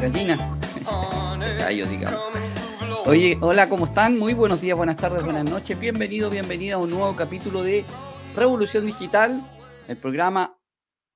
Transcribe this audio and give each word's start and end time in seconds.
gallina. 0.00 0.36
Gallo, 1.58 1.86
digamos. 1.86 2.20
Oye, 3.06 3.38
hola, 3.40 3.68
¿cómo 3.68 3.84
están? 3.84 4.18
Muy 4.18 4.34
buenos 4.34 4.60
días, 4.60 4.76
buenas 4.76 4.96
tardes, 4.96 5.22
buenas 5.22 5.44
noches. 5.44 5.78
Bienvenido, 5.78 6.28
bienvenida 6.28 6.74
a 6.74 6.78
un 6.78 6.90
nuevo 6.90 7.14
capítulo 7.14 7.62
de 7.62 7.84
Revolución 8.34 8.84
Digital, 8.84 9.40
el 9.86 9.96
programa 9.96 10.58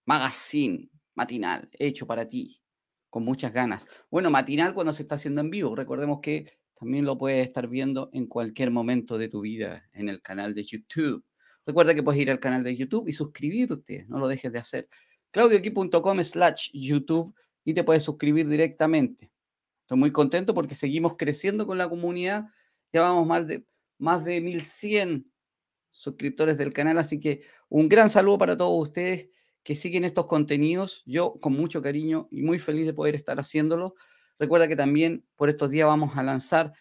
Magazine 0.05 0.89
matinal, 1.17 1.69
hecho 1.73 2.07
para 2.07 2.29
ti, 2.29 2.63
con 3.11 3.25
muchas 3.25 3.53
ganas. 3.53 3.89
Bueno, 4.09 4.31
matinal 4.31 4.73
cuando 4.73 4.93
se 4.93 5.03
está 5.03 5.17
haciendo 5.17 5.41
en 5.41 5.51
vivo. 5.51 5.75
Recordemos 5.75 6.21
que 6.23 6.61
también 6.79 7.05
lo 7.05 7.19
puedes 7.19 7.45
estar 7.45 7.67
viendo 7.67 8.09
en 8.13 8.29
cualquier 8.29 8.71
momento 8.71 9.19
de 9.19 9.29
tu 9.29 9.41
vida 9.41 9.89
en 9.93 10.09
el 10.09 10.23
canal 10.23 10.55
de 10.55 10.65
YouTube. 10.65 11.25
Recuerda 11.67 11.95
que 11.95 12.03
puedes 12.03 12.21
ir 12.23 12.31
al 12.31 12.39
canal 12.39 12.63
de 12.63 12.77
YouTube 12.77 13.09
y 13.09 13.13
suscribirte, 13.13 14.07
no 14.09 14.19
lo 14.19 14.29
dejes 14.29 14.53
de 14.53 14.61
hacer. 14.61 14.89
claudioqui.com 15.33 16.23
slash 16.23 16.71
YouTube 16.73 17.35
y 17.65 17.75
te 17.75 17.83
puedes 17.83 18.05
suscribir 18.05 18.49
directamente. 18.49 19.33
Estoy 19.83 19.99
muy 19.99 20.13
contento 20.13 20.55
porque 20.55 20.77
seguimos 20.77 21.17
creciendo 21.17 21.67
con 21.67 21.77
la 21.77 21.89
comunidad. 21.89 22.47
Ya 22.93 23.03
vamos 23.03 23.27
más 23.27 23.47
de, 23.49 23.65
más 23.99 24.25
de 24.25 24.41
1100 24.41 25.31
suscriptores 25.91 26.57
del 26.57 26.73
canal, 26.73 26.99
así 26.99 27.19
que 27.19 27.43
un 27.69 27.89
gran 27.89 28.11
saludo 28.11 28.39
para 28.39 28.57
todos 28.57 28.89
ustedes 28.89 29.29
que 29.65 29.75
siguen 29.75 30.05
estos 30.05 30.27
contenidos. 30.27 31.03
Yo 31.05 31.35
con 31.41 31.53
mucho 31.53 31.83
cariño 31.83 32.29
y 32.31 32.43
muy 32.43 32.61
feliz 32.61 32.87
de 32.87 32.95
poder 32.95 33.17
estar 33.17 33.41
haciéndolo. 33.41 33.97
Recuerda 34.39 34.69
que 34.69 34.77
también 34.77 35.27
por 35.35 35.49
estos 35.49 35.71
días 35.71 35.87
vamos 35.87 36.17
a 36.17 36.23
lanzar 36.23 36.73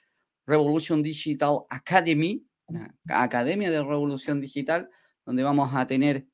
Revolution 0.46 1.02
Digital 1.02 1.62
Academy, 1.70 2.46
la 2.68 2.94
Academia 3.24 3.70
de 3.70 3.84
Revolución 3.84 4.42
Digital, 4.42 4.90
donde 5.26 5.44
vamos 5.44 5.74
a 5.74 5.88
tener 5.88 6.26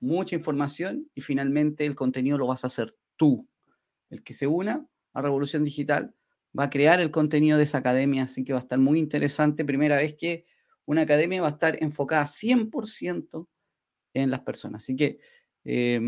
mucha 0.00 0.36
información 0.36 1.10
y 1.14 1.22
finalmente 1.22 1.86
el 1.86 1.94
contenido 1.94 2.38
lo 2.38 2.46
vas 2.46 2.64
a 2.64 2.66
hacer 2.66 2.92
tú. 3.16 3.48
El 4.10 4.22
que 4.22 4.34
se 4.34 4.46
una 4.46 4.86
a 5.12 5.22
Revolución 5.22 5.64
Digital 5.64 6.14
va 6.58 6.64
a 6.64 6.70
crear 6.70 7.00
el 7.00 7.10
contenido 7.10 7.58
de 7.58 7.64
esa 7.64 7.78
academia, 7.78 8.24
así 8.24 8.44
que 8.44 8.52
va 8.52 8.58
a 8.58 8.62
estar 8.62 8.78
muy 8.78 8.98
interesante. 8.98 9.64
Primera 9.64 9.96
vez 9.96 10.14
que 10.14 10.46
una 10.84 11.02
academia 11.02 11.42
va 11.42 11.48
a 11.48 11.52
estar 11.52 11.82
enfocada 11.82 12.26
100% 12.26 13.48
en 14.12 14.30
las 14.30 14.40
personas. 14.40 14.84
Así 14.84 14.94
que 14.94 15.18
eh, 15.64 16.00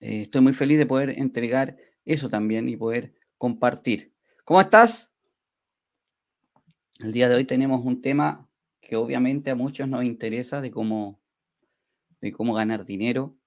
eh, 0.00 0.22
estoy 0.22 0.40
muy 0.40 0.52
feliz 0.52 0.78
de 0.78 0.86
poder 0.86 1.10
entregar 1.10 1.76
eso 2.04 2.28
también 2.28 2.68
y 2.68 2.76
poder 2.76 3.14
compartir. 3.38 4.12
¿Cómo 4.44 4.60
estás? 4.60 5.09
El 7.02 7.12
día 7.12 7.30
de 7.30 7.34
hoy 7.34 7.46
tenemos 7.46 7.82
un 7.82 8.02
tema 8.02 8.46
que 8.78 8.94
obviamente 8.94 9.50
a 9.50 9.54
muchos 9.54 9.88
nos 9.88 10.04
interesa 10.04 10.60
de 10.60 10.70
cómo, 10.70 11.18
de 12.20 12.30
cómo 12.30 12.52
ganar 12.52 12.84
dinero 12.84 13.38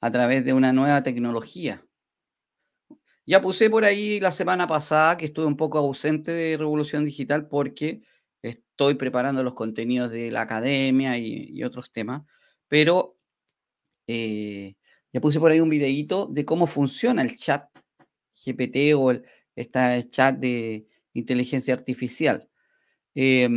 a 0.00 0.10
través 0.10 0.44
de 0.44 0.52
una 0.52 0.72
nueva 0.72 1.04
tecnología. 1.04 1.86
Ya 3.24 3.40
puse 3.40 3.70
por 3.70 3.84
ahí 3.84 4.18
la 4.18 4.32
semana 4.32 4.66
pasada 4.66 5.16
que 5.16 5.26
estuve 5.26 5.46
un 5.46 5.56
poco 5.56 5.78
ausente 5.78 6.32
de 6.32 6.56
Revolución 6.56 7.04
Digital 7.04 7.46
porque 7.46 8.02
estoy 8.42 8.94
preparando 8.94 9.44
los 9.44 9.54
contenidos 9.54 10.10
de 10.10 10.32
la 10.32 10.40
academia 10.40 11.18
y, 11.18 11.62
otros 11.62 11.92
temas, 11.92 12.22
pero 12.66 13.16
eh, 14.08 14.74
ya 15.12 15.20
puse 15.20 15.38
por 15.38 15.52
ahí 15.52 15.60
un 15.60 15.68
videíto 15.68 16.26
de 16.26 16.44
cómo 16.44 16.66
funciona 16.66 17.22
el 17.22 17.36
chat 17.36 17.70
GPT 18.44 18.94
o 18.96 19.12
el 19.12 19.24
chat 20.10 20.36
de 20.36 20.88
inteligencia 21.12 21.72
artificial. 21.72 22.48
Eh, 23.18 23.48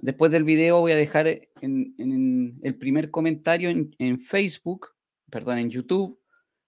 después 0.00 0.32
del 0.32 0.42
video 0.42 0.80
voy 0.80 0.90
a 0.90 0.96
dejar 0.96 1.28
en, 1.60 2.60
el 2.62 2.74
primer 2.74 3.12
comentario 3.12 3.70
en, 3.70 3.94
en, 3.98 4.18
Facebook, 4.18 4.88
perdón, 5.30 5.58
en 5.58 5.70
YouTube, 5.70 6.18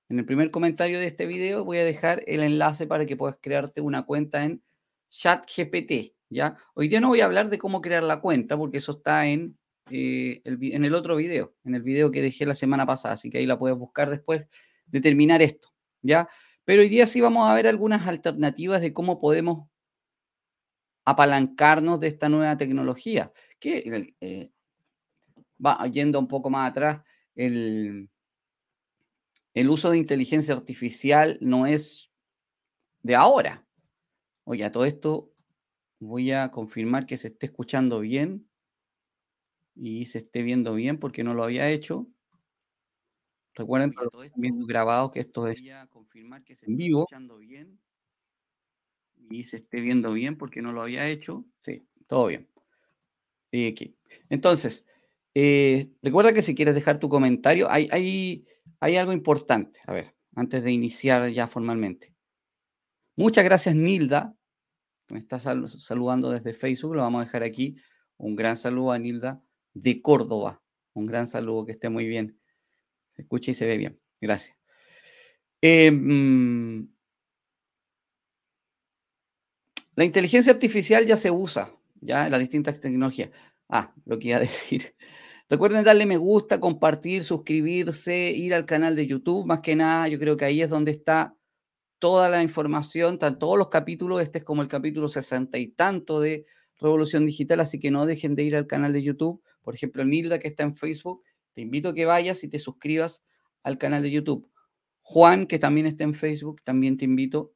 en 0.09 0.21
el 0.21 0.25
primer 0.25 0.53
comentario 0.53 1.00
de 1.00 1.09
este 1.09 1.27
video 1.27 1.65
voy 1.65 1.78
a 1.78 1.84
dejar 1.84 2.22
el 2.28 2.44
enlace 2.44 2.87
para 2.87 3.06
que 3.06 3.16
puedas 3.16 3.38
crearte 3.41 3.81
una 3.81 4.05
cuenta 4.05 4.44
en 4.44 4.62
ChatGPT. 5.11 6.15
¿ya? 6.31 6.56
Hoy 6.75 6.87
día 6.87 7.00
no 7.00 7.09
voy 7.09 7.22
a 7.22 7.25
hablar 7.25 7.50
de 7.50 7.59
cómo 7.59 7.81
crear 7.81 8.05
la 8.05 8.21
cuenta 8.21 8.56
porque 8.56 8.78
eso 8.78 8.93
está 8.93 9.27
en 9.27 9.59
eh, 9.91 10.41
el, 10.44 10.59
en 10.62 10.84
el 10.84 10.94
otro 10.94 11.16
video, 11.16 11.55
en 11.65 11.75
el 11.75 11.82
video 11.82 12.12
que 12.12 12.22
dejé 12.22 12.47
la 12.47 12.55
semana 12.55 12.87
pasada, 12.87 13.15
así 13.15 13.31
que 13.31 13.38
ahí 13.38 13.47
la 13.47 13.59
puedes 13.59 13.77
buscar 13.77 14.11
después 14.11 14.47
de 14.87 15.00
terminar 15.00 15.43
esto, 15.43 15.71
¿ya? 16.03 16.28
Pero 16.65 16.82
hoy 16.82 16.88
día 16.88 17.06
sí 17.06 17.21
vamos 17.21 17.49
a 17.49 17.55
ver 17.55 17.66
algunas 17.66 18.06
alternativas 18.06 18.81
de 18.81 18.93
cómo 18.93 19.21
podemos 19.21 19.69
apalancarnos 21.04 22.00
de 22.00 22.08
esta 22.08 22.28
nueva 22.28 22.56
tecnología, 22.56 23.32
que 23.58 24.14
eh, 24.20 24.50
va 25.64 25.86
yendo 25.86 26.18
un 26.18 26.28
poco 26.28 26.50
más 26.50 26.70
atrás, 26.70 27.02
el, 27.34 28.08
el 29.54 29.70
uso 29.70 29.90
de 29.90 29.98
inteligencia 29.98 30.54
artificial 30.54 31.38
no 31.40 31.66
es 31.66 32.10
de 33.02 33.14
ahora. 33.16 33.66
Oye, 34.44 34.64
a 34.64 34.72
todo 34.72 34.84
esto 34.84 35.32
voy 36.00 36.32
a 36.32 36.50
confirmar 36.50 37.06
que 37.06 37.16
se 37.16 37.28
esté 37.28 37.46
escuchando 37.46 38.00
bien 38.00 38.48
y 39.74 40.06
se 40.06 40.19
esté 40.19 40.42
viendo 40.42 40.74
bien 40.74 40.98
porque 40.98 41.24
no 41.24 41.34
lo 41.34 41.44
había 41.44 41.70
hecho. 41.70 42.06
Recuerden 43.54 43.92
todo 43.92 44.22
esto 44.22 44.40
viendo 44.40 44.66
grabado 44.66 45.10
que 45.10 45.20
esto 45.20 45.46
es 45.46 45.62
confirmar 45.90 46.42
que 46.42 46.56
se 46.56 46.66
en 46.66 46.76
vivo 46.76 47.06
bien 47.38 47.78
y 49.32 49.44
se 49.44 49.56
esté 49.56 49.81
viendo 49.81 50.12
bien 50.12 50.37
porque 50.37 50.62
no 50.62 50.72
lo 50.72 50.82
había 50.82 51.09
hecho. 51.09 51.44
Sí, 51.60 51.87
todo 52.06 52.26
bien. 52.26 52.48
Y 53.50 53.66
aquí. 53.66 53.97
Entonces, 54.28 54.87
eh, 55.34 55.91
recuerda 56.03 56.32
que 56.32 56.43
si 56.43 56.54
quieres 56.54 56.75
dejar 56.75 56.98
tu 56.98 57.09
comentario, 57.09 57.70
hay, 57.70 57.88
hay, 57.91 58.47
hay 58.81 58.97
algo 58.97 59.12
importante. 59.12 59.81
A 59.87 59.93
ver, 59.93 60.15
antes 60.34 60.62
de 60.62 60.72
iniciar 60.72 61.31
ya 61.31 61.47
formalmente. 61.47 62.15
Muchas 63.16 63.44
gracias, 63.44 63.75
Nilda. 63.75 64.37
Me 65.10 65.19
está 65.19 65.38
saludando 65.38 66.31
desde 66.31 66.54
Facebook. 66.54 66.94
Lo 66.94 67.03
vamos 67.03 67.22
a 67.22 67.25
dejar 67.25 67.43
aquí. 67.43 67.76
Un 68.16 68.37
gran 68.37 68.56
saludo 68.56 68.93
a 68.93 68.99
Nilda 68.99 69.43
de 69.75 70.00
Córdoba. 70.00 70.62
Un 70.94 71.06
gran 71.06 71.26
saludo, 71.26 71.66
que 71.66 71.72
esté 71.72 71.88
muy 71.88 72.06
bien. 72.06 72.38
Se 73.14 73.22
escucha 73.22 73.50
y 73.50 73.54
se 73.54 73.66
ve 73.66 73.76
bien. 73.76 74.00
Gracias. 74.20 74.56
Eh, 75.60 75.91
la 80.02 80.06
inteligencia 80.06 80.52
artificial 80.52 81.06
ya 81.06 81.16
se 81.16 81.30
usa, 81.30 81.74
ya 82.00 82.26
en 82.26 82.32
las 82.32 82.40
distintas 82.40 82.80
tecnologías. 82.80 83.30
Ah, 83.68 83.94
lo 84.04 84.18
que 84.18 84.28
iba 84.28 84.36
a 84.36 84.40
decir. 84.50 84.94
Recuerden 85.48 85.84
darle 85.84 86.06
me 86.06 86.16
gusta, 86.16 86.60
compartir, 86.60 87.24
suscribirse, 87.24 88.30
ir 88.30 88.54
al 88.54 88.66
canal 88.66 88.96
de 88.96 89.06
YouTube. 89.06 89.46
Más 89.46 89.60
que 89.60 89.76
nada, 89.76 90.08
yo 90.08 90.18
creo 90.18 90.36
que 90.36 90.44
ahí 90.44 90.62
es 90.62 90.70
donde 90.70 90.92
está 90.92 91.36
toda 91.98 92.28
la 92.28 92.42
información, 92.42 93.18
todos 93.18 93.58
los 93.58 93.68
capítulos. 93.68 94.22
Este 94.22 94.38
es 94.38 94.44
como 94.44 94.62
el 94.62 94.68
capítulo 94.68 95.08
sesenta 95.08 95.58
y 95.58 95.68
tanto 95.68 96.20
de 96.20 96.46
Revolución 96.80 97.26
Digital, 97.26 97.60
así 97.60 97.78
que 97.78 97.90
no 97.90 98.06
dejen 98.06 98.34
de 98.34 98.42
ir 98.42 98.56
al 98.56 98.66
canal 98.66 98.92
de 98.92 99.02
YouTube 99.02 99.42
por 99.62 99.74
ejemplo, 99.74 100.04
Nilda, 100.04 100.38
que 100.38 100.48
está 100.48 100.64
en 100.64 100.75
Facebook, 100.75 101.22
te 101.55 101.62
invito 101.62 101.90
a 101.90 101.94
que 101.94 102.05
vayas 102.05 102.43
y 102.44 102.48
te 102.48 102.58
suscribas 102.58 103.22
al 103.62 103.78
canal 103.78 104.02
de 104.02 104.10
YouTube. 104.10 104.48
Juan, 105.02 105.46
que 105.46 105.58
también 105.58 105.87
está 105.87 106.05
en 106.05 106.14
Facebook, 106.14 106.62
también 106.64 106.96
te 106.96 107.05
invito. 107.05 107.52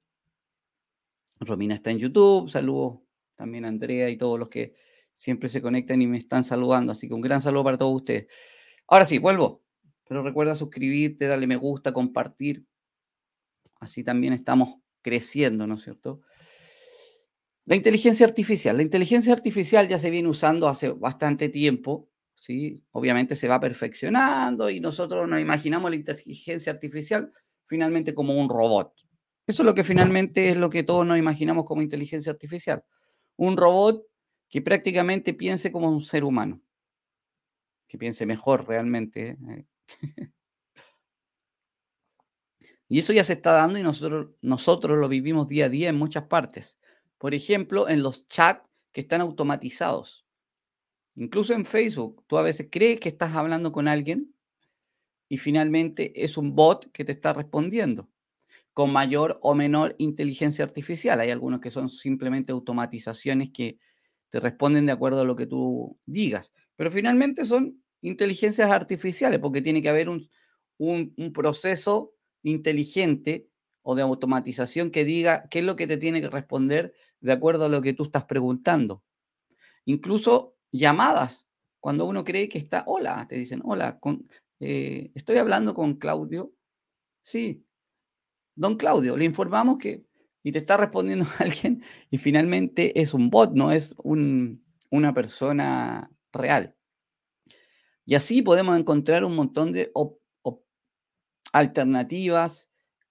Romina 1.41 1.75
está 1.75 1.91
en 1.91 1.99
YouTube, 1.99 2.49
saludos 2.49 3.01
también 3.35 3.65
a 3.65 3.69
Andrea 3.69 4.09
y 4.09 4.17
todos 4.17 4.39
los 4.39 4.49
que 4.49 4.75
siempre 5.13 5.49
se 5.49 5.63
conectan 5.63 6.01
y 6.03 6.07
me 6.07 6.19
están 6.19 6.45
saludando. 6.45 6.93
Así 6.93 7.09
que 7.09 7.15
un 7.15 7.21
gran 7.21 7.41
saludo 7.41 7.65
para 7.65 7.79
todos 7.79 7.97
ustedes. 7.97 8.27
Ahora 8.87 9.05
sí, 9.05 9.19
vuelvo. 9.19 9.63
Pero 10.09 10.23
recuerda 10.23 10.55
suscribirte, 10.55 11.27
darle 11.27 11.47
me 11.47 11.57
gusta, 11.57 11.93
compartir. 11.93 12.65
Así 13.81 14.05
también 14.05 14.33
estamos 14.33 14.77
creciendo, 15.03 15.67
¿no 15.67 15.75
es 15.75 15.83
cierto? 15.83 16.23
La 17.65 17.75
inteligencia 17.75 18.25
artificial. 18.25 18.77
La 18.77 18.85
inteligencia 18.85 19.33
artificial 19.33 19.89
ya 19.89 19.99
se 19.99 20.11
viene 20.11 20.29
usando 20.29 20.69
hace 20.69 20.91
bastante 20.91 21.49
tiempo, 21.49 22.09
¿sí? 22.37 22.85
Obviamente 22.93 23.35
se 23.35 23.49
va 23.49 23.59
perfeccionando 23.59 24.71
y 24.71 24.79
nosotros 24.79 25.29
nos 25.29 25.41
imaginamos 25.41 25.91
la 25.91 25.97
inteligencia 25.97 26.73
artificial 26.73 27.33
finalmente 27.67 28.15
como 28.15 28.35
un 28.35 28.49
robot. 28.49 28.93
Eso 29.47 29.63
es 29.63 29.67
lo 29.67 29.75
que 29.75 29.85
finalmente 29.85 30.49
es 30.49 30.57
lo 30.57 30.71
que 30.71 30.83
todos 30.83 31.07
nos 31.07 31.19
imaginamos 31.19 31.65
como 31.67 31.83
inteligencia 31.83 32.33
artificial. 32.33 32.85
Un 33.37 33.57
robot 33.57 34.05
que 34.49 34.61
prácticamente 34.61 35.35
piense 35.35 35.71
como 35.71 35.89
un 35.89 36.03
ser 36.03 36.25
humano. 36.25 36.61
Que 37.87 37.97
piense 37.97 38.27
mejor 38.27 38.67
realmente. 38.67 39.39
¿eh? 39.49 39.65
y 42.89 42.99
eso 42.99 43.13
ya 43.13 43.23
se 43.23 43.35
está 43.35 43.53
dando 43.53 43.79
y 43.79 43.85
nosotros, 43.85 44.31
nosotros 44.41 44.99
lo 44.99 45.09
vivimos 45.09 45.47
día 45.47 45.67
a 45.67 45.69
día 45.69 45.91
en 45.91 45.97
muchas 45.97 46.25
partes. 46.25 46.81
Por 47.17 47.33
ejemplo, 47.33 47.89
en 47.89 48.03
los 48.03 48.27
chats 48.27 48.69
que 48.91 49.03
están 49.03 49.21
automatizados. 49.21 50.27
Incluso 51.15 51.55
en 51.55 51.65
Facebook, 51.65 52.25
tú 52.27 52.37
a 52.37 52.43
veces 52.43 52.69
crees 52.71 52.99
que 52.99 53.11
estás 53.11 53.35
hablando 53.37 53.71
con 53.71 53.87
alguien 53.87 54.35
y 55.29 55.39
finalmente 55.39 56.25
es 56.25 56.37
un 56.37 56.57
bot 56.57 56.91
que 56.91 57.05
te 57.05 57.13
está 57.13 57.33
respondiendo 57.33 58.11
con 58.77 58.93
mayor 58.93 59.39
o 59.41 59.55
menor 59.55 59.95
inteligencia 59.97 60.63
artificial. 60.63 61.19
Hay 61.21 61.31
algunos 61.31 61.61
que 61.61 61.71
son 61.71 61.89
simplemente 61.89 62.53
automatizaciones 62.53 63.49
que 63.51 63.79
te 64.29 64.39
responden 64.39 64.85
de 64.85 64.93
acuerdo 64.93 65.23
a 65.23 65.25
lo 65.25 65.35
que 65.35 65.47
tú 65.47 65.99
digas. 66.05 66.53
Pero 66.77 66.91
finalmente 66.91 67.47
son 67.47 67.83
inteligencias 68.03 68.71
artificiales, 68.71 69.41
porque 69.41 69.63
tiene 69.63 69.81
que 69.81 69.89
haber 69.89 70.11
un, 70.11 70.29
un, 70.77 71.33
proceso 71.33 72.13
inteligente 72.43 73.49
o 73.81 73.95
de 73.95 74.03
automatización 74.03 74.91
que 74.91 75.07
diga 75.07 75.49
qué 75.51 75.61
es 75.61 75.65
lo 75.65 75.75
que 75.75 75.87
te 75.87 75.97
tiene 75.97 76.21
que 76.21 76.29
responder 76.29 76.93
de 77.21 77.33
acuerdo 77.33 77.65
a 77.65 77.71
lo 77.71 77.81
que 77.81 77.95
tú 77.95 78.03
estás 78.03 78.27
preguntando. 78.27 79.03
Incluso 79.87 80.55
llamadas, 80.71 81.49
cuando 81.81 82.05
uno 82.05 82.25
cree 82.25 82.51
que 82.51 82.59
está, 82.59 82.85
hola, 82.87 83.25
te 83.27 83.37
dicen, 83.37 83.63
hola, 83.65 83.99
con, 83.99 84.29
eh, 84.61 85.13
estoy 85.15 85.39
hablando 85.39 85.73
con 85.73 85.95
Claudio. 85.95 86.53
Sí, 87.23 87.66
don 88.57 88.77
Claudio, 88.77 89.17
le 89.17 89.25
informamos 89.25 89.79
que, 89.79 90.05
y 90.43 90.53
te 90.53 90.59
está 90.59 90.77
respondiendo 90.77 91.27
alguien, 91.39 91.83
y 92.11 92.19
finalmente 92.19 93.01
es 93.01 93.15
un 93.15 93.31
bot, 93.31 93.53
no 93.53 93.71
es 93.71 93.95
una 94.03 95.15
persona 95.15 96.11
real. 96.33 96.75
Y 98.05 98.15
así 98.15 98.43
podemos 98.43 98.79
encontrar 98.79 99.25
un 99.25 99.35
montón 99.35 99.73
de 99.73 99.93
alternativas 101.53 102.69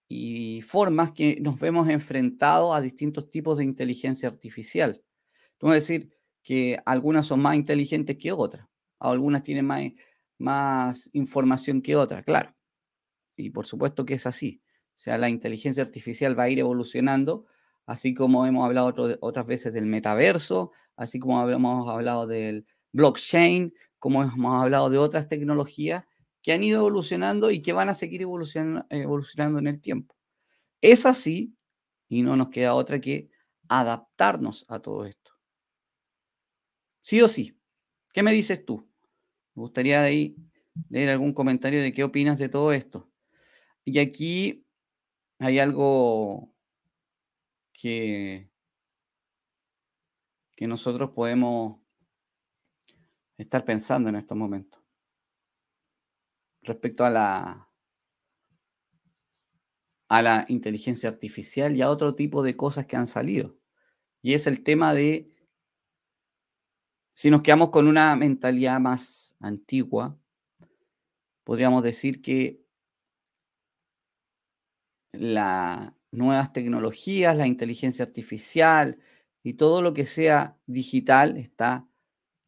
y 0.08 0.62
formas 0.62 1.12
que 1.12 1.40
nos 1.42 1.60
vemos 1.60 1.90
enfrentados 1.90 2.76
a 2.76 2.82
distintos 2.82 3.30
tipos 3.30 3.58
de 3.58 3.64
inteligencia 3.64 4.30
artificial. 4.30 5.04
Vas 5.60 5.72
a 5.72 5.76
decir 5.76 6.12
que 6.44 6.78
algunas 6.86 7.26
son 7.26 7.42
más 7.42 7.56
inteligentes 7.56 8.18
que 8.18 8.32
otras, 8.32 8.68
algunas 9.00 9.42
tienen 9.42 9.66
más, 9.66 9.84
más 10.38 11.10
información 11.14 11.82
que 11.82 11.96
otras, 11.96 12.24
claro. 12.24 12.56
Y 13.36 13.50
por 13.50 13.66
supuesto 13.66 14.06
que 14.06 14.14
es 14.14 14.28
así. 14.28 14.62
O 14.96 14.98
sea, 14.98 15.18
la 15.18 15.30
inteligencia 15.30 15.84
artificial 15.84 16.38
va 16.38 16.44
a 16.44 16.50
ir 16.50 16.60
evolucionando, 16.60 17.46
así 17.86 18.14
como 18.14 18.46
hemos 18.46 18.66
hablado 18.66 19.18
otras 19.20 19.46
veces 19.46 19.74
del 19.74 19.86
metaverso, 19.86 20.72
así 20.96 21.20
como 21.20 21.48
hemos 21.50 21.90
hablado 21.90 22.26
del 22.28 22.66
blockchain, 22.94 23.74
como 24.00 24.24
hemos 24.24 24.62
hablado 24.62 24.90
de 24.90 24.98
otras 24.98 25.28
tecnologías 25.28 26.06
que 26.42 26.54
han 26.54 26.64
ido 26.64 26.80
evolucionando 26.80 27.52
y 27.52 27.62
que 27.62 27.74
van 27.74 27.90
a 27.90 27.94
seguir 27.94 28.22
evolucionando, 28.22 28.86
en 29.60 29.68
el 29.68 29.82
tiempo. 29.82 30.16
Es 30.80 31.06
así 31.06 31.56
y 32.08 32.22
no 32.22 32.38
nos 32.38 32.50
queda 32.50 32.76
otra 32.76 33.02
que 33.02 33.30
adaptarnos 33.68 34.66
a 34.70 34.80
todo 34.80 35.06
esto. 35.06 35.32
Sí 37.02 37.22
o 37.22 37.28
sí. 37.28 37.60
¿Qué 38.14 38.24
me 38.24 38.32
dices 38.32 38.64
tú? 38.64 38.88
Me 39.56 39.62
gustaría 39.62 40.02
ahí 40.02 40.36
leer 40.90 41.10
algún 41.10 41.34
comentario 41.34 41.82
de 41.82 41.94
qué 41.94 42.04
opinas 42.04 42.38
de 42.38 42.48
todo 42.48 42.72
esto. 42.74 43.10
Y 43.84 44.00
aquí 44.00 44.65
hay 45.40 45.60
algo 45.60 46.54
que, 47.74 48.50
que 50.56 50.68
nosotros 50.68 51.12
podemos 51.12 51.80
estar 53.38 53.66
pensando 53.66 54.10
en 54.10 54.16
estos 54.16 54.38
momentos 54.38 54.82
respecto 56.62 57.06
a 57.06 57.10
la, 57.10 57.70
a 60.08 60.22
la 60.22 60.46
inteligencia 60.50 61.10
artificial 61.10 61.76
y 61.76 61.82
a 61.82 61.90
otro 61.90 62.16
tipo 62.16 62.44
de 62.44 62.56
cosas 62.56 62.86
que 62.86 62.96
han 62.96 63.08
salido. 63.08 63.58
Y 64.22 64.34
es 64.34 64.48
el 64.48 64.64
tema 64.64 64.94
de, 64.94 65.32
si 67.14 67.30
nos 67.30 67.44
quedamos 67.44 67.70
con 67.70 67.88
una 67.88 68.16
mentalidad 68.16 68.80
más 68.80 69.36
antigua, 69.40 70.20
podríamos 71.44 71.84
decir 71.84 72.22
que 72.22 72.65
las 75.20 75.94
nuevas 76.12 76.54
tecnologías, 76.54 77.36
la 77.36 77.48
inteligencia 77.48 78.06
artificial 78.06 79.00
y 79.44 79.56
todo 79.56 79.82
lo 79.82 79.94
que 79.94 80.06
sea 80.06 80.58
digital 80.66 81.38
está 81.38 81.88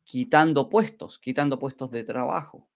quitando 0.04 0.70
puestos, 0.70 1.20
quitando 1.20 1.60
puestos 1.60 1.92
de 1.92 2.04
trabajo. 2.04 2.68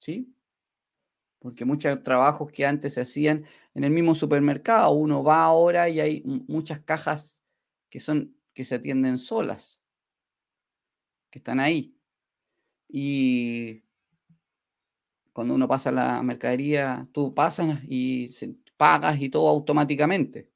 ¿sí? 0.00 0.34
Porque 1.38 1.64
muchos 1.64 2.02
trabajos 2.02 2.50
que 2.50 2.66
antes 2.66 2.94
se 2.94 3.02
hacían 3.02 3.44
en 3.74 3.84
el 3.84 3.90
mismo 3.90 4.14
supermercado, 4.14 4.90
uno 4.90 5.22
va 5.22 5.44
ahora 5.44 5.88
y 5.88 6.00
hay 6.00 6.22
muchas 6.24 6.80
cajas 6.80 7.42
que 7.88 8.00
son 8.00 8.36
que 8.52 8.64
se 8.64 8.74
atienden 8.74 9.16
solas, 9.16 9.82
que 11.30 11.38
están 11.38 11.60
ahí. 11.60 11.96
Y 12.88 13.84
cuando 15.40 15.54
uno 15.54 15.66
pasa 15.66 15.90
la 15.90 16.22
mercadería, 16.22 17.08
tú 17.12 17.34
pasas 17.34 17.78
y 17.88 18.28
pagas 18.76 19.18
y 19.22 19.30
todo 19.30 19.48
automáticamente. 19.48 20.50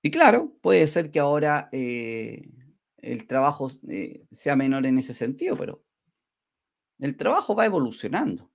Y 0.00 0.10
claro, 0.10 0.56
puede 0.62 0.86
ser 0.86 1.10
que 1.10 1.20
ahora 1.20 1.68
eh, 1.70 2.48
el 2.96 3.26
trabajo 3.26 3.70
eh, 3.90 4.24
sea 4.32 4.56
menor 4.56 4.86
en 4.86 4.96
ese 4.96 5.12
sentido, 5.12 5.54
pero 5.54 5.84
el 6.98 7.14
trabajo 7.18 7.54
va 7.54 7.66
evolucionando. 7.66 8.50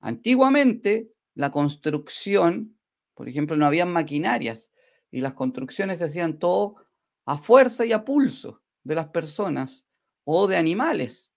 Antiguamente, 0.00 1.12
la 1.36 1.52
construcción, 1.52 2.76
por 3.14 3.28
ejemplo, 3.28 3.56
no 3.56 3.66
había 3.66 3.86
maquinarias 3.86 4.72
y 5.12 5.20
las 5.20 5.34
construcciones 5.34 5.98
se 5.98 6.06
hacían 6.06 6.40
todo 6.40 6.74
a 7.24 7.38
fuerza 7.38 7.86
y 7.86 7.92
a 7.92 8.04
pulso 8.04 8.64
de 8.82 8.96
las 8.96 9.06
personas 9.10 9.87
o 10.30 10.46
de 10.46 10.58
animales 10.58 11.32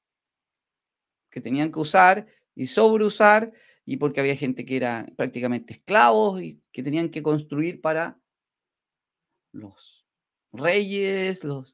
que 1.29 1.39
tenían 1.39 1.71
que 1.71 1.79
usar 1.79 2.27
y 2.53 2.67
sobreusar 2.67 3.53
y 3.85 3.95
porque 3.95 4.19
había 4.19 4.35
gente 4.35 4.65
que 4.65 4.75
era 4.75 5.07
prácticamente 5.15 5.75
esclavos 5.75 6.41
y 6.41 6.61
que 6.73 6.83
tenían 6.83 7.07
que 7.09 7.23
construir 7.23 7.79
para 7.79 8.19
los 9.53 10.05
reyes, 10.51 11.45
los 11.45 11.73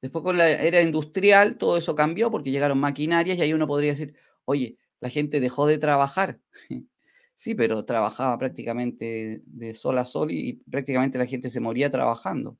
Después 0.00 0.22
con 0.24 0.38
la 0.38 0.48
era 0.48 0.80
industrial 0.80 1.58
todo 1.58 1.76
eso 1.76 1.94
cambió 1.94 2.30
porque 2.30 2.50
llegaron 2.50 2.78
maquinarias 2.78 3.36
y 3.36 3.42
ahí 3.42 3.52
uno 3.52 3.66
podría 3.66 3.90
decir, 3.92 4.14
oye, 4.46 4.78
la 5.00 5.10
gente 5.10 5.40
dejó 5.40 5.66
de 5.66 5.76
trabajar. 5.76 6.40
sí, 7.34 7.54
pero 7.54 7.84
trabajaba 7.84 8.38
prácticamente 8.38 9.42
de 9.44 9.74
sol 9.74 9.98
a 9.98 10.06
sol 10.06 10.30
y, 10.30 10.54
prácticamente 10.70 11.18
la 11.18 11.26
gente 11.26 11.50
se 11.50 11.60
moría 11.60 11.90
trabajando. 11.90 12.56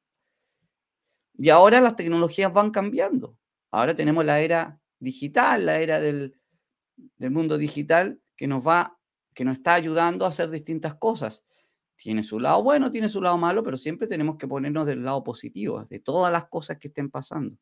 Y 1.38 1.48
ahora 1.48 1.80
las 1.80 1.96
tecnologías 1.96 2.52
van 2.52 2.70
cambiando. 2.70 3.38
Ahora 3.76 3.94
tenemos 3.94 4.24
la 4.24 4.40
era 4.40 4.80
digital, 5.00 5.66
la 5.66 5.78
era 5.80 6.00
del, 6.00 6.40
mundo 7.18 7.58
digital 7.58 8.18
que 8.34 8.46
nos 8.46 8.66
va, 8.66 8.98
que 9.34 9.44
nos 9.44 9.58
está 9.58 9.74
ayudando 9.74 10.24
a 10.24 10.28
hacer 10.28 10.48
distintas 10.48 10.94
cosas. 10.94 11.44
Tiene 11.96 12.22
su 12.22 12.40
lado 12.40 12.62
bueno, 12.62 12.90
tiene 12.90 13.10
su 13.10 13.20
lado 13.20 13.36
malo, 13.36 13.62
pero 13.62 13.76
siempre 13.76 14.08
tenemos 14.08 14.38
que 14.38 14.48
ponernos 14.48 14.86
del 14.86 15.04
lado 15.04 15.22
positivo, 15.22 15.84
de 15.84 16.00
todas 16.00 16.32
las 16.32 16.46
cosas 16.46 16.78
que 16.78 16.88
estén 16.88 17.10
pasando. 17.10 17.58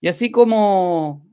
Y 0.00 0.08
así 0.08 0.32
como 0.32 1.24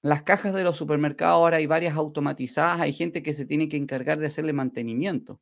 las 0.00 0.22
cajas 0.22 0.54
de 0.54 0.64
los 0.64 0.78
supermercados 0.78 1.34
ahora 1.34 1.58
hay 1.58 1.66
varias 1.66 1.94
automatizadas, 1.94 2.80
hay 2.80 2.94
gente 2.94 3.22
que 3.22 3.34
se 3.34 3.44
tiene 3.44 3.68
que 3.68 3.76
encargar 3.76 4.20
de 4.20 4.28
hacerle 4.28 4.54
mantenimiento. 4.54 5.38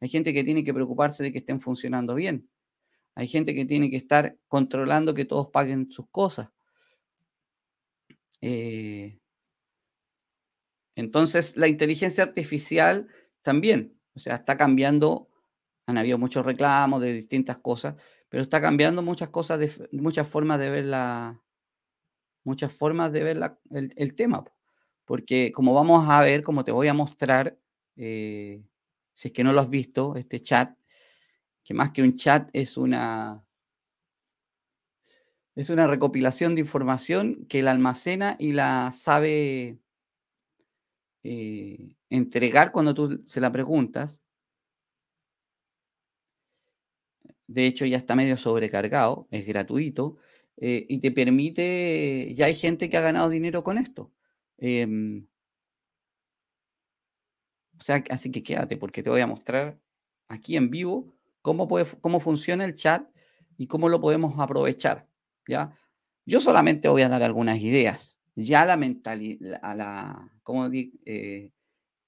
Hay 0.00 0.10
gente 0.10 0.34
que 0.34 0.44
tiene 0.44 0.64
que 0.64 0.74
preocuparse 0.74 1.22
de 1.22 1.32
que 1.32 1.38
estén 1.38 1.60
funcionando 1.60 2.14
bien. 2.14 2.50
Hay 3.14 3.26
gente 3.26 3.54
que 3.54 3.64
tiene 3.64 3.88
que 3.88 3.96
estar 3.96 4.36
controlando 4.48 5.14
que 5.14 5.24
todos 5.24 5.48
paguen 5.48 5.90
sus 5.90 6.10
cosas. 6.10 6.50
Eh, 8.40 9.18
entonces, 10.94 11.56
la 11.56 11.68
inteligencia 11.68 12.24
artificial 12.24 13.08
también 13.42 13.96
o 14.16 14.18
sea, 14.18 14.36
está 14.36 14.56
cambiando, 14.56 15.28
han 15.86 15.98
habido 15.98 16.16
muchos 16.18 16.44
reclamos 16.44 17.02
de 17.02 17.12
distintas 17.12 17.58
cosas, 17.58 17.96
pero 18.30 18.42
está 18.42 18.60
cambiando 18.62 19.02
muchas 19.02 19.28
cosas, 19.28 19.60
de, 19.60 19.88
muchas 19.92 20.26
formas 20.26 20.58
de 20.58 20.70
ver 20.70 20.84
la, 20.86 21.42
muchas 22.42 22.72
formas 22.72 23.12
de 23.12 23.22
ver 23.22 23.58
el, 23.70 24.14
tema. 24.16 24.42
Porque 25.04 25.52
como 25.52 25.74
vamos 25.74 26.08
a 26.08 26.22
ver, 26.22 26.42
como 26.42 26.64
te 26.64 26.72
voy 26.72 26.88
a 26.88 26.94
mostrar, 26.94 27.58
eh, 27.96 28.64
si 29.14 29.28
es 29.28 29.34
que 29.34 29.44
no 29.44 29.52
lo 29.52 29.60
has 29.60 29.70
visto, 29.70 30.16
este 30.16 30.40
chat, 30.42 30.74
que 31.62 31.74
más 31.74 31.92
que 31.92 32.02
un 32.02 32.14
chat 32.14 32.48
es 32.54 32.78
una, 32.78 33.44
es 35.56 35.70
una 35.70 35.86
recopilación 35.86 36.54
de 36.54 36.60
información 36.60 37.46
que 37.48 37.62
la 37.62 37.70
almacena 37.72 38.36
y 38.38 38.52
la 38.52 38.92
sabe 38.92 39.78
eh, 41.24 41.96
entregar 42.10 42.72
cuando 42.72 42.94
tú 42.94 43.22
se 43.24 43.40
la 43.40 43.50
preguntas. 43.50 44.20
De 47.46 47.66
hecho, 47.66 47.86
ya 47.86 47.96
está 47.96 48.14
medio 48.14 48.36
sobrecargado, 48.36 49.28
es 49.30 49.46
gratuito 49.46 50.18
eh, 50.58 50.84
y 50.88 50.98
te 51.00 51.10
permite, 51.10 52.34
ya 52.34 52.46
hay 52.46 52.54
gente 52.54 52.90
que 52.90 52.96
ha 52.98 53.00
ganado 53.00 53.28
dinero 53.30 53.64
con 53.64 53.78
esto. 53.78 54.12
Em, 54.58 55.26
o 57.78 57.82
sea, 57.82 58.02
así 58.10 58.30
que 58.30 58.42
quédate 58.42 58.76
porque 58.76 59.02
te 59.02 59.10
voy 59.10 59.20
a 59.22 59.26
mostrar 59.26 59.78
aquí 60.28 60.56
en 60.56 60.70
vivo 60.70 61.14
cómo, 61.40 61.68
cómo 62.00 62.20
funciona 62.20 62.64
el 62.64 62.74
chat 62.74 63.08
y 63.56 63.66
cómo 63.68 63.88
lo 63.88 64.00
podemos 64.00 64.38
aprovechar. 64.38 65.06
¿Ya? 65.46 65.76
Yo 66.24 66.40
solamente 66.40 66.88
voy 66.88 67.02
a 67.02 67.08
dar 67.08 67.22
algunas 67.22 67.58
ideas. 67.60 68.18
Ya 68.34 68.66
la 68.66 68.76
mentalidad, 68.76 69.60
la, 69.76 70.30
como, 70.42 70.68
eh, 70.72 71.52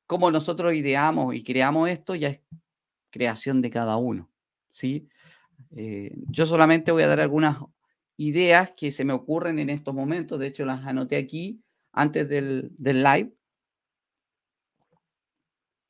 nosotros 0.09 0.75
ideamos 0.75 1.35
y 1.35 1.43
creamos 1.43 1.89
esto 1.89 2.15
ya 2.15 2.29
es 2.29 2.41
creación 3.11 3.63
de 3.63 3.71
cada 3.71 3.97
uno. 3.97 4.29
¿sí? 4.71 5.09
Eh, 5.71 6.15
yo 6.29 6.47
solamente 6.47 6.93
voy 6.93 7.03
a 7.05 7.09
dar 7.09 7.21
algunas 7.21 7.59
ideas 8.17 8.73
que 8.77 8.91
se 8.91 9.05
me 9.05 9.13
ocurren 9.13 9.59
en 9.59 9.71
estos 9.71 9.95
momentos. 9.95 10.39
De 10.39 10.49
hecho, 10.49 10.65
las 10.65 10.85
anoté 10.85 11.17
aquí 11.17 11.63
antes 11.93 12.29
del, 12.29 12.71
del 12.77 13.03
live. 13.03 13.33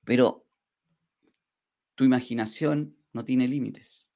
Pero 0.04 0.46
tu 1.94 2.04
imaginación 2.04 2.96
no 3.12 3.24
tiene 3.24 3.48
límites. 3.48 4.08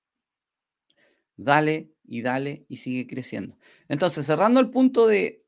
Dale 1.36 1.90
y 2.04 2.22
dale 2.22 2.64
y 2.68 2.78
sigue 2.78 3.06
creciendo. 3.06 3.56
Entonces, 3.88 4.26
cerrando 4.26 4.60
el 4.60 4.70
punto 4.70 5.06
de, 5.06 5.44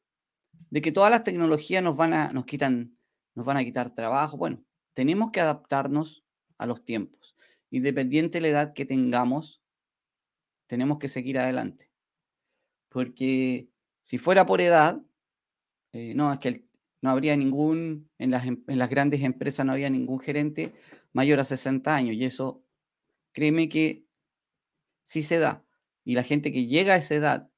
de 0.71 0.83
que 0.83 0.93
todas 0.93 1.11
las 1.11 1.25
tecnologías 1.25 1.83
nos 1.83 1.97
van 1.97 2.13
a, 2.15 2.33
nos 2.33 2.47
quitan, 2.47 2.97
nos 3.35 3.47
van 3.47 3.57
a 3.57 3.65
quitar 3.65 3.95
trabajo. 3.95 4.37
Bueno, 4.37 4.65
tenemos 4.95 5.31
que 5.31 5.41
adaptarnos 5.41 6.25
a 6.59 6.67
los 6.67 6.85
tiempos. 6.85 7.37
Independiente 7.71 8.39
de 8.39 8.43
la 8.43 8.49
edad 8.49 8.73
que 8.73 8.85
tengamos, 8.85 9.61
tenemos 10.67 10.99
que 10.99 11.09
seguir 11.09 11.39
adelante. 11.39 11.91
Porque 12.89 13.69
si 14.03 14.19
fuera 14.19 14.47
por 14.47 14.61
edad, 14.61 15.01
eh, 15.93 16.15
no, 16.15 16.33
es 16.33 16.39
que 16.39 16.65
no 17.03 17.11
habría 17.11 17.37
ningún, 17.37 18.11
en 18.19 18.31
las, 18.31 18.47
em, 18.47 18.63
en 18.67 18.79
las 18.79 18.89
grandes 18.89 19.23
empresas 19.23 19.67
no 19.67 19.73
había 19.73 19.91
ningún 19.91 20.21
gerente 20.21 20.73
mayor 21.13 21.41
a 21.41 21.45
60 21.45 21.95
años. 21.95 22.17
Y 22.17 22.25
eso, 22.25 22.65
créeme 23.33 23.69
que 23.69 24.07
sí 25.05 25.23
se 25.23 25.39
da. 25.39 25.65
Y 26.05 26.15
la 26.15 26.23
gente 26.23 26.53
que 26.53 26.67
llega 26.67 26.95
a 26.95 26.99
esa 26.99 27.15
edad 27.15 27.51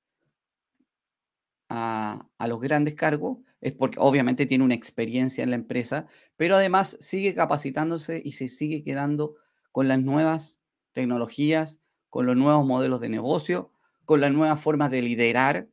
a, 1.69 2.29
a 2.38 2.49
los 2.49 2.61
grandes 2.61 2.95
cargos 2.95 3.38
es 3.61 3.73
porque 3.73 3.99
obviamente 3.99 4.47
tiene 4.47 4.65
una 4.65 4.75
experiencia 4.75 5.43
en 5.43 5.50
la 5.50 5.57
empresa, 5.57 6.07
pero 6.37 6.57
además 6.57 6.97
sigue 7.00 7.35
capacitándose 7.35 8.23
y 8.25 8.33
se 8.33 8.49
sigue 8.49 8.85
quedando 8.85 9.35
con 9.73 9.88
las 9.88 10.00
nuevas 10.00 10.61
tecnologías, 10.93 11.81
con 12.11 12.26
los 12.26 12.37
nuevos 12.37 12.67
modelos 12.67 13.00
de 13.00 13.09
negocio, 13.09 13.73
con 14.05 14.21
las 14.21 14.33
nuevas 14.33 14.61
formas 14.61 14.91
de 14.91 15.03
liderar. 15.03 15.69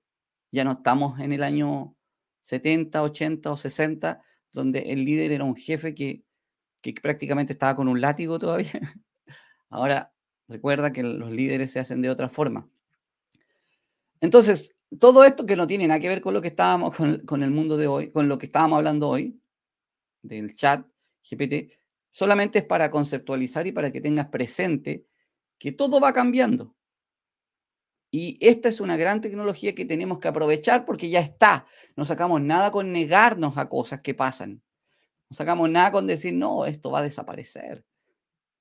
Ya 0.52 0.64
no 0.64 0.74
estamos 0.74 1.20
en 1.20 1.34
el 1.34 1.44
año 1.44 1.96
70, 2.42 3.02
80 3.02 3.52
o 3.52 3.58
60, 3.58 4.24
donde 4.52 4.92
el 4.92 5.06
líder 5.06 5.32
era 5.32 5.44
un 5.44 5.56
jefe 5.56 5.96
que, 5.96 6.24
que 6.82 6.94
prácticamente 6.94 7.54
estaba 7.54 7.76
con 7.76 7.88
un 7.88 8.02
látigo 8.02 8.40
todavía. 8.40 8.72
Ahora 9.70 10.13
recuerda 10.48 10.92
que 10.92 11.04
los 11.04 11.32
líderes 11.32 11.72
se 11.72 11.80
hacen 11.80 12.02
de 12.02 12.10
otra 12.10 12.30
forma. 12.30 12.70
Entonces, 14.22 14.76
todo 15.00 15.24
esto 15.26 15.46
que 15.46 15.56
no 15.56 15.68
tiene 15.68 15.88
nada 15.88 16.00
que 16.00 16.08
ver 16.08 16.22
con 16.22 16.34
lo 16.34 16.42
que 16.42 16.50
estábamos, 16.50 16.96
con, 17.26 17.44
el 17.44 17.52
mundo 17.52 17.78
de 17.78 17.88
hoy, 17.88 18.12
con 18.12 18.28
lo 18.28 18.38
que 18.38 18.46
estábamos 18.46 18.78
hablando 18.78 19.10
hoy, 19.10 19.40
del 20.22 20.54
chat 20.56 20.86
GPT, 21.30 21.74
solamente 22.10 22.60
es 22.60 22.66
para 22.66 22.90
conceptualizar 22.92 23.68
y 23.68 23.72
para 23.72 23.92
que 23.92 24.02
tengas 24.02 24.28
presente 24.28 25.06
que 25.58 25.72
todo 25.72 26.00
va 26.00 26.14
cambiando. 26.14 26.76
Y 28.12 28.38
esta 28.40 28.70
es 28.70 28.80
una 28.80 28.96
gran 28.96 29.22
tecnología 29.22 29.74
que 29.74 29.86
tenemos 29.86 30.20
que 30.20 30.28
aprovechar 30.28 30.86
porque 30.86 31.10
ya 31.10 31.20
está. 31.20 31.66
No 31.96 32.06
sacamos 32.06 32.42
nada 32.42 32.70
con 32.70 32.92
negarnos 32.92 33.58
a 33.58 33.68
cosas 33.68 34.04
que 34.04 34.14
pasan. 34.14 34.62
No 35.30 35.36
sacamos 35.36 35.68
nada 35.70 35.92
con 35.92 36.06
decir, 36.06 36.34
no, 36.36 36.68
esto 36.68 36.92
va 36.92 37.00
a 37.00 37.04
desaparecer. 37.04 37.84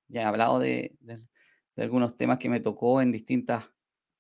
Ya 0.09 0.23
he 0.23 0.25
hablado 0.25 0.59
de, 0.59 0.97
de 1.77 1.83
algunos 1.83 2.17
temas 2.17 2.39
que 2.39 2.49
me 2.49 2.61
tocó 2.61 3.01
en 3.01 3.13
distintas 3.13 3.65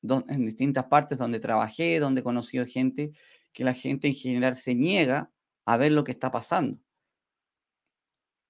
en 0.02 0.46
distintas 0.46 0.84
partes 0.86 1.18
donde 1.18 1.40
trabajé, 1.40 2.00
donde 2.00 2.20
he 2.20 2.24
conocido 2.24 2.66
gente, 2.66 3.12
que 3.52 3.64
la 3.64 3.74
gente 3.74 4.08
en 4.08 4.14
general 4.14 4.56
se 4.56 4.74
niega 4.74 5.30
a 5.64 5.76
ver 5.76 5.92
lo 5.92 6.04
que 6.04 6.12
está 6.12 6.30
pasando. 6.30 6.78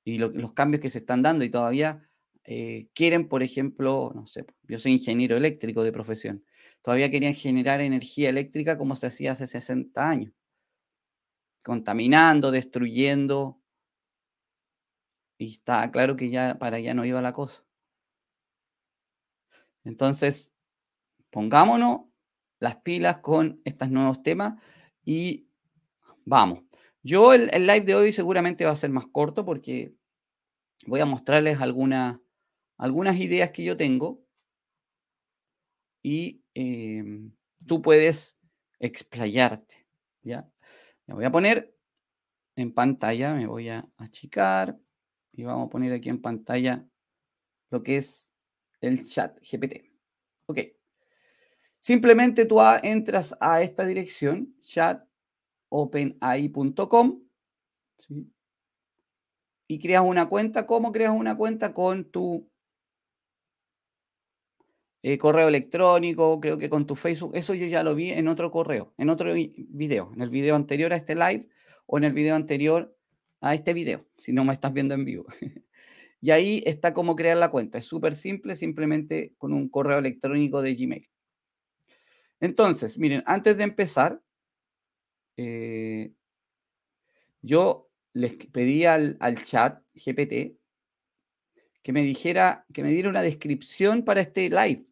Y 0.05 0.19
lo, 0.19 0.31
los 0.31 0.53
cambios 0.53 0.81
que 0.81 0.91
se 0.91 0.99
están 0.99 1.23
dando 1.23 1.45
y 1.45 1.51
todavía 1.51 2.09
eh, 2.45 2.89
quieren, 2.95 3.29
por 3.29 3.43
ejemplo, 3.43 4.13
no 4.15 4.27
sé, 4.27 4.47
yo 4.63 4.79
soy 4.79 4.93
ingeniero 4.93 5.37
eléctrico 5.37 5.85
de 5.85 5.93
profesión, 5.93 6.45
todavía 6.81 7.11
querían 7.11 7.35
generar 7.35 7.81
energía 7.81 8.31
eléctrica 8.31 8.79
como 8.79 8.97
se 8.97 9.07
hacía 9.07 9.33
hace 9.33 9.47
60 9.47 10.09
años, 10.09 10.33
contaminando, 11.63 12.51
destruyendo, 12.51 13.61
y 15.39 15.53
está 15.53 15.91
claro 15.91 16.17
que 16.17 16.31
ya 16.31 16.59
para 16.59 16.79
allá 16.79 16.95
no 16.95 17.05
iba 17.05 17.23
la 17.23 17.33
cosa. 17.33 17.65
Entonces, 19.85 20.53
pongámonos 21.31 22.03
las 22.61 22.77
pilas 22.77 23.19
con 23.19 23.61
estos 23.65 23.91
nuevos 23.91 24.23
temas 24.23 24.61
y 25.05 25.49
vamos. 26.25 26.61
Yo 27.03 27.33
el, 27.33 27.49
live 27.49 27.81
de 27.81 27.95
hoy 27.95 28.13
seguramente 28.13 28.65
va 28.65 28.71
a 28.71 28.77
ser 28.77 28.91
más 28.91 29.07
corto 29.11 29.45
porque 29.45 29.93
voy 30.87 31.01
a 31.01 31.07
mostrarles 31.07 31.61
algunas, 31.61 32.21
ideas 33.19 33.51
que 33.51 33.65
yo 33.65 33.77
tengo 33.77 34.23
y 36.03 36.43
eh, 36.55 37.05
tú 37.67 37.83
puedes 37.83 38.39
explayarte. 38.79 39.87
¿ya? 40.23 40.49
Me 41.07 41.15
voy 41.15 41.25
a 41.25 41.33
poner 41.33 41.75
en 42.57 42.73
pantalla, 42.73 43.35
me 43.35 43.47
voy 43.47 43.69
a 43.69 43.89
achicar 43.99 44.79
y 45.33 45.43
vamos 45.45 45.67
a 45.67 45.71
poner 45.71 45.93
aquí 45.93 46.09
en 46.09 46.21
pantalla 46.21 46.87
lo 47.71 47.83
que 47.83 47.97
es 47.97 48.32
el 48.83 49.05
chat 49.05 49.39
GPT. 49.41 49.91
Ok. 50.47 50.59
Simplemente 51.81 52.45
tú 52.45 52.61
entras 52.83 53.37
a 53.41 53.63
esta 53.63 53.87
dirección, 53.87 54.55
chatopenai.com, 54.61 57.23
¿sí? 57.99 58.33
y 59.67 59.79
creas 59.79 60.03
una 60.05 60.29
cuenta. 60.29 60.67
¿Cómo 60.67 60.93
creas 60.93 61.13
una 61.13 61.37
cuenta? 61.37 61.73
Con 61.73 62.11
tu 62.11 62.49
eh, 65.03 65.19
correo 65.19 65.49
electrónico, 65.49 66.41
creo 66.41 66.59
que 66.59 66.71
con 66.71 66.87
tu 66.87 66.95
Facebook. 66.95 67.33
Eso 67.35 67.55
yo 67.55 67.67
ya 67.67 67.83
lo 67.83 67.95
vi 67.95 68.13
en 68.13 68.29
otro 68.29 68.51
correo, 68.51 68.95
en 68.99 69.11
otro 69.11 69.35
video, 69.35 70.13
en 70.15 70.23
el 70.23 70.31
video 70.31 70.55
anterior 70.55 70.93
a 70.93 70.97
este 70.97 71.15
live 71.15 71.49
o 71.87 71.99
en 71.99 72.05
el 72.05 72.13
video 72.13 72.37
anterior 72.37 72.97
a 73.41 73.55
este 73.55 73.73
video, 73.73 74.07
si 74.19 74.33
no 74.33 74.45
me 74.45 74.53
estás 74.53 74.73
viendo 74.73 74.95
en 74.95 75.05
vivo. 75.05 75.27
y 76.23 76.31
ahí 76.31 76.63
está 76.65 76.95
cómo 76.95 77.17
crear 77.17 77.37
la 77.37 77.51
cuenta. 77.51 77.79
Es 77.79 77.87
súper 77.87 78.15
simple, 78.15 78.55
simplemente 78.55 79.35
con 79.39 79.53
un 79.53 79.69
correo 79.69 79.99
electrónico 79.99 80.63
de 80.63 80.77
Gmail. 80.77 81.11
Entonces, 82.39 82.97
miren, 82.97 83.25
antes 83.27 83.57
de 83.57 83.65
empezar, 83.65 84.23
eh, 85.37 86.13
yo 87.43 87.91
les 88.13 88.35
pedí 88.47 88.85
al, 88.85 89.17
al, 89.19 89.43
chat 89.43 89.83
GPT 89.95 90.57
que 91.83 91.93
me 91.93 92.05
dijera, 92.05 92.67
que 92.73 92.85
me 92.85 92.93
diera 92.93 93.09
una 93.09 93.23
descripción 93.23 94.05
para 94.05 94.21
este 94.21 94.49
live, 94.49 94.87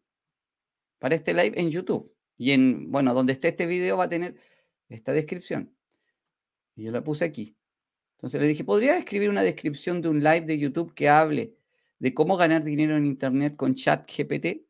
para 0.98 1.14
este 1.14 1.32
live 1.32 1.52
en 1.60 1.70
YouTube. 1.70 2.12
Y 2.38 2.50
en, 2.50 2.90
bueno, 2.90 3.14
donde 3.14 3.34
esté 3.34 3.48
este 3.48 3.66
video 3.66 3.96
va 3.96 4.04
a 4.04 4.08
tener 4.08 4.34
esta 4.88 5.12
descripción. 5.12 5.76
Y 6.74 6.84
yo 6.84 6.90
la 6.90 7.04
puse 7.04 7.24
aquí. 7.24 7.56
Entonces 8.20 8.38
le 8.42 8.48
dije, 8.48 8.64
¿podría 8.64 8.98
escribir 8.98 9.30
una 9.30 9.42
descripción 9.42 10.02
de 10.02 10.10
un 10.10 10.22
live 10.22 10.42
de 10.42 10.58
YouTube 10.58 10.92
que 10.92 11.08
hable 11.08 11.56
de 11.98 12.12
cómo 12.12 12.36
ganar 12.36 12.62
dinero 12.62 12.94
en 12.98 13.06
Internet 13.06 13.56
con 13.56 13.74
chat 13.74 14.06
GPT? 14.06 14.66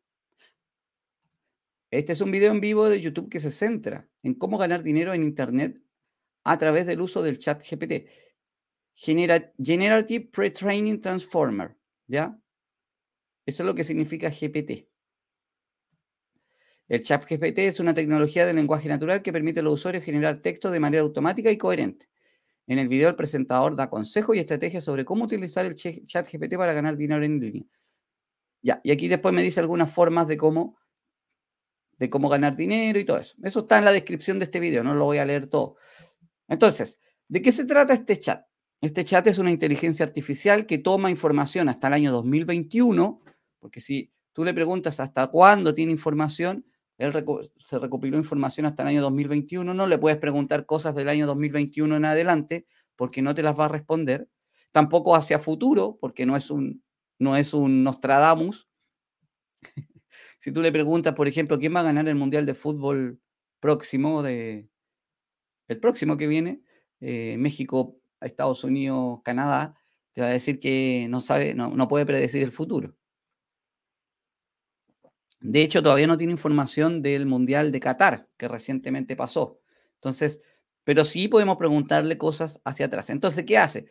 Este 1.90 2.12
es 2.12 2.20
un 2.20 2.30
video 2.30 2.52
en 2.52 2.60
vivo 2.60 2.88
de 2.88 3.00
YouTube 3.00 3.28
que 3.28 3.40
se 3.40 3.50
centra 3.50 4.08
en 4.22 4.34
cómo 4.34 4.56
ganar 4.56 4.84
dinero 4.84 5.12
en 5.14 5.24
Internet 5.24 5.82
a 6.44 6.58
través 6.58 6.86
del 6.86 7.00
uso 7.00 7.24
del 7.24 7.40
chat 7.40 7.60
GPT. 7.68 8.08
Generative 8.94 10.28
Pre-Training 10.30 11.00
Transformer, 11.00 11.76
¿ya? 12.06 12.38
Eso 13.44 13.64
es 13.64 13.66
lo 13.66 13.74
que 13.74 13.82
significa 13.82 14.30
GPT. 14.30 14.86
El 16.86 17.02
chat 17.02 17.28
GPT 17.28 17.58
es 17.58 17.80
una 17.80 17.94
tecnología 17.94 18.46
de 18.46 18.54
lenguaje 18.54 18.88
natural 18.88 19.22
que 19.22 19.32
permite 19.32 19.58
a 19.58 19.64
los 19.64 19.74
usuarios 19.74 20.04
generar 20.04 20.40
texto 20.40 20.70
de 20.70 20.78
manera 20.78 21.02
automática 21.02 21.50
y 21.50 21.58
coherente. 21.58 22.09
En 22.70 22.78
el 22.78 22.86
video 22.86 23.08
el 23.08 23.16
presentador 23.16 23.74
da 23.74 23.90
consejos 23.90 24.36
y 24.36 24.38
estrategias 24.38 24.84
sobre 24.84 25.04
cómo 25.04 25.24
utilizar 25.24 25.66
el 25.66 25.74
chat 25.74 26.32
GPT 26.32 26.54
para 26.56 26.72
ganar 26.72 26.96
dinero 26.96 27.24
en 27.24 27.40
línea. 27.40 27.64
Ya, 28.62 28.80
y 28.84 28.92
aquí 28.92 29.08
después 29.08 29.34
me 29.34 29.42
dice 29.42 29.58
algunas 29.58 29.92
formas 29.92 30.28
de 30.28 30.36
cómo 30.36 30.78
de 31.98 32.08
cómo 32.08 32.28
ganar 32.28 32.54
dinero 32.54 33.00
y 33.00 33.04
todo 33.04 33.18
eso. 33.18 33.34
Eso 33.42 33.62
está 33.62 33.78
en 33.78 33.86
la 33.86 33.92
descripción 33.92 34.38
de 34.38 34.44
este 34.44 34.60
video, 34.60 34.84
no 34.84 34.94
lo 34.94 35.04
voy 35.04 35.18
a 35.18 35.24
leer 35.24 35.48
todo. 35.48 35.78
Entonces, 36.46 37.00
¿de 37.26 37.42
qué 37.42 37.50
se 37.50 37.64
trata 37.64 37.92
este 37.92 38.20
chat? 38.20 38.46
Este 38.80 39.02
chat 39.02 39.26
es 39.26 39.38
una 39.38 39.50
inteligencia 39.50 40.06
artificial 40.06 40.64
que 40.64 40.78
toma 40.78 41.10
información 41.10 41.68
hasta 41.68 41.88
el 41.88 41.94
año 41.94 42.12
2021, 42.12 43.20
porque 43.58 43.80
si 43.80 44.12
tú 44.32 44.44
le 44.44 44.54
preguntas 44.54 45.00
hasta 45.00 45.26
cuándo 45.26 45.74
tiene 45.74 45.90
información, 45.90 46.64
él 47.00 47.24
se 47.58 47.78
recopiló 47.78 48.18
información 48.18 48.66
hasta 48.66 48.82
el 48.82 48.90
año 48.90 49.00
2021, 49.02 49.72
no 49.72 49.86
le 49.86 49.96
puedes 49.96 50.18
preguntar 50.18 50.66
cosas 50.66 50.94
del 50.94 51.08
año 51.08 51.26
2021 51.26 51.96
en 51.96 52.04
adelante, 52.04 52.66
porque 52.94 53.22
no 53.22 53.34
te 53.34 53.42
las 53.42 53.58
va 53.58 53.64
a 53.64 53.68
responder. 53.68 54.28
Tampoco 54.70 55.16
hacia 55.16 55.38
futuro, 55.38 55.96
porque 55.98 56.26
no 56.26 56.36
es 56.36 56.50
un, 56.50 56.84
no 57.18 57.36
es 57.36 57.54
un 57.54 57.82
Nostradamus, 57.84 58.68
si 60.38 60.52
tú 60.52 60.60
le 60.60 60.72
preguntas, 60.72 61.14
por 61.14 61.26
ejemplo, 61.26 61.58
quién 61.58 61.74
va 61.74 61.80
a 61.80 61.84
ganar 61.84 62.06
el 62.06 62.16
Mundial 62.16 62.44
de 62.44 62.54
Fútbol 62.54 63.18
próximo, 63.60 64.22
de, 64.22 64.68
el 65.68 65.80
próximo 65.80 66.18
que 66.18 66.26
viene, 66.26 66.62
eh, 67.00 67.36
México, 67.38 67.96
Estados 68.20 68.62
Unidos, 68.62 69.20
Canadá, 69.24 69.74
te 70.12 70.20
va 70.20 70.26
a 70.26 70.32
decir 70.32 70.60
que 70.60 71.06
no 71.08 71.22
sabe, 71.22 71.54
no, 71.54 71.70
no 71.70 71.88
puede 71.88 72.04
predecir 72.04 72.42
el 72.42 72.52
futuro. 72.52 72.94
De 75.40 75.62
hecho, 75.62 75.82
todavía 75.82 76.06
no 76.06 76.18
tiene 76.18 76.32
información 76.32 77.02
del 77.02 77.26
Mundial 77.26 77.72
de 77.72 77.80
Qatar, 77.80 78.28
que 78.36 78.48
recientemente 78.48 79.16
pasó. 79.16 79.58
Entonces, 79.94 80.40
pero 80.84 81.04
sí 81.04 81.28
podemos 81.28 81.56
preguntarle 81.56 82.18
cosas 82.18 82.60
hacia 82.64 82.86
atrás. 82.86 83.10
Entonces, 83.10 83.44
¿qué 83.46 83.56
hace? 83.58 83.86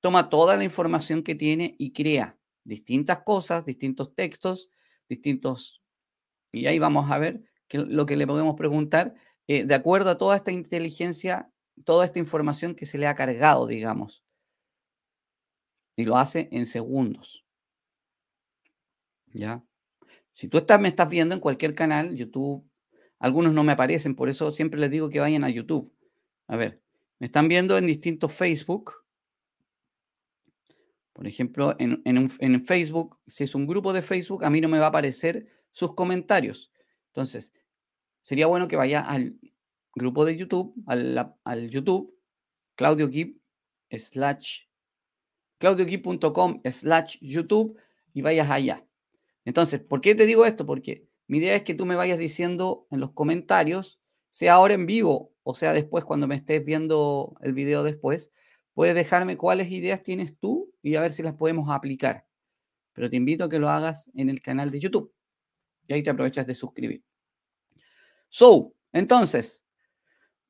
Toma 0.00 0.28
toda 0.28 0.56
la 0.56 0.64
información 0.64 1.22
que 1.22 1.34
tiene 1.34 1.76
y 1.78 1.92
crea 1.92 2.36
distintas 2.64 3.22
cosas, 3.22 3.64
distintos 3.64 4.14
textos, 4.14 4.70
distintos... 5.08 5.82
Y 6.52 6.66
ahí 6.66 6.78
vamos 6.78 7.10
a 7.10 7.18
ver 7.18 7.42
lo 7.70 8.06
que 8.06 8.16
le 8.16 8.26
podemos 8.26 8.56
preguntar 8.56 9.14
eh, 9.46 9.64
de 9.64 9.74
acuerdo 9.74 10.10
a 10.10 10.18
toda 10.18 10.36
esta 10.36 10.52
inteligencia, 10.52 11.50
toda 11.84 12.04
esta 12.04 12.18
información 12.18 12.74
que 12.74 12.86
se 12.86 12.98
le 12.98 13.06
ha 13.06 13.14
cargado, 13.14 13.66
digamos. 13.66 14.24
Y 15.96 16.04
lo 16.04 16.16
hace 16.16 16.48
en 16.52 16.66
segundos. 16.66 17.44
¿Ya? 19.32 19.67
Si 20.38 20.46
tú 20.46 20.58
estás, 20.58 20.80
me 20.80 20.86
estás 20.86 21.08
viendo 21.08 21.34
en 21.34 21.40
cualquier 21.40 21.74
canal, 21.74 22.14
YouTube, 22.14 22.64
algunos 23.18 23.52
no 23.52 23.64
me 23.64 23.72
aparecen, 23.72 24.14
por 24.14 24.28
eso 24.28 24.52
siempre 24.52 24.78
les 24.78 24.88
digo 24.88 25.08
que 25.08 25.18
vayan 25.18 25.42
a 25.42 25.50
YouTube. 25.50 25.92
A 26.46 26.54
ver, 26.54 26.80
me 27.18 27.26
están 27.26 27.48
viendo 27.48 27.76
en 27.76 27.88
distintos 27.88 28.32
Facebook. 28.32 28.92
Por 31.12 31.26
ejemplo, 31.26 31.74
en, 31.80 32.64
Facebook, 32.64 33.18
si 33.26 33.42
es 33.42 33.56
un 33.56 33.66
grupo 33.66 33.92
de 33.92 34.00
Facebook, 34.00 34.44
a 34.44 34.50
mí 34.50 34.60
no 34.60 34.68
me 34.68 34.78
va 34.78 34.84
a 34.84 34.88
aparecer 34.90 35.48
sus 35.72 35.96
comentarios. 35.96 36.70
Entonces, 37.08 37.52
sería 38.22 38.46
bueno 38.46 38.68
que 38.68 38.76
vaya 38.76 39.00
al 39.00 39.34
grupo 39.92 40.24
de 40.24 40.36
YouTube, 40.36 40.72
al, 40.86 41.68
YouTube, 41.68 42.16
Claudio 42.76 43.10
slash, 43.90 44.66
claudiogip.com 45.58 46.60
slash 46.64 47.18
YouTube 47.20 47.76
y 48.14 48.22
vayas 48.22 48.48
allá. 48.48 48.87
Entonces, 49.48 49.80
¿por 49.80 50.02
qué 50.02 50.14
te 50.14 50.26
digo 50.26 50.44
esto? 50.44 50.66
Porque 50.66 51.08
mi 51.26 51.38
idea 51.38 51.56
es 51.56 51.62
que 51.62 51.74
tú 51.74 51.86
me 51.86 51.96
vayas 51.96 52.18
diciendo 52.18 52.86
en 52.90 53.00
los 53.00 53.12
comentarios, 53.12 53.98
sea 54.28 54.52
ahora 54.52 54.74
en 54.74 54.84
vivo 54.84 55.32
o 55.42 55.54
sea 55.54 55.72
después 55.72 56.04
cuando 56.04 56.28
me 56.28 56.34
estés 56.34 56.62
viendo 56.62 57.34
el 57.40 57.54
video 57.54 57.82
después, 57.82 58.30
puedes 58.74 58.94
dejarme 58.94 59.38
cuáles 59.38 59.70
ideas 59.70 60.02
tienes 60.02 60.38
tú 60.38 60.70
y 60.82 60.96
a 60.96 61.00
ver 61.00 61.14
si 61.14 61.22
las 61.22 61.32
podemos 61.32 61.70
aplicar. 61.70 62.26
Pero 62.92 63.08
te 63.08 63.16
invito 63.16 63.44
a 63.44 63.48
que 63.48 63.58
lo 63.58 63.70
hagas 63.70 64.10
en 64.14 64.28
el 64.28 64.42
canal 64.42 64.70
de 64.70 64.80
YouTube. 64.80 65.14
Y 65.86 65.94
ahí 65.94 66.02
te 66.02 66.10
aprovechas 66.10 66.46
de 66.46 66.54
suscribir. 66.54 67.02
So, 68.28 68.74
entonces, 68.92 69.64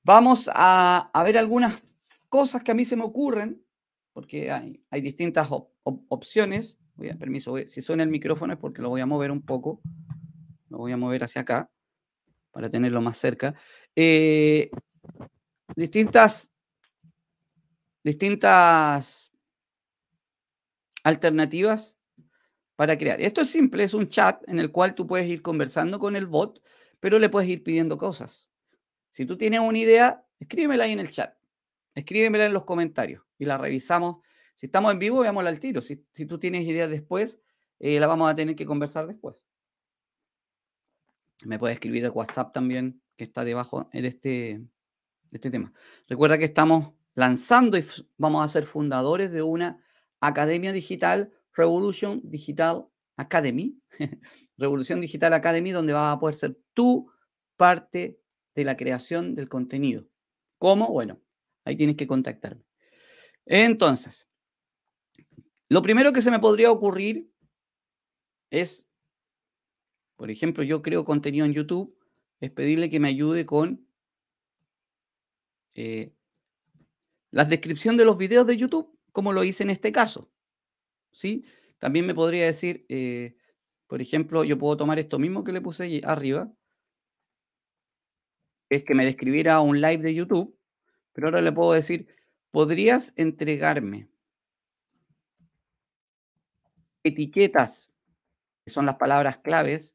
vamos 0.02 0.50
a, 0.52 1.12
ver 1.25 1.38
algunas 1.38 1.81
cosas 2.28 2.64
que 2.64 2.73
a 2.73 2.75
mí 2.75 2.85
se 2.85 2.97
me 2.97 3.05
ocurren, 3.05 3.64
porque 4.12 4.50
hay, 4.50 5.00
distintas 5.00 5.49
opciones 5.85 6.81
Voy 6.99 7.11
a, 7.11 7.17
permiso, 7.17 7.55
si 7.69 7.81
suena 7.81 8.02
el 8.02 8.09
micrófono 8.11 8.52
es 8.52 8.59
porque 8.59 8.83
lo 8.83 8.88
voy 8.88 9.00
a 9.00 9.07
mover 9.07 9.31
un 9.31 9.40
poco. 9.40 9.81
Lo 10.69 10.78
voy 10.78 10.90
a 10.90 10.97
mover 10.97 11.23
hacia 11.23 11.43
acá 11.43 11.71
para 12.50 12.69
tenerlo 12.69 13.00
más 13.00 13.17
cerca. 13.17 13.55
Eh, 13.95 14.69
distintas, 15.77 16.51
distintas 18.03 19.31
alternativas 21.05 21.96
para 22.75 22.99
crear. 22.99 23.20
Esto 23.20 23.42
es 23.42 23.51
simple, 23.51 23.85
es 23.85 23.94
un 23.94 24.09
chat 24.09 24.42
en 24.49 24.59
el 24.59 24.72
cual 24.72 24.96
tú 24.96 25.07
puedes 25.07 25.29
ir 25.29 25.40
conversando 25.40 26.01
con 26.01 26.16
el 26.16 26.27
bot, 26.27 26.61
pero 26.99 27.20
le 27.20 27.29
puedes 27.29 27.49
ir 27.49 27.62
pidiendo 27.62 27.96
cosas. 27.96 28.49
Si 29.11 29.25
tú 29.25 29.37
tienes 29.37 29.61
una 29.61 29.79
idea, 29.79 30.25
escríbemela 30.40 30.83
ahí 30.83 30.92
en 30.92 31.01
el 31.01 31.11
chat. 31.12 31.33
Escríbemela 31.94 32.46
en 32.46 32.53
los 32.53 32.64
comentarios 32.64 33.22
y 33.38 33.44
la 33.44 33.57
revisamos 33.57 34.16
si 34.59 34.66
estamos 34.66 34.90
en 34.90 34.99
vivo, 34.99 35.21
veámosla 35.21 35.51
al 35.51 35.61
tiro. 35.61 35.81
Si, 35.81 35.97
tú 36.27 36.37
tienes 36.40 36.66
ideas 36.66 36.90
después, 36.90 37.40
eh, 37.79 38.01
la 38.01 38.09
vamos 38.09 38.29
a 38.29 38.35
tener 38.35 38.57
que 38.57 38.66
conversar 38.66 39.07
después. 39.07 39.37
Me 41.44 41.61
puedes 41.61 41.77
escribir 41.77 42.05
el 42.05 42.11
WhatsApp 42.11 42.53
también, 42.53 43.01
que 43.16 43.23
está 43.23 43.44
debajo 43.44 43.88
de 43.92 44.09
este, 44.09 44.61
este 45.31 45.53
tema. 45.53 45.73
Recuerda 46.09 46.38
que 46.38 46.47
estamos 46.47 46.92
lanzando 47.14 47.79
y 47.79 47.85
vamos 48.16 48.44
a 48.44 48.49
ser 48.49 48.64
fundadores 48.64 49.31
de 49.31 49.42
una 49.42 49.81
academia 50.18 50.73
digital, 50.73 51.33
Revolution 51.53 52.21
Digital 52.25 52.88
Academy. 53.16 53.81
Revolución 54.59 55.01
Digital 55.01 55.35
Academy, 55.35 55.71
donde 55.71 55.92
vas 55.92 56.16
a 56.16 56.18
poder 56.18 56.35
ser 56.35 56.59
tú 56.75 57.12
parte 57.57 58.21
de 58.57 58.64
la 58.64 58.77
creación 58.77 59.37
del 59.37 59.49
contenido. 59.49 60.09
¿Cómo? 60.59 60.88
Bueno, 60.88 61.21
ahí 61.64 61.77
tienes 61.77 61.94
que 61.94 62.09
contactarme. 62.09 62.64
Entonces, 63.47 64.28
lo 65.68 65.83
primero 65.83 66.12
que 66.12 66.22
se 66.22 66.31
me 66.31 66.38
podría 66.38 66.70
ocurrir 66.70 67.31
es, 68.50 68.87
por 70.16 70.31
ejemplo, 70.31 70.62
yo 70.62 70.83
creo 70.83 71.04
contenido 71.04 71.44
en 71.44 71.52
YouTube, 71.52 71.96
es 72.40 72.50
pedirle 72.50 72.88
que 72.88 73.00
me 73.00 73.09
ayude 73.09 73.44
con 73.44 73.87
eh, 75.74 76.14
la 77.31 77.44
descripción 77.44 77.96
de 77.96 78.04
los 78.04 78.16
videos 78.16 78.46
de 78.46 78.57
YouTube, 78.57 78.98
como 79.12 79.33
lo 79.33 79.44
hice 79.44 79.62
en 79.62 79.70
este 79.70 79.92
caso. 79.92 80.31
¿Sí? 81.12 81.44
También 81.78 82.07
me 82.07 82.14
podría 82.14 82.46
decir, 82.46 82.87
eh, 82.88 83.37
por 83.87 84.00
ejemplo, 84.00 84.44
yo 84.44 84.59
puedo 84.59 84.76
tomar 84.76 84.98
esto 84.98 85.18
mismo 85.18 85.44
que 85.44 85.52
le 85.52 85.61
puse 85.61 86.00
arriba, 86.04 86.52
es 88.70 88.85
que 88.85 88.94
me 88.94 89.04
describiera 89.04 89.61
un 89.61 89.81
live 89.81 90.02
de 90.02 90.14
YouTube, 90.14 90.59
pero 91.12 91.28
ahora 91.28 91.40
le 91.40 91.52
puedo 91.52 91.72
decir, 91.72 92.09
¿podrías 92.50 93.12
entregarme 93.16 94.09
etiquetas, 97.09 97.90
que 98.64 98.71
son 98.71 98.87
las 98.87 98.97
palabras 98.97 99.38
claves, 99.38 99.94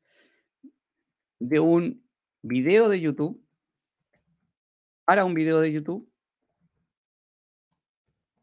de 1.39 1.60
un 1.60 2.04
video 2.41 2.89
de 2.89 3.02
YouTube 3.02 3.43
para 5.06 5.26
un 5.26 5.34
video 5.34 5.60
de 5.60 5.71
YouTube. 5.71 6.10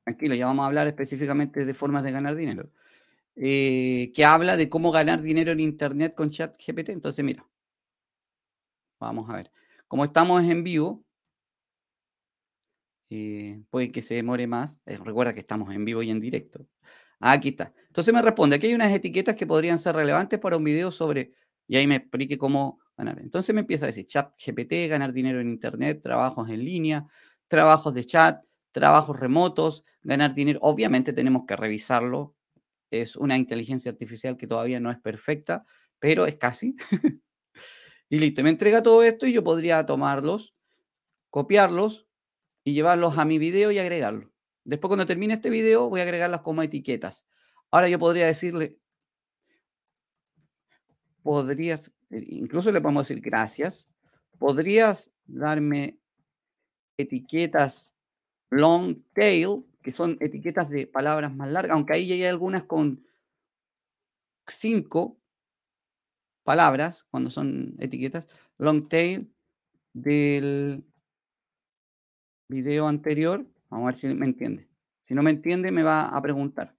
Tranquilo, 0.05 0.35
ya 0.35 0.47
vamos 0.47 0.65
a 0.65 0.67
hablar 0.67 0.87
específicamente 0.87 1.65
de 1.65 1.75
formas 1.75 2.03
de 2.03 2.13
ganar 2.13 2.35
dinero. 2.35 2.71
Eh, 3.37 4.13
que 4.15 4.25
habla 4.25 4.57
de 4.57 4.69
cómo 4.69 4.91
ganar 4.91 5.23
dinero 5.23 5.53
en 5.53 5.61
Internet 5.61 6.15
con 6.15 6.31
ChatGPT. 6.31 6.91
Entonces, 6.91 7.25
mira, 7.25 7.47
vamos 8.99 9.31
a 9.31 9.37
ver. 9.37 9.51
Como 9.89 10.05
estamos 10.05 10.43
en 10.45 10.63
vivo, 10.63 11.05
eh, 13.11 13.63
puede 13.71 13.91
que 13.91 14.03
se 14.03 14.15
demore 14.15 14.47
más. 14.47 14.83
Eh, 14.87 14.99
recuerda 14.99 15.35
que 15.35 15.41
estamos 15.41 15.75
en 15.75 15.85
vivo 15.85 16.03
y 16.03 16.11
en 16.11 16.21
directo. 16.21 16.67
Aquí 17.21 17.51
está. 17.51 17.73
Entonces 17.87 18.15
me 18.15 18.23
responde, 18.23 18.57
aquí 18.57 18.67
hay 18.69 18.75
unas 18.75 18.93
etiquetas 18.93 19.37
que 19.37 19.47
podrían 19.47 19.79
ser 19.79 19.95
relevantes 19.95 20.39
para 20.39 20.57
un 20.57 20.65
video 20.65 20.91
sobre, 20.91 21.35
y 21.69 21.77
ahí 21.77 21.87
me 21.87 21.97
explique 21.97 22.39
cómo 22.39 22.81
ganar. 22.97 23.21
Entonces 23.21 23.55
me 23.55 23.61
empieza 23.61 23.85
a 23.85 23.89
decir, 23.89 24.07
chat 24.07 24.33
GPT, 24.39 24.89
ganar 24.89 25.13
dinero 25.13 25.41
en 25.41 25.51
Internet, 25.51 26.01
trabajos 26.03 26.49
en 26.49 26.65
línea, 26.65 27.07
trabajos 27.47 27.93
de 27.95 28.05
chat, 28.05 28.43
trabajos 28.73 29.21
remotos, 29.21 29.85
ganar 30.03 30.35
dinero. 30.35 30.61
Obviamente 30.63 31.13
tenemos 31.13 31.45
que 31.47 31.57
revisarlo. 31.57 32.35
Es 32.91 33.17
una 33.17 33.37
inteligencia 33.37 33.93
artificial 33.93 34.37
que 34.37 34.47
todavía 34.47 34.81
no 34.81 34.91
es 34.91 34.99
perfecta, 34.99 35.65
pero 35.99 36.27
es 36.27 36.37
casi. 36.37 36.77
y 38.09 38.19
listo, 38.19 38.43
me 38.43 38.51
entrega 38.51 38.83
todo 38.83 39.03
esto 39.03 39.27
y 39.27 39.33
yo 39.33 39.45
podría 39.45 39.85
tomarlos, 39.85 40.55
copiarlos 41.31 42.07
y 42.65 42.75
llevarlos 42.75 43.19
a 43.19 43.25
mi 43.25 43.39
video 43.39 43.73
y 43.73 43.79
agregarlos. 43.79 44.30
Después, 44.65 44.89
cuando 44.89 45.07
termine 45.07 45.35
este 45.35 45.51
video, 45.51 45.89
voy 45.89 46.01
a 46.01 46.05
agregarlas 46.05 46.43
como 46.43 46.63
etiquetas. 46.63 47.25
Ahora 47.71 47.89
yo 47.89 47.99
podría 47.99 48.27
decirle, 48.27 48.79
podrías, 51.23 51.91
eh, 52.11 52.25
incluso 52.29 52.73
le 52.73 52.81
podemos 52.81 53.07
decir 53.07 53.23
gracias, 53.23 53.89
podrías 54.39 55.13
darme 55.27 55.99
etiquetas 56.97 57.95
long 58.51 59.03
tail, 59.15 59.65
que 59.83 59.93
son 59.93 60.17
etiquetas 60.21 60.69
de 60.69 60.87
palabras 60.87 61.35
más 61.35 61.51
largas, 61.51 61.75
aunque 61.75 61.95
ahí 61.95 62.13
hay 62.13 62.25
algunas 62.25 62.65
con 62.65 63.05
cinco 64.47 65.17
palabras, 66.43 67.05
cuando 67.05 67.31
son 67.31 67.77
etiquetas, 67.79 68.27
long 68.59 68.89
tail 68.89 69.33
del 69.93 70.85
video 72.49 72.89
anterior, 72.89 73.47
Vamos 73.71 73.85
a 73.85 73.91
ver 73.93 73.97
si 73.97 74.09
me 74.09 74.27
entiende. 74.27 74.69
Si 75.01 75.15
no 75.15 75.23
me 75.23 75.31
entiende, 75.31 75.71
me 75.71 75.83
va 75.83 76.09
a 76.09 76.21
preguntar. 76.21 76.77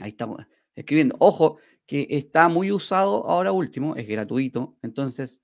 Ahí 0.00 0.10
estamos 0.10 0.44
escribiendo. 0.74 1.16
Ojo, 1.18 1.58
que 1.86 2.06
está 2.10 2.48
muy 2.48 2.72
usado 2.72 3.28
ahora 3.28 3.52
último, 3.52 3.96
es 3.96 4.06
gratuito, 4.08 4.76
entonces 4.82 5.42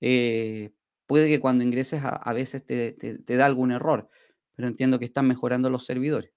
eh, 0.00 0.72
puede 1.06 1.28
que 1.28 1.40
cuando 1.40 1.64
ingreses 1.64 2.02
a, 2.04 2.32
veces 2.32 2.64
te, 2.64 2.92
te, 2.92 3.36
da 3.36 3.46
algún 3.46 3.72
error, 3.72 4.10
pero 4.54 4.68
entiendo 4.68 4.98
que 4.98 5.04
están 5.04 5.26
mejorando 5.26 5.70
los 5.70 5.84
servidores. 5.84 6.32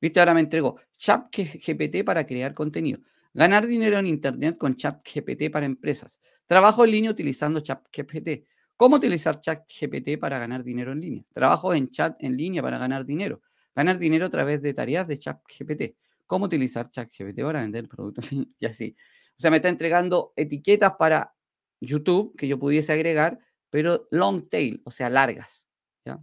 Viste, 0.00 0.18
ahora 0.18 0.34
me 0.34 0.40
entrego 0.40 0.80
Chat 0.96 1.28
GPT 1.32 2.04
para 2.04 2.26
crear 2.26 2.54
contenido. 2.54 3.00
Ganar 3.34 3.66
dinero 3.66 3.98
en 3.98 4.06
Internet 4.06 4.58
con 4.58 4.74
Chat 4.74 5.06
GPT 5.06 5.50
para 5.50 5.64
empresas. 5.64 6.20
Trabajo 6.44 6.84
en 6.84 6.90
línea 6.90 7.10
utilizando 7.10 7.60
Chat 7.60 7.86
GPT. 7.92 8.46
¿Cómo 8.76 8.96
utilizar 8.96 9.38
ChatGPT 9.40 10.18
para 10.18 10.38
ganar 10.38 10.64
dinero 10.64 10.92
en 10.92 11.00
línea? 11.00 11.24
Trabajo 11.32 11.74
en 11.74 11.90
chat 11.90 12.22
en 12.22 12.36
línea 12.36 12.62
para 12.62 12.78
ganar 12.78 13.04
dinero. 13.04 13.42
Ganar 13.74 13.98
dinero 13.98 14.26
a 14.26 14.30
través 14.30 14.60
de 14.60 14.74
tareas 14.74 15.06
de 15.06 15.18
ChatGPT. 15.18 15.96
¿Cómo 16.26 16.46
utilizar 16.46 16.90
ChatGPT 16.90 17.42
para 17.42 17.60
vender 17.60 17.88
productos? 17.88 18.30
y 18.58 18.66
así. 18.66 18.96
O 19.36 19.40
sea, 19.40 19.50
me 19.50 19.58
está 19.58 19.68
entregando 19.68 20.32
etiquetas 20.36 20.94
para 20.98 21.34
YouTube 21.80 22.36
que 22.36 22.48
yo 22.48 22.58
pudiese 22.58 22.92
agregar, 22.92 23.38
pero 23.70 24.08
long 24.10 24.48
tail, 24.48 24.80
o 24.84 24.90
sea, 24.90 25.10
largas. 25.10 25.66
¿ya? 26.04 26.22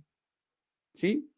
¿Sí? 0.94 1.32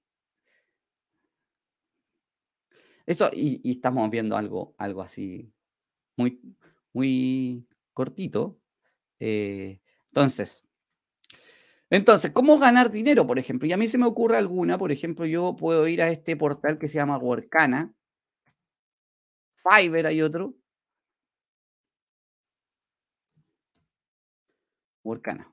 Eso, 3.06 3.30
y, 3.34 3.69
estamos 3.69 4.10
viendo 4.10 4.38
algo, 4.38 4.74
algo 4.78 5.02
así 5.02 5.52
muy, 6.15 6.39
muy 6.93 7.67
cortito. 7.93 8.60
Eh, 9.19 9.80
entonces, 10.08 10.63
entonces, 11.91 12.32
¿cómo 12.32 12.58
ganar 12.58 12.89
dinero, 12.89 13.27
por 13.27 13.38
ejemplo? 13.38 13.67
Y 13.67 13.73
a 13.73 13.77
mí 13.77 13.88
se 13.88 13.97
me 13.97 14.06
ocurre 14.06 14.38
alguna, 14.38 14.77
por 14.77 14.91
ejemplo, 14.91 15.25
yo 15.25 15.56
puedo 15.56 15.88
ir 15.88 16.01
a 16.01 16.10
este 16.10 16.36
portal 16.38 16.80
que 16.80 16.88
se 16.88 16.95
llama 16.95 17.17
Workana, 17.17 17.93
Fiverr 19.62 20.08
hay 20.08 20.21
otro. 20.21 20.56
Workana. 25.04 25.51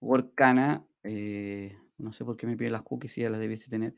Workana, 0.00 0.84
eh, 1.04 1.76
no 1.98 2.12
sé 2.12 2.24
por 2.24 2.36
qué 2.36 2.46
me 2.46 2.56
pide 2.56 2.70
las 2.70 2.82
cookies 2.82 3.12
si 3.12 3.20
ya 3.22 3.30
las 3.30 3.40
debiese 3.40 3.70
tener. 3.70 3.94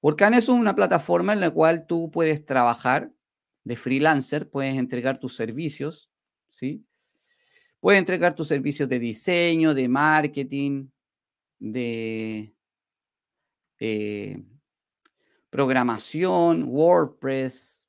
Workana 0.00 0.38
es 0.38 0.48
una 0.48 0.74
plataforma 0.74 1.32
en 1.32 1.40
la 1.40 1.50
cual 1.50 1.86
tú 1.86 2.10
puedes 2.10 2.44
trabajar 2.44 3.12
de 3.64 3.76
freelancer, 3.76 4.50
puedes 4.50 4.74
entregar 4.74 5.18
tus 5.18 5.36
servicios, 5.36 6.10
¿sí? 6.50 6.84
Puedes 7.80 7.98
entregar 7.98 8.34
tus 8.34 8.48
servicios 8.48 8.88
de 8.88 8.98
diseño, 8.98 9.74
de 9.74 9.88
marketing, 9.88 10.88
de 11.62 12.52
eh, 13.78 14.42
programación, 15.48 16.64
WordPress, 16.64 17.86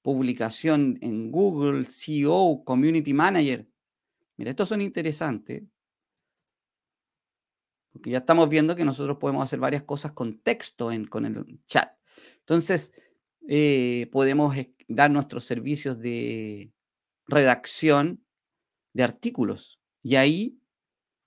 publicación 0.00 0.98
en 1.02 1.30
Google, 1.30 1.84
CEO, 1.84 2.62
Community 2.64 3.12
Manager. 3.12 3.68
Mira, 4.38 4.50
estos 4.50 4.70
son 4.70 4.80
interesantes. 4.80 5.62
Porque 7.92 8.10
ya 8.10 8.18
estamos 8.18 8.48
viendo 8.48 8.74
que 8.74 8.84
nosotros 8.84 9.18
podemos 9.18 9.44
hacer 9.44 9.58
varias 9.58 9.82
cosas 9.82 10.12
con 10.12 10.40
texto 10.40 10.90
en, 10.90 11.06
con 11.06 11.26
el 11.26 11.60
chat. 11.66 11.92
Entonces, 12.38 12.92
eh, 13.46 14.08
podemos 14.10 14.56
dar 14.86 15.10
nuestros 15.10 15.44
servicios 15.44 15.98
de 15.98 16.72
redacción 17.26 18.24
de 18.94 19.02
artículos. 19.02 19.80
Y 20.02 20.16
ahí 20.16 20.58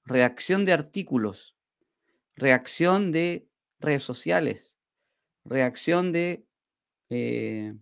reacción 0.06 0.66
de 0.66 0.74
artículos, 0.74 1.56
reacción 2.36 3.12
de 3.12 3.48
redes 3.80 4.04
sociales, 4.04 4.78
reacción 5.46 6.12
de, 6.12 6.46
eh, 7.10 7.74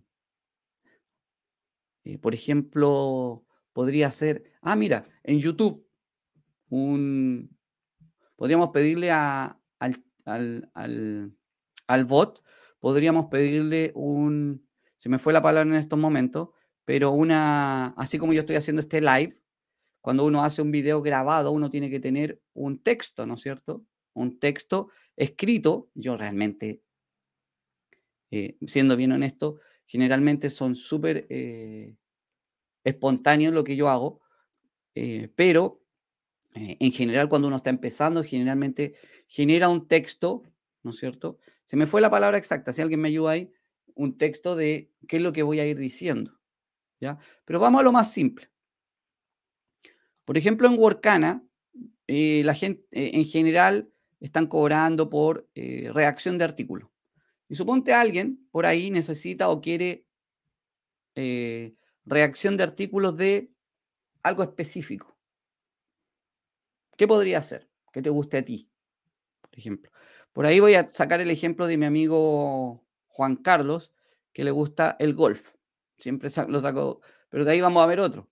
eh, 2.04 2.18
por 2.18 2.34
ejemplo, 2.34 3.44
podría 3.72 4.10
ser, 4.10 4.52
ah, 4.62 4.76
mira, 4.76 5.06
en 5.22 5.38
YouTube, 5.40 5.86
un, 6.68 7.56
podríamos 8.36 8.70
pedirle 8.70 9.10
a, 9.10 9.58
al, 9.78 10.04
al, 10.24 11.32
al, 11.86 12.04
bot, 12.04 12.42
podríamos 12.78 13.26
pedirle 13.26 13.92
un, 13.94 14.66
se 14.96 15.08
me 15.08 15.18
fue 15.18 15.32
la 15.32 15.42
palabra 15.42 15.68
en 15.70 15.76
estos 15.76 15.98
momentos, 15.98 16.50
pero 16.84 17.10
una, 17.10 17.88
así 17.96 18.18
como 18.18 18.32
yo 18.32 18.40
estoy 18.40 18.56
haciendo 18.56 18.80
este 18.80 19.00
live, 19.00 19.39
cuando 20.00 20.24
uno 20.24 20.42
hace 20.44 20.62
un 20.62 20.70
video 20.70 21.02
grabado, 21.02 21.52
uno 21.52 21.70
tiene 21.70 21.90
que 21.90 22.00
tener 22.00 22.40
un 22.54 22.82
texto, 22.82 23.26
¿no 23.26 23.34
es 23.34 23.40
cierto? 23.40 23.84
Un 24.14 24.38
texto 24.38 24.88
escrito. 25.16 25.90
Yo 25.94 26.16
realmente, 26.16 26.82
eh, 28.30 28.56
siendo 28.66 28.96
bien 28.96 29.12
honesto, 29.12 29.60
generalmente 29.86 30.50
son 30.50 30.74
súper 30.74 31.26
eh, 31.28 31.96
espontáneos 32.84 33.52
lo 33.52 33.64
que 33.64 33.76
yo 33.76 33.88
hago, 33.88 34.20
eh, 34.94 35.30
pero 35.34 35.82
en 36.54 36.90
general 36.90 37.28
cuando 37.28 37.46
uno 37.46 37.58
está 37.58 37.70
empezando, 37.70 38.24
generalmente 38.24 38.94
genera 39.28 39.68
un 39.68 39.86
texto, 39.86 40.42
¿no 40.82 40.90
es 40.90 40.96
cierto? 40.96 41.38
Se 41.66 41.76
me 41.76 41.86
fue 41.86 42.00
la 42.00 42.10
palabra 42.10 42.38
exacta, 42.38 42.72
si 42.72 42.82
alguien 42.82 43.00
me 43.00 43.08
ayuda 43.08 43.32
ahí, 43.32 43.52
un 43.94 44.18
texto 44.18 44.56
de 44.56 44.90
qué 45.06 45.16
es 45.18 45.22
lo 45.22 45.32
que 45.32 45.44
voy 45.44 45.60
a 45.60 45.66
ir 45.66 45.78
diciendo, 45.78 46.40
¿ya? 47.00 47.18
Pero 47.44 47.60
vamos 47.60 47.80
a 47.80 47.84
lo 47.84 47.92
más 47.92 48.12
simple. 48.12 48.49
Por 50.24 50.38
ejemplo, 50.38 50.68
en 50.68 50.78
Workana, 50.78 51.44
eh, 52.06 52.42
la 52.44 52.54
gente 52.54 52.84
eh, 52.90 53.12
en 53.14 53.24
general 53.24 53.88
están 54.18 54.48
cobrando 54.48 55.08
por 55.08 55.48
eh, 55.54 55.90
reacción 55.92 56.38
de 56.38 56.44
artículos. 56.44 56.90
Y 57.48 57.54
suponte 57.54 57.92
alguien 57.92 58.48
por 58.50 58.66
ahí 58.66 58.90
necesita 58.90 59.48
o 59.48 59.60
quiere 59.60 60.06
reacción 62.04 62.56
de 62.56 62.62
artículos 62.62 63.16
de 63.16 63.52
algo 64.22 64.42
específico. 64.42 65.16
¿Qué 66.96 67.06
podría 67.06 67.38
hacer? 67.38 67.68
¿Qué 67.92 68.02
te 68.02 68.10
guste 68.10 68.38
a 68.38 68.44
ti? 68.44 68.70
Por 69.40 69.58
ejemplo. 69.58 69.90
Por 70.32 70.46
ahí 70.46 70.60
voy 70.60 70.74
a 70.74 70.88
sacar 70.88 71.20
el 71.20 71.30
ejemplo 71.30 71.66
de 71.66 71.76
mi 71.76 71.86
amigo 71.86 72.84
Juan 73.06 73.36
Carlos, 73.36 73.92
que 74.32 74.44
le 74.44 74.50
gusta 74.50 74.96
el 74.98 75.14
golf. 75.14 75.54
Siempre 75.98 76.30
lo 76.48 76.60
saco, 76.60 77.00
pero 77.28 77.44
de 77.44 77.52
ahí 77.52 77.60
vamos 77.60 77.82
a 77.82 77.86
ver 77.86 78.00
otro. 78.00 78.28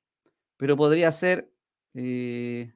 Pero 0.57 0.77
podría 0.77 1.13
ser 1.13 1.53
eh, 2.01 2.73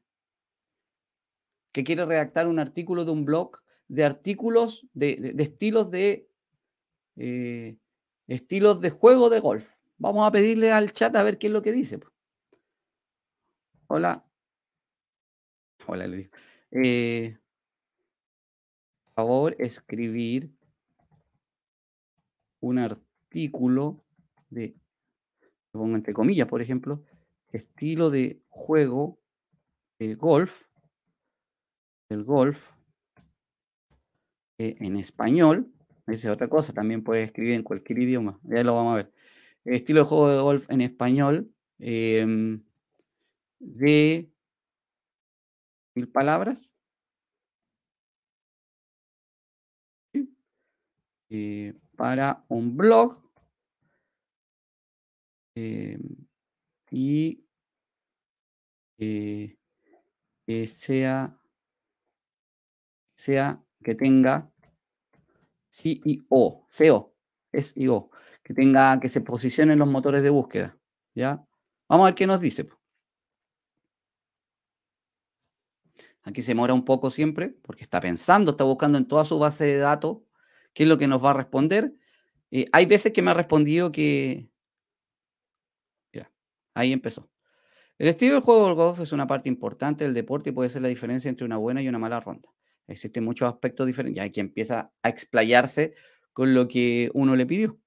que 1.70 1.84
quiere 1.84 2.04
redactar 2.04 2.48
un 2.48 2.58
artículo 2.58 3.04
de 3.04 3.12
un 3.12 3.24
blog 3.24 3.62
de 3.86 4.04
artículos, 4.04 4.84
de, 4.94 5.34
estilos 5.38 5.92
de 5.92 6.28
eh, 7.14 7.76
estilos 8.26 8.80
de 8.80 8.90
juego 8.90 9.30
de 9.30 9.38
golf. 9.38 9.76
Vamos 9.96 10.26
a 10.26 10.32
pedirle 10.32 10.72
al 10.72 10.92
chat 10.92 11.14
a 11.14 11.22
ver 11.22 11.38
qué 11.38 11.46
es 11.46 11.52
lo 11.52 11.62
que 11.62 11.70
dice. 11.70 12.00
Hola. 13.86 14.26
Hola, 15.86 16.08
le 16.08 16.28
eh, 16.72 17.38
por 19.04 19.14
favor, 19.14 19.56
escribir 19.60 20.50
un 22.58 22.80
artículo 22.80 24.02
de, 24.50 24.74
pongo 25.70 25.94
entre 25.94 26.12
comillas, 26.12 26.48
por 26.48 26.60
ejemplo, 26.60 27.04
estilo 27.52 28.10
de 28.10 28.42
juego 28.48 29.18
de 29.98 30.14
golf, 30.14 30.66
el 32.08 32.24
golf 32.24 32.70
eh, 34.58 34.76
en 34.80 34.96
español, 34.96 35.72
esa 36.06 36.28
es 36.28 36.34
otra 36.34 36.48
cosa, 36.48 36.72
también 36.72 37.04
puede 37.04 37.22
escribir 37.22 37.54
en 37.54 37.62
cualquier 37.62 38.00
idioma, 38.00 38.40
ya 38.42 38.64
lo 38.64 38.74
vamos 38.74 38.92
a 38.94 38.96
ver. 38.96 39.12
estilo 39.64 40.00
de 40.00 40.06
juego 40.06 40.28
de 40.30 40.40
golf 40.42 40.70
en 40.70 40.80
español 40.80 41.52
em, 41.78 42.62
de 43.60 44.30
mil 45.94 46.08
palabras. 46.08 46.72
Eh, 51.30 51.74
para 51.96 52.44
un 52.48 52.76
blog 52.76 53.22
em, 55.54 56.00
y 56.92 57.42
eh, 58.98 59.56
que 60.46 60.68
sea, 60.68 61.38
que 63.82 63.94
tenga 63.94 64.52
CEO, 65.70 66.64
SEO, 66.68 67.14
SEO, 67.52 68.10
que 68.42 68.52
tenga, 68.52 69.00
que 69.00 69.08
se 69.08 69.22
posicione 69.22 69.72
en 69.72 69.78
los 69.78 69.88
motores 69.88 70.22
de 70.22 70.28
búsqueda. 70.28 70.78
¿Ya? 71.14 71.42
Vamos 71.88 72.04
a 72.04 72.08
ver 72.10 72.14
qué 72.14 72.26
nos 72.26 72.40
dice. 72.40 72.68
Aquí 76.24 76.42
se 76.42 76.54
mora 76.54 76.74
un 76.74 76.84
poco 76.84 77.08
siempre, 77.08 77.48
porque 77.62 77.84
está 77.84 78.00
pensando, 78.00 78.50
está 78.50 78.64
buscando 78.64 78.98
en 78.98 79.08
toda 79.08 79.24
su 79.24 79.38
base 79.38 79.64
de 79.64 79.78
datos 79.78 80.18
qué 80.74 80.82
es 80.82 80.88
lo 80.90 80.98
que 80.98 81.06
nos 81.06 81.24
va 81.24 81.30
a 81.30 81.34
responder. 81.34 81.94
Eh, 82.50 82.66
hay 82.72 82.84
veces 82.84 83.14
que 83.14 83.22
me 83.22 83.30
ha 83.30 83.34
respondido 83.34 83.92
que, 83.92 84.51
Ahí 86.74 86.92
empezó. 86.92 87.30
El 87.98 88.08
estilo 88.08 88.34
del 88.34 88.42
juego 88.42 88.66
del 88.66 88.74
golf 88.74 89.00
es 89.00 89.12
una 89.12 89.26
parte 89.26 89.48
importante 89.48 90.04
del 90.04 90.14
deporte 90.14 90.50
y 90.50 90.52
puede 90.52 90.70
ser 90.70 90.82
la 90.82 90.88
diferencia 90.88 91.28
entre 91.28 91.44
una 91.44 91.56
buena 91.56 91.82
y 91.82 91.88
una 91.88 91.98
mala 91.98 92.20
ronda. 92.20 92.48
Existen 92.86 93.24
muchos 93.24 93.48
aspectos 93.48 93.86
diferentes. 93.86 94.16
Y 94.16 94.20
hay 94.20 94.30
que 94.30 94.40
empieza 94.40 94.92
a 95.02 95.08
explayarse 95.08 95.94
con 96.32 96.54
lo 96.54 96.66
que 96.66 97.10
uno 97.14 97.36
le 97.36 97.46
pidió. 97.46 97.78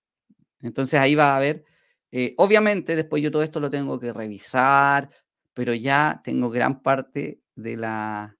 Entonces 0.62 1.00
ahí 1.00 1.15
va 1.15 1.34
a 1.34 1.38
haber, 1.38 1.65
eh, 2.12 2.34
obviamente 2.38 2.95
después 2.95 3.21
yo 3.21 3.32
todo 3.32 3.43
esto 3.43 3.60
lo 3.60 3.69
tengo 3.69 4.00
que 4.00 4.13
revisar, 4.13 5.10
pero 5.54 5.74
ya 5.74 6.21
tengo 6.24 6.50
gran 6.50 6.82
parte 6.82 7.41
de 7.56 7.78
la, 7.78 8.38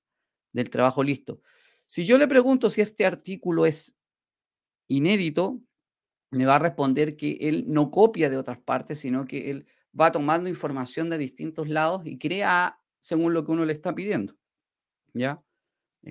del 0.54 0.70
trabajo 0.70 1.04
listo. 1.04 1.42
Si 1.88 2.06
yo 2.06 2.18
le 2.18 2.28
pregunto 2.28 2.70
si 2.70 2.82
este 2.82 3.06
artículo 3.06 3.66
es 3.66 3.96
inédito, 4.88 5.62
me 6.32 6.46
va 6.46 6.56
a 6.56 6.60
responder 6.60 7.16
que 7.16 7.38
él 7.42 7.66
no 7.68 7.92
copia 7.92 8.30
de 8.30 8.38
otras 8.38 8.60
partes, 8.60 9.00
sino 9.00 9.26
que 9.26 9.52
él 9.52 9.68
va 10.00 10.12
tomando 10.12 10.50
información 10.50 11.10
de 11.10 11.18
distintos 11.18 11.68
lados 11.70 12.04
y 12.06 12.18
crea 12.18 12.80
según 13.00 13.34
lo 13.34 13.46
que 13.46 13.52
uno 13.52 13.66
le 13.66 13.74
está 13.74 13.94
pidiendo. 13.96 14.36
¿Ya? 15.14 15.42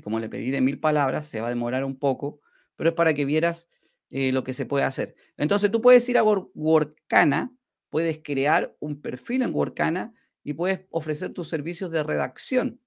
como 0.02 0.18
le 0.18 0.28
pedí 0.28 0.50
de 0.50 0.60
mil 0.60 0.80
palabras, 0.80 1.28
se 1.28 1.40
va 1.40 1.46
a 1.46 1.50
demorar 1.50 1.84
un 1.84 1.96
poco, 1.96 2.40
pero 2.74 2.90
es 2.90 2.96
para 2.96 3.14
que 3.14 3.24
vieras 3.24 3.68
eh, 4.10 4.32
lo 4.32 4.42
que 4.42 4.52
se 4.52 4.66
puede 4.66 4.84
hacer. 4.84 5.14
Entonces 5.36 5.70
tú 5.70 5.80
puedes 5.80 6.08
ir 6.08 6.18
a 6.18 6.24
Workana, 6.24 7.52
puedes 7.90 8.20
crear 8.22 8.74
un 8.80 9.00
perfil 9.00 9.42
en 9.42 9.54
Workana 9.54 10.12
y 10.42 10.54
puedes 10.54 10.80
ofrecer 10.90 11.32
tus 11.32 11.48
servicios 11.48 11.92
de 11.92 12.02
redacción 12.02 12.80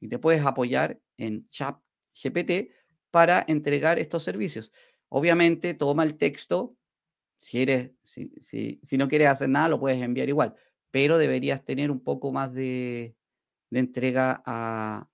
y 0.00 0.08
te 0.08 0.18
puedes 0.18 0.44
apoyar 0.44 1.00
en 1.16 1.48
chat 1.48 1.78
GPT 2.22 2.70
para 3.10 3.44
entregar 3.46 3.98
estos 3.98 4.22
servicios. 4.22 4.72
Obviamente, 5.08 5.74
toma 5.74 6.02
el 6.02 6.16
texto. 6.16 6.76
Si, 7.42 8.96
no 8.96 9.08
quieres 9.08 9.28
hacer 9.28 9.48
nada, 9.48 9.68
lo 9.68 9.80
puedes 9.80 10.00
enviar 10.00 10.28
igual, 10.28 10.54
pero 10.90 11.18
deberías 11.18 11.64
tener 11.64 11.90
un 11.90 12.00
poco 12.00 12.30
más 12.30 12.52
de, 12.52 13.16
entrega 13.70 14.42
a, 14.46 15.08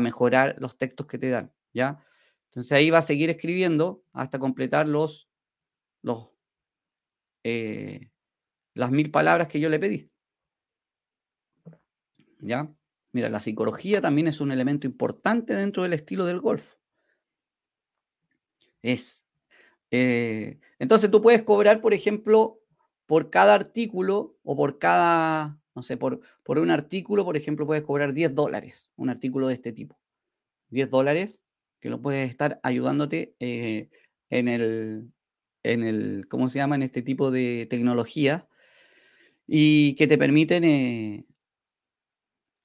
mejorar 0.00 0.56
los 0.60 0.78
textos 0.78 1.06
que 1.06 1.18
te 1.18 1.28
dan, 1.28 1.52
¿ya? 1.72 2.04
Entonces 2.46 2.70
ahí 2.70 2.88
va 2.90 2.98
a 2.98 3.02
seguir 3.02 3.30
escribiendo 3.30 4.04
hasta 4.12 4.38
completar 4.38 4.86
los, 4.86 5.28
los, 6.02 6.30
eh, 7.42 8.10
las 8.74 8.92
mil 8.92 9.10
palabras 9.10 9.48
que 9.48 9.58
yo 9.58 9.68
le 9.68 9.80
pedí. 9.80 10.10
¿Ya? 12.40 12.72
Mira, 13.12 13.28
la 13.28 13.40
psicología 13.40 14.00
también 14.00 14.28
es 14.28 14.40
un 14.40 14.52
elemento 14.52 14.86
importante 14.86 15.54
dentro 15.54 15.82
del 15.82 15.94
estilo 15.94 16.24
del 16.26 16.40
golf. 16.40 16.76
Es, 18.82 19.27
eh, 19.90 20.58
entonces 20.78 21.10
tú 21.10 21.20
puedes 21.20 21.42
cobrar, 21.42 21.80
por 21.80 21.94
ejemplo, 21.94 22.60
por 23.06 23.30
cada 23.30 23.54
artículo 23.54 24.36
o 24.44 24.56
por 24.56 24.78
cada, 24.78 25.58
no 25.74 25.82
sé, 25.82 25.96
por, 25.96 26.20
por 26.42 26.58
un 26.58 26.70
artículo, 26.70 27.24
por 27.24 27.36
ejemplo, 27.36 27.66
puedes 27.66 27.84
cobrar 27.84 28.12
10 28.12 28.34
dólares, 28.34 28.90
un 28.96 29.10
artículo 29.10 29.48
de 29.48 29.54
este 29.54 29.72
tipo. 29.72 29.98
10 30.70 30.90
dólares 30.90 31.44
que 31.80 31.90
lo 31.90 32.02
puedes 32.02 32.28
estar 32.28 32.60
ayudándote 32.62 33.34
eh, 33.40 33.88
en, 34.30 34.48
el, 34.48 35.10
en 35.62 35.84
el, 35.84 36.26
¿cómo 36.28 36.48
se 36.48 36.58
llama? 36.58 36.74
En 36.74 36.82
este 36.82 37.02
tipo 37.02 37.30
de 37.30 37.66
tecnología 37.70 38.48
y 39.46 39.94
que 39.94 40.06
te 40.06 40.18
permiten 40.18 40.64
eh, 40.64 41.24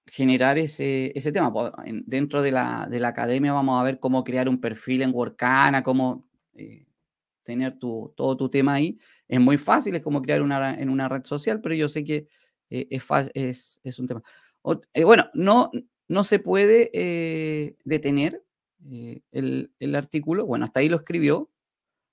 generar 0.07 0.57
ese, 0.57 1.17
ese 1.17 1.31
tema. 1.31 1.53
Dentro 2.05 2.41
de 2.41 2.51
la, 2.51 2.87
de 2.89 2.99
la, 2.99 3.09
academia 3.09 3.53
vamos 3.53 3.79
a 3.79 3.83
ver 3.83 3.99
cómo 3.99 4.23
crear 4.23 4.49
un 4.49 4.59
perfil 4.59 5.03
en 5.03 5.13
Workana, 5.13 5.83
cómo 5.83 6.27
tener 7.43 7.77
tu, 7.79 8.13
todo 8.15 8.37
tu 8.37 8.49
tema 8.49 8.75
ahí. 8.75 8.97
Es 9.27 9.39
muy 9.39 9.57
fácil, 9.57 9.95
es 9.95 10.01
como 10.01 10.21
crear 10.21 10.41
una, 10.41 10.75
en 10.79 10.89
una 10.89 11.09
red 11.09 11.23
social, 11.23 11.61
pero 11.61 11.75
yo 11.75 11.87
sé 11.87 12.03
que 12.03 12.27
eh, 12.69 12.87
es, 12.89 13.03
es, 13.33 13.79
es, 13.83 13.99
un 13.99 14.07
tema. 14.07 14.23
bueno, 15.03 15.29
no, 15.33 15.71
no 16.07 16.23
se 16.23 16.39
puede 16.39 17.75
detener 17.85 18.43
el, 19.31 19.71
el 19.79 19.95
artículo. 19.95 20.45
Bueno, 20.45 20.65
hasta 20.65 20.79
ahí 20.79 20.89
lo 20.89 20.97
escribió. 20.97 21.51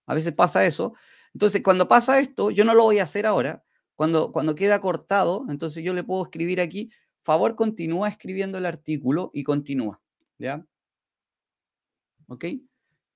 A 0.06 0.14
veces 0.14 0.32
pasa 0.32 0.66
eso. 0.66 0.94
Entonces, 1.34 1.62
cuando 1.62 1.88
pasa 1.88 2.20
esto, 2.20 2.50
yo 2.50 2.64
no 2.64 2.74
lo 2.74 2.84
voy 2.84 2.98
a 2.98 3.04
hacer 3.04 3.26
ahora 3.26 3.64
cuando, 4.00 4.32
cuando 4.32 4.54
queda 4.54 4.80
cortado, 4.80 5.44
entonces 5.50 5.84
yo 5.84 5.92
le 5.92 6.02
puedo 6.02 6.22
escribir 6.22 6.58
aquí, 6.62 6.90
favor, 7.22 7.54
continúa 7.54 8.08
escribiendo 8.08 8.56
el 8.56 8.64
artículo 8.64 9.30
y 9.34 9.44
continúa. 9.44 10.00
¿Ya? 10.38 10.64
¿Ok? 12.28 12.46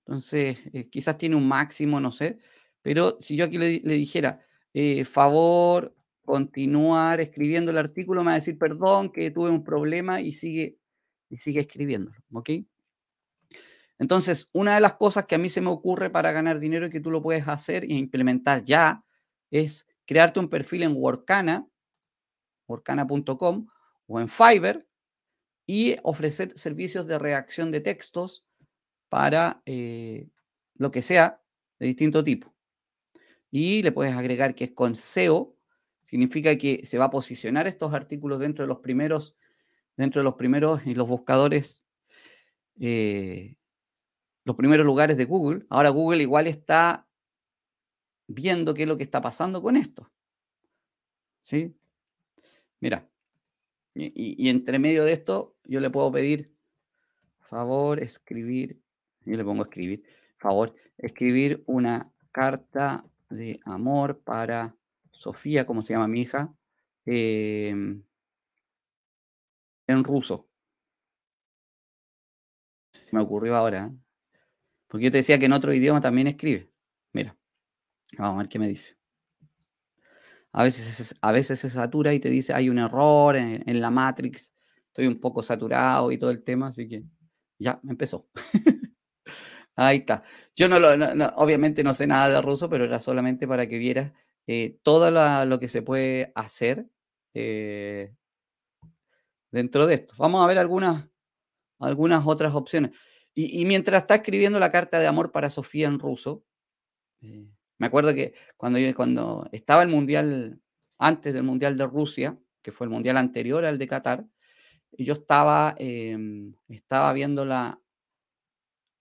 Entonces, 0.07 0.59
eh, 0.73 0.89
quizás 0.89 1.17
tiene 1.19 1.37
un 1.37 1.49
máximo, 1.49 2.01
no 2.01 2.13
sé, 2.13 2.39
pero 2.83 3.17
si 3.21 3.37
yo 3.37 3.47
aquí 3.47 3.59
le, 3.59 3.81
dijera, 3.81 4.45
eh, 4.75 5.05
favor, 5.05 5.95
continuar 6.23 7.21
escribiendo 7.21 7.71
el 7.71 7.79
artículo, 7.79 8.23
me 8.23 8.27
va 8.27 8.33
a 8.33 8.37
decir, 8.37 8.59
perdón, 8.59 9.11
que 9.11 9.31
tuve 9.31 9.51
un 9.51 9.65
problema 9.65 10.21
y 10.21 10.33
sigue, 10.33 10.79
y 11.31 11.39
sigue 11.39 11.61
escribiéndolo. 11.61 12.17
¿Ok? 12.33 12.51
Entonces, 13.99 14.49
una 14.53 14.75
de 14.75 14.81
las 14.81 14.95
cosas 14.95 15.27
que 15.27 15.37
a 15.37 15.39
mí 15.39 15.49
se 15.49 15.61
me 15.61 15.71
ocurre 15.71 16.11
para 16.11 16.33
ganar 16.33 16.59
dinero 16.59 16.87
y 16.87 16.91
que 16.91 17.01
tú 17.01 17.11
lo 17.11 17.23
puedes 17.23 17.47
hacer 17.49 17.85
e 17.85 17.95
implementar 17.95 18.63
ya 18.65 19.05
es 19.51 19.87
crearte 20.05 20.41
un 20.41 20.49
perfil 20.49 20.83
en 20.83 20.97
Workana, 20.97 21.67
workana.com 22.67 23.67
o 24.07 24.21
en 24.21 24.29
Fiverr 24.29 24.87
y 25.67 25.97
ofrecer 26.03 26.53
servicios 26.59 27.07
de 27.07 27.19
reacción 27.19 27.71
de 27.71 27.81
textos 27.81 28.45
para 29.15 29.63
eh, 29.65 30.29
lo 30.75 30.91
que 30.91 31.01
sea 31.01 31.41
de 31.79 31.87
distinto 31.87 32.25
tipo. 32.25 32.53
Y 33.49 33.81
le 33.85 33.93
puedes 33.93 34.13
agregar 34.13 34.57
que 34.57 34.65
es 34.65 34.73
con 34.73 34.97
SEO, 34.97 35.57
significa 36.03 36.59
que 36.59 36.85
se 36.85 36.99
va 36.99 37.05
a 37.05 37.11
posicionar 37.11 37.69
estos 37.69 37.95
artículos 37.95 38.41
dentro 38.41 38.65
de 38.65 38.67
los 38.67 38.81
primeros, 38.81 39.37
dentro 39.97 40.19
de 40.19 40.25
los 40.25 40.35
primeros 40.35 40.85
y 40.85 40.97
los 40.97 41.07
buscadores, 41.07 41.87
eh, 42.81 43.55
los 44.43 44.57
primeros 44.57 44.85
lugares 44.85 45.17
de 45.17 45.27
Google. 45.27 45.65
Ahora 45.69 45.91
Google 45.91 46.21
igual 46.21 46.49
está 46.49 47.07
viendo 48.27 48.75
qué 48.75 48.83
es 48.83 48.89
lo 48.89 48.97
que 48.97 49.05
está 49.05 49.21
pasando 49.23 49.63
con 49.63 49.77
esto. 49.77 50.11
¿Sí? 51.41 51.73
Mira, 52.81 53.09
y, 53.95 54.49
entre 54.49 54.81
medio 54.81 55.05
de 55.05 55.13
esto 55.13 55.55
yo 55.63 55.79
le 55.79 55.89
puedo 55.89 56.11
pedir, 56.11 56.53
favor, 57.39 58.03
escribir, 58.03 58.84
yo 59.25 59.37
le 59.37 59.45
pongo 59.45 59.65
escribir, 59.65 60.03
favor, 60.39 60.75
escribir 60.99 61.63
una 61.67 62.11
carta 62.33 63.05
de 63.31 63.61
amor 63.65 64.21
para 64.21 64.75
Sofía, 65.11 65.67
como 65.67 65.83
se 65.83 65.95
llama 65.95 66.09
mi 66.09 66.23
hija, 66.23 66.55
em, 67.07 68.03
en 69.87 70.05
ruso. 70.05 70.49
Se 72.93 73.15
me 73.17 73.23
ocurrió 73.23 73.57
ahora, 73.57 73.87
¿eh? 73.87 73.97
porque 74.89 75.05
yo 75.05 75.11
te 75.11 75.19
decía 75.19 75.39
que 75.39 75.47
en 75.47 75.53
otro 75.53 75.73
idioma 75.73 76.01
también 76.01 76.29
escribe. 76.29 76.71
Mira. 77.13 77.37
Vamos 78.19 78.37
a 78.37 78.39
ver 78.39 78.49
qué 78.49 78.59
me 78.59 78.69
dice. 78.69 78.97
A 80.53 80.63
veces, 80.63 81.17
a 81.21 81.33
veces 81.33 81.59
se 81.59 81.69
satura 81.69 82.15
y 82.15 82.21
te 82.21 82.31
dice 82.31 82.55
hay 82.55 82.69
un 82.69 82.79
error 82.79 83.37
en, 83.37 83.81
la 83.81 83.91
Matrix. 83.91 84.53
Estoy 84.89 85.09
un 85.09 85.19
poco 85.19 85.43
saturado 85.43 86.13
y 86.13 86.19
todo 86.19 86.31
el 86.31 86.45
tema, 86.45 86.69
así 86.69 86.89
que 86.89 87.05
ya 87.59 87.81
empezó. 87.89 88.29
Ahí 89.77 89.99
está. 89.99 90.23
Yo 90.55 90.69
no 90.69 90.79
lo, 90.79 90.91
obviamente 91.37 91.83
no 91.83 91.95
sé 91.95 92.07
nada 92.07 92.29
de 92.29 92.41
ruso, 92.41 92.69
pero 92.69 92.85
era 92.85 92.99
solamente 92.99 93.49
para 93.49 93.67
que 93.67 93.79
vieras 93.79 94.13
eh, 94.47 94.79
todo 94.83 95.11
lo 95.47 95.59
que 95.59 95.69
se 95.69 95.83
puede 95.83 96.33
hacer 96.35 96.87
eh, 97.35 98.15
dentro 99.51 99.87
de 99.87 99.95
esto. 99.95 100.15
Vamos 100.19 100.45
a 100.45 100.47
ver 100.47 100.59
algunas, 100.59 101.09
algunas 101.79 102.27
otras 102.27 102.55
opciones. 102.55 102.93
Y, 103.37 103.65
mientras 103.65 104.03
está 104.03 104.17
escribiendo 104.17 104.61
la 104.61 104.71
carta 104.71 105.01
de 105.01 105.09
amor 105.09 105.33
para 105.33 105.51
Sofía 105.51 105.89
en 105.89 105.99
ruso, 105.99 106.45
eh, 107.21 107.49
me 107.79 107.87
acuerdo 107.89 108.15
que 108.15 108.35
cuando, 108.57 108.79
cuando 108.95 109.49
estaba 109.51 109.83
el 109.83 109.89
Mundial, 109.89 110.61
antes 110.99 111.35
del 111.35 111.43
Mundial 111.43 111.77
de 111.77 111.87
Rusia, 111.87 112.39
que 112.63 112.71
fue 112.71 112.87
el 112.87 112.93
Mundial 112.93 113.17
anterior 113.17 113.65
al 113.65 113.79
de 113.79 113.89
Qatar, 113.89 114.25
yo 114.93 115.15
estaba, 115.15 115.75
em, 115.79 116.55
estaba 116.69 117.13
viendo 117.13 117.45
la... 117.45 117.81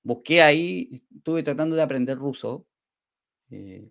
Busqué 0.04 0.42
ahí, 0.42 1.02
estuve 1.16 1.44
tratando 1.44 1.76
de 1.76 1.82
aprender 1.82 2.18
ruso 2.18 2.68
eh, 3.50 3.90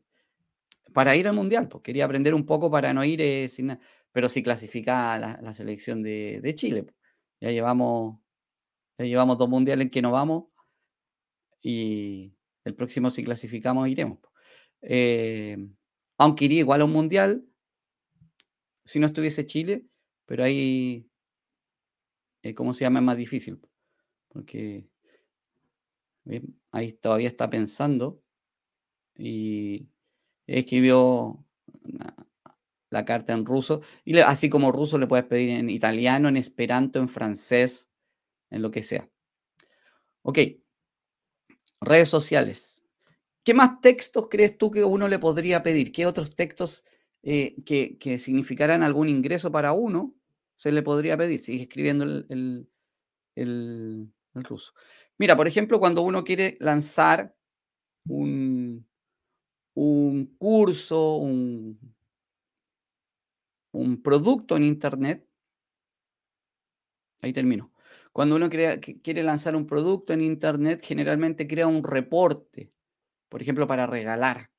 para 0.92 1.16
ir 1.16 1.27
al 1.27 1.35
Mundial, 1.35 1.68
pues 1.68 1.83
quería 1.83 2.05
aprender 2.05 2.35
un 2.35 2.44
poco 2.44 2.70
para 2.70 2.92
no 2.92 3.05
ir 3.05 3.20
eh, 3.22 3.48
sin 3.48 3.79
pero 4.12 4.29
sí 4.29 4.42
clasifica 4.42 5.18
la, 5.18 5.55
selección 5.55 6.03
de, 6.03 6.53
Chile. 6.55 6.83
Pues. 6.85 6.96
Ya 7.40 7.51
llevamos, 7.51 8.20
ya 8.98 9.07
llevamos 9.07 9.38
dos 9.38 9.48
mundiales 9.48 9.87
en 9.87 9.90
que 9.90 10.03
no 10.03 10.12
vamos 10.12 10.44
y 11.62 12.35
el 12.64 12.75
próximo 12.75 13.11
si 13.11 13.25
clasificamos 13.25 13.88
iremos. 13.88 14.18
Pues. 14.20 14.35
Eh, 14.83 15.57
aunque 16.18 16.44
iría 16.44 16.61
igual 16.61 16.83
a 16.83 16.85
un 16.85 16.92
mundial 16.92 17.44
si 18.85 18.98
no 18.98 19.07
estuviese 19.07 19.46
Chile, 19.46 19.87
pero 20.27 20.44
ahí, 20.44 21.09
¿cómo 22.55 22.75
se 22.75 22.85
llama? 22.85 22.98
Es 22.98 23.05
más 23.05 23.16
difícil. 23.16 23.61
Porque 24.29 24.87
ahí 26.70 26.92
todavía 26.92 27.28
está 27.28 27.50
pensando 27.50 28.22
y 29.16 29.88
escribió 30.46 31.44
la 32.90 33.04
carta 33.04 33.32
en 33.32 33.44
ruso. 33.44 33.82
Y 34.04 34.18
así 34.18 34.48
como 34.48 34.72
ruso 34.72 34.98
le 34.98 35.06
puedes 35.06 35.26
pedir 35.26 35.50
en 35.50 35.70
italiano, 35.70 36.28
en 36.28 36.37
esperanto, 36.37 36.98
en 36.98 37.08
francés, 37.08 37.88
en 38.50 38.62
lo 38.62 38.70
que 38.70 38.82
sea. 38.82 39.08
Ok. 40.22 40.38
Redes 41.80 42.08
sociales. 42.08 42.85
¿Qué 43.44 43.54
más 43.54 43.80
textos 43.80 44.28
crees 44.30 44.56
tú 44.56 44.70
que 44.70 44.85
uno 44.85 45.08
le 45.08 45.18
podría 45.18 45.62
pedir? 45.62 45.90
¿Qué 45.90 46.06
otros 46.06 46.37
textos 46.37 46.85
eh, 47.22 47.56
que, 47.64 48.18
significaran 48.18 48.82
algún 48.82 49.08
ingreso 49.08 49.50
para 49.50 49.72
uno 49.72 50.14
se 50.56 50.70
le 50.70 50.82
podría 50.82 51.16
pedir? 51.16 51.40
Sigue 51.40 51.64
escribiendo 51.64 52.04
el, 52.04 52.68
ruso. 54.35 54.74
Mira, 55.22 55.37
por 55.37 55.46
ejemplo, 55.46 55.78
cuando 55.78 56.02
uno 56.02 56.24
quiere 56.24 56.56
lanzar 56.58 57.32
un, 58.08 58.85
un 59.74 60.37
curso, 60.37 61.18
un, 61.18 61.78
un 63.72 64.02
producto 64.02 64.56
en 64.56 64.64
Internet, 64.64 65.24
ahí 67.20 67.32
termino. 67.32 67.72
Cuando 68.11 68.35
uno 68.35 68.50
quiere 68.50 69.22
lanzar 69.22 69.54
un 69.54 69.64
producto 69.64 70.12
en 70.12 70.22
Internet, 70.22 70.80
generalmente 70.82 71.46
crea 71.46 71.68
un 71.68 71.85
reporte 71.85 72.72
por 73.28 73.40
ejemplo, 73.40 73.68
para 73.68 73.87
regalar 73.87 74.50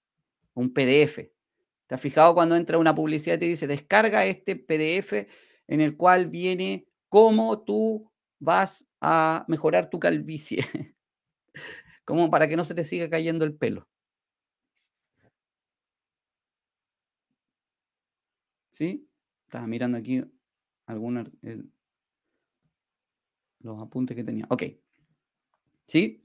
un 0.53 0.73
PDF. 0.73 1.33
¿Te 1.87 1.95
has 1.95 1.99
fijado 1.99 2.33
cuando 2.33 2.55
entra 2.55 2.77
una 2.77 2.95
publicidad 2.95 3.35
y 3.35 3.39
te 3.39 3.45
dice, 3.47 3.67
descarga 3.67 4.25
este 4.25 4.55
PDF 4.55 5.27
en 5.67 5.81
el 5.81 5.97
cual 5.97 6.29
viene 6.29 6.87
cómo 7.09 7.63
tú 7.63 8.12
vas 8.43 8.85
a 9.01 9.45
mejorar 9.47 9.89
tu 9.89 9.99
calvicie? 9.99 10.65
como 12.05 12.29
para 12.29 12.47
que 12.47 12.55
no 12.57 12.63
se 12.63 12.75
te 12.75 12.83
siga 12.83 13.09
cayendo 13.09 13.45
el 13.45 13.55
pelo. 13.55 13.87
¿Sí? 18.73 19.07
Estaba 19.45 19.67
mirando 19.67 19.97
aquí 19.97 20.23
algunos 20.87 21.27
los 23.59 23.81
apuntes 23.81 24.15
que 24.15 24.23
tenía. 24.23 24.45
Ok. 24.49 24.63
¿Sí? 25.87 26.23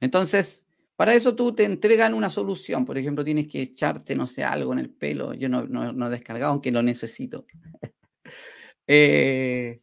Entonces, 0.00 0.66
para 0.96 1.14
eso 1.14 1.36
tú 1.36 1.54
te 1.54 1.64
entregan 1.64 2.14
una 2.14 2.30
solución. 2.30 2.84
Por 2.84 2.98
ejemplo, 2.98 3.24
tienes 3.24 3.46
que 3.46 3.62
echarte, 3.62 4.16
no 4.16 4.26
sé, 4.26 4.42
algo 4.42 4.72
en 4.72 4.80
el 4.80 4.90
pelo. 4.90 5.34
Yo 5.34 5.48
no, 5.48 5.64
no, 5.66 6.06
he 6.06 6.10
descargado, 6.10 6.52
aunque 6.52 6.72
lo 6.72 6.82
necesito. 6.82 7.46
Eh, 8.88 9.81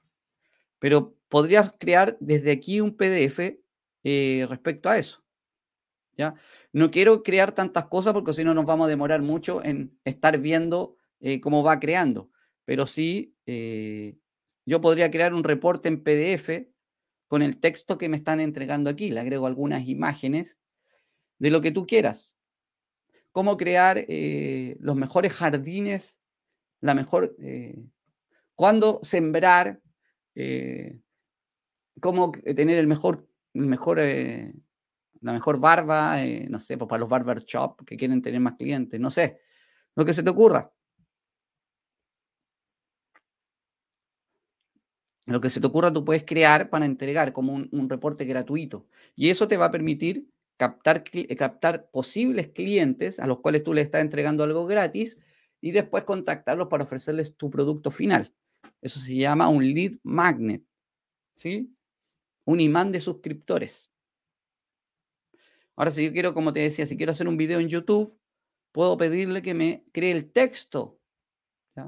pero 0.79 1.15
podrías 1.27 1.73
crear 1.77 2.17
desde 2.19 2.51
aquí 2.51 2.81
un 2.81 2.95
PDF 2.95 3.59
eh, 4.03 4.47
respecto 4.49 4.89
a 4.89 4.97
eso. 4.97 5.23
¿ya? 6.17 6.35
No 6.73 6.91
quiero 6.91 7.23
crear 7.23 7.53
tantas 7.53 7.85
cosas 7.85 8.13
porque 8.13 8.33
si 8.33 8.43
no 8.43 8.53
nos 8.53 8.65
vamos 8.65 8.85
a 8.85 8.89
demorar 8.89 9.21
mucho 9.21 9.63
en 9.63 9.97
estar 10.03 10.37
viendo 10.39 10.95
eh, 11.19 11.39
cómo 11.39 11.63
va 11.63 11.79
creando. 11.79 12.31
Pero 12.65 12.85
sí, 12.85 13.35
yo 14.65 14.79
podría 14.79 15.09
crear 15.09 15.33
un 15.33 15.43
reporte 15.43 15.89
en 15.89 16.03
PDF 16.03 16.69
con 17.27 17.41
el 17.41 17.57
texto 17.59 17.97
que 17.97 18.09
me 18.09 18.17
están 18.17 18.39
entregando 18.39 18.89
aquí. 18.89 19.09
Le 19.09 19.21
agrego 19.21 19.47
algunas 19.47 19.87
imágenes 19.87 20.57
de 21.39 21.51
lo 21.51 21.61
que 21.61 21.71
tú 21.71 21.87
quieras. 21.87 22.33
Cómo 23.31 23.55
crear 23.55 24.03
eh, 24.07 24.75
los 24.79 24.95
mejores 24.95 25.31
jardines, 25.33 26.19
la 26.81 26.95
mejor, 26.95 27.35
eh, 27.39 27.81
cuándo 28.55 28.99
sembrar, 29.03 29.79
eh, 30.39 30.99
cómo 32.01 32.31
tener 32.31 32.77
el 32.77 32.87
mejor, 32.87 33.27
mejor 33.53 33.99
la 35.21 35.33
mejor 35.33 35.59
barba, 35.59 36.17
no 36.49 36.59
sé, 36.59 36.77
pues 36.77 36.89
para 36.89 37.01
los 37.01 37.09
barber 37.09 37.43
shop 37.43 37.85
que 37.85 37.97
quieren 37.97 38.21
tener 38.21 38.39
más 38.39 38.55
clientes, 38.55 38.99
no 38.99 39.11
sé, 39.11 39.41
lo 39.95 40.05
que 40.05 40.13
se 40.13 40.23
te 40.23 40.29
ocurra. 40.29 40.71
Lo 45.25 45.39
que 45.41 45.49
se 45.51 45.61
te 45.61 45.67
ocurra 45.67 45.93
tú 45.93 46.03
puedes 46.03 46.23
crear 46.23 46.69
para 46.69 46.85
entregar 46.85 47.33
como 47.33 47.53
un, 47.53 47.69
un 47.71 47.87
reporte 47.89 48.25
gratuito. 48.25 48.87
Y 49.15 49.29
eso 49.29 49.47
te 49.47 49.57
va 49.57 49.65
a 49.65 49.71
permitir 49.71 50.27
captar, 50.57 51.03
eh, 51.13 51.35
captar 51.35 51.89
posibles 51.91 52.49
clientes 52.49 53.19
a 53.19 53.27
los 53.27 53.39
cuales 53.39 53.63
tú 53.63 53.73
le 53.73 53.81
estás 53.81 54.01
entregando 54.01 54.43
algo 54.43 54.65
gratis 54.65 55.19
y 55.61 55.71
después 55.71 56.03
contactarlos 56.03 56.67
para 56.67 56.83
ofrecerles 56.83 57.37
tu 57.37 57.49
producto 57.49 57.91
final. 57.91 58.33
Eso 58.81 58.99
se 58.99 59.15
llama 59.15 59.49
un 59.49 59.63
lead 59.73 59.93
magnet, 60.03 60.63
¿sí? 61.35 61.75
Un 62.45 62.59
imán 62.59 62.91
de 62.91 62.99
suscriptores. 62.99 63.91
Ahora, 65.75 65.91
si 65.91 66.05
yo 66.05 66.11
quiero, 66.11 66.33
como 66.33 66.53
te 66.53 66.61
decía, 66.61 66.85
si 66.85 66.97
quiero 66.97 67.11
hacer 67.11 67.27
un 67.27 67.37
video 67.37 67.59
en 67.59 67.69
YouTube, 67.69 68.17
puedo 68.71 68.97
pedirle 68.97 69.41
que 69.41 69.53
me 69.53 69.85
cree 69.91 70.11
el 70.11 70.31
texto, 70.31 70.99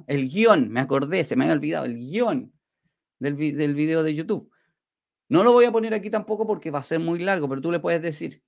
el 0.07 0.29
guion, 0.29 0.69
me 0.69 0.79
acordé, 0.79 1.25
se 1.25 1.35
me 1.35 1.43
había 1.43 1.55
olvidado, 1.55 1.85
el 1.85 1.97
guion 1.97 2.53
del, 3.19 3.35
video 3.35 4.03
de 4.03 4.15
YouTube. 4.15 4.49
No 5.29 5.43
lo 5.43 5.51
voy 5.51 5.65
a 5.65 5.71
poner 5.71 5.93
aquí 5.93 6.09
tampoco 6.09 6.47
porque 6.47 6.71
va 6.71 6.79
a 6.79 6.83
ser 6.83 6.99
muy 6.99 7.19
largo, 7.19 7.47
pero 7.49 7.61
tú 7.61 7.71
le 7.71 7.79
puedes 7.79 8.01
decir, 8.01 8.41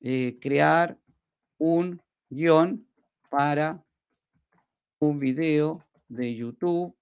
eh, 0.00 0.38
crear 0.40 0.98
un 1.58 2.00
guion 2.30 2.86
para 3.28 3.84
un 4.98 5.18
video 5.18 5.84
de 6.08 6.34
YouTube 6.34 6.95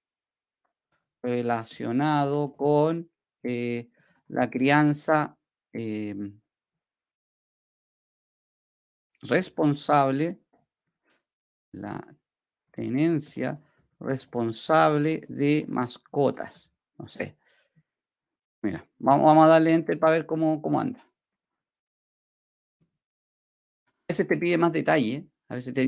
relacionado 1.24 2.54
con 2.54 3.10
eh, 3.42 3.88
la 4.28 4.50
crianza 4.50 5.37
em, 5.72 6.38
responsable, 9.22 10.38
la 11.72 12.06
tenencia 12.70 13.60
responsable 13.98 15.24
de 15.28 15.64
mascotas. 15.66 16.70
No 16.98 17.08
sé. 17.08 17.37
Mira, 18.62 18.87
vamos, 18.98 19.44
a 19.44 19.48
darle 19.48 19.72
enter 19.72 19.98
para 19.98 20.12
ver 20.12 20.26
cómo, 20.26 20.60
cómo 20.60 20.78
anda 20.78 21.04
veces 24.14 24.28
te 24.28 24.37
pide 24.37 24.56
más 24.58 24.72
detalle, 24.72 25.26
a 25.48 25.56
veces 25.56 25.74
te 25.74 25.87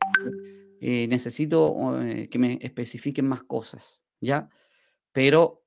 eh, 0.81 1.07
necesito 1.09 2.03
eh, 2.03 2.29
que 2.29 2.38
me 2.38 2.59
especifiquen 2.61 3.29
más 3.29 3.42
cosas, 3.44 4.03
¿ya? 4.20 4.49
Pero, 5.17 5.65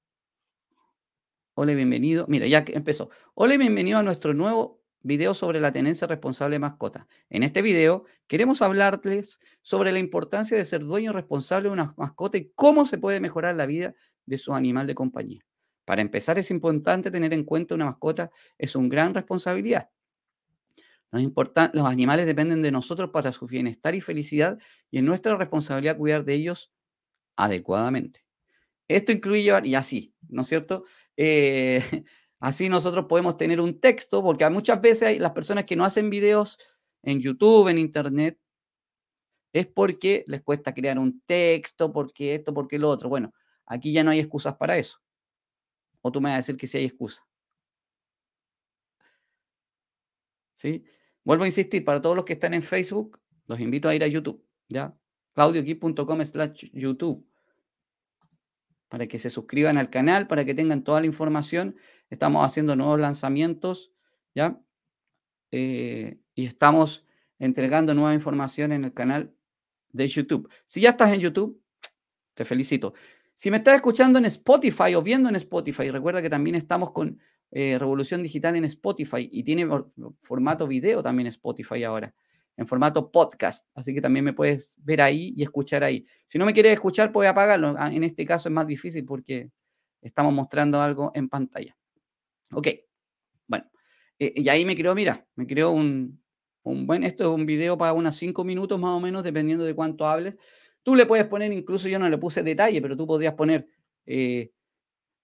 hola, 1.55 1.73
bienvenido. 1.73 2.27
Mira, 2.27 2.45
ya 2.45 2.63
que 2.63 2.73
empezó. 2.73 3.09
Hola, 3.33 3.57
bienvenido 3.57 3.97
a 3.97 4.03
nuestro 4.03 4.35
nuevo 4.35 4.79
video 5.01 5.33
sobre 5.33 5.59
la 5.59 5.71
tenencia 5.71 6.05
responsable 6.05 6.53
de 6.53 6.59
mascotas. 6.59 7.07
En 7.31 7.41
este 7.41 7.63
video 7.63 8.05
queremos 8.27 8.61
hablarles 8.61 9.39
sobre 9.63 9.91
la 9.91 9.97
importancia 9.97 10.55
de 10.55 10.65
ser 10.65 10.81
dueño 10.81 11.13
responsable 11.13 11.67
de 11.67 11.73
una 11.73 11.95
mascota 11.97 12.37
y 12.37 12.51
cómo 12.53 12.85
se 12.85 12.99
puede 12.99 13.19
mejorar 13.19 13.55
la 13.55 13.65
vida 13.65 13.95
de 14.27 14.37
su 14.37 14.53
animal 14.53 14.85
de 14.85 14.93
compañía. 14.93 15.43
Para 15.83 16.03
empezar, 16.03 16.37
es 16.37 16.51
importante 16.51 17.09
tener 17.09 17.33
en 17.33 17.43
cuenta 17.43 17.73
una 17.73 17.85
mascota 17.85 18.29
es 18.55 18.75
una 18.75 18.89
gran 18.89 19.15
responsabilidad. 19.15 19.89
Los, 21.09 21.87
animales 21.87 22.27
dependen 22.27 22.61
de 22.61 22.71
nosotros 22.71 23.09
para 23.09 23.31
su 23.31 23.47
bienestar 23.47 23.95
y 23.95 24.01
felicidad 24.01 24.59
y 24.91 24.99
es 24.99 25.03
nuestra 25.03 25.35
responsabilidad 25.37 25.97
cuidar 25.97 26.23
de 26.23 26.35
ellos 26.35 26.71
adecuadamente. 27.35 28.28
Esto 28.89 29.11
incluye 29.11 29.43
llevar, 29.43 29.67
y 29.67 29.75
así, 29.75 30.15
¿no 30.27 30.41
es 30.41 30.47
cierto? 30.47 30.83
Eh, 31.15 31.81
así 32.39 32.69
nosotros 32.69 33.05
podemos 33.05 33.37
tener 33.37 33.61
un 33.61 33.79
texto, 33.79 34.23
porque 34.23 34.49
muchas 34.49 34.81
veces 34.81 35.03
hay, 35.03 35.19
las 35.19 35.31
personas 35.31 35.65
que 35.65 35.75
no 35.75 35.85
hacen 35.85 36.09
videos 36.09 36.57
en 37.03 37.21
YouTube, 37.21 37.67
en 37.69 37.77
Internet, 37.77 38.39
es 39.53 39.67
porque 39.67 40.25
les 40.27 40.41
cuesta 40.41 40.73
crear 40.73 40.97
un 40.97 41.21
texto, 41.21 41.91
porque 41.93 42.35
esto, 42.35 42.53
porque 42.53 42.79
lo 42.79 42.89
otro. 42.89 43.09
Bueno, 43.09 43.33
aquí 43.65 43.93
ya 43.93 44.03
no 44.03 44.11
hay 44.11 44.19
excusas 44.19 44.55
para 44.55 44.77
eso. 44.77 44.99
O 46.01 46.11
tú 46.11 46.19
me 46.19 46.29
vas 46.29 46.35
a 46.35 46.37
decir 46.37 46.57
que 46.57 46.67
sí 46.67 46.77
hay 46.79 46.85
excusas. 46.85 47.23
¿Sí? 50.55 50.83
Vuelvo 51.23 51.43
a 51.43 51.47
insistir, 51.47 51.85
para 51.85 52.01
todos 52.01 52.15
los 52.15 52.25
que 52.25 52.33
están 52.33 52.53
en 52.53 52.63
Facebook, 52.63 53.19
los 53.45 53.59
invito 53.59 53.87
a 53.87 53.95
ir 53.95 54.03
a 54.03 54.07
YouTube, 54.07 54.43
¿ya? 54.67 54.95
claudioquip.com 55.33 56.25
slash 56.25 56.71
YouTube 56.73 57.28
para 58.89 59.07
que 59.07 59.19
se 59.19 59.29
suscriban 59.29 59.77
al 59.77 59.89
canal, 59.89 60.27
para 60.27 60.43
que 60.43 60.53
tengan 60.53 60.83
toda 60.83 60.99
la 60.99 61.05
información. 61.05 61.77
Estamos 62.09 62.43
haciendo 62.43 62.75
nuevos 62.75 62.99
lanzamientos, 62.99 63.91
¿ya? 64.35 64.59
Eh, 65.51 66.19
y 66.35 66.45
estamos 66.45 67.05
entregando 67.37 67.93
nueva 67.93 68.13
información 68.13 68.71
en 68.71 68.83
el 68.83 68.93
canal 68.93 69.33
de 69.91 70.07
YouTube. 70.07 70.49
Si 70.65 70.81
ya 70.81 70.91
estás 70.91 71.13
en 71.13 71.21
YouTube, 71.21 71.61
te 72.33 72.45
felicito. 72.45 72.93
Si 73.35 73.49
me 73.49 73.57
estás 73.57 73.75
escuchando 73.75 74.19
en 74.19 74.25
Spotify 74.25 74.95
o 74.95 75.01
viendo 75.01 75.29
en 75.29 75.35
Spotify, 75.37 75.91
recuerda 75.91 76.21
que 76.21 76.29
también 76.29 76.55
estamos 76.55 76.91
con 76.91 77.19
eh, 77.51 77.77
Revolución 77.79 78.21
Digital 78.21 78.55
en 78.55 78.65
Spotify 78.65 79.29
y 79.31 79.43
tiene 79.43 79.67
formato 80.19 80.67
video 80.67 81.01
también 81.01 81.27
Spotify 81.27 81.83
ahora, 81.83 82.13
en 82.59 82.67
formato 82.67 83.09
podcast. 83.09 83.65
Así 83.73 83.93
que 83.93 84.01
también 84.01 84.25
me 84.25 84.33
puedes 84.33 84.75
ver 84.83 85.01
ahí 85.01 85.33
y 85.37 85.43
escuchar 85.43 85.81
ahí. 85.81 86.05
Si 86.25 86.37
no 86.37 86.45
me 86.45 86.53
quieres 86.53 86.73
escuchar, 86.73 87.09
puedes 87.13 87.31
apagarlo. 87.31 87.73
Ah, 87.77 87.89
en 87.91 88.03
este 88.03 88.25
caso 88.25 88.49
es 88.49 88.53
más 88.53 88.67
difícil 88.67 89.05
porque 89.05 89.49
estamos 90.01 90.33
mostrando 90.33 90.81
algo 90.81 91.11
en 91.15 91.29
pantalla. 91.29 91.77
Ok, 92.51 92.67
bueno. 93.47 93.65
Eh, 94.19 94.33
y 94.35 94.49
ahí 94.49 94.65
me 94.65 94.75
creo, 94.75 94.93
mira, 94.93 95.25
me 95.35 95.47
creo 95.47 95.71
un, 95.71 96.21
un 96.63 96.85
buen, 96.85 97.05
esto 97.05 97.23
es 97.23 97.39
un 97.39 97.45
video 97.45 97.77
para 97.77 97.93
unos 97.93 98.15
5 98.17 98.43
minutos 98.43 98.77
más 98.77 98.91
o 98.91 98.99
menos, 98.99 99.23
dependiendo 99.23 99.63
de 99.63 99.73
cuánto 99.73 100.05
hables. 100.05 100.35
Tú 100.83 100.95
le 100.95 101.05
puedes 101.05 101.27
poner, 101.27 101.53
incluso 101.53 101.87
yo 101.87 101.97
no 101.97 102.09
le 102.09 102.17
puse 102.17 102.43
detalle, 102.43 102.81
pero 102.81 102.97
tú 102.97 103.07
podrías 103.07 103.35
poner, 103.35 103.69
eh, 104.05 104.51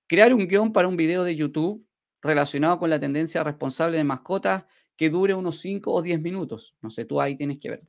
crear 0.08 0.34
un 0.34 0.48
guion 0.48 0.72
para 0.72 0.88
un 0.88 0.96
video 0.96 1.26
de 1.26 1.36
YouTube 1.36 1.86
relacionado 2.22 2.80
con 2.80 2.90
la 2.90 2.98
tendencia 2.98 3.44
responsable 3.44 3.98
de 3.98 4.06
mascotas 4.06 4.64
que 4.96 5.10
dure 5.10 5.34
unos 5.34 5.60
5 5.60 5.92
o 5.92 6.02
10 6.02 6.22
minutos. 6.22 6.76
No 6.82 6.90
sé, 6.90 7.06
tú 7.06 7.20
ahí 7.22 7.36
tienes 7.36 7.60
que 7.60 7.70
ver. 7.70 7.84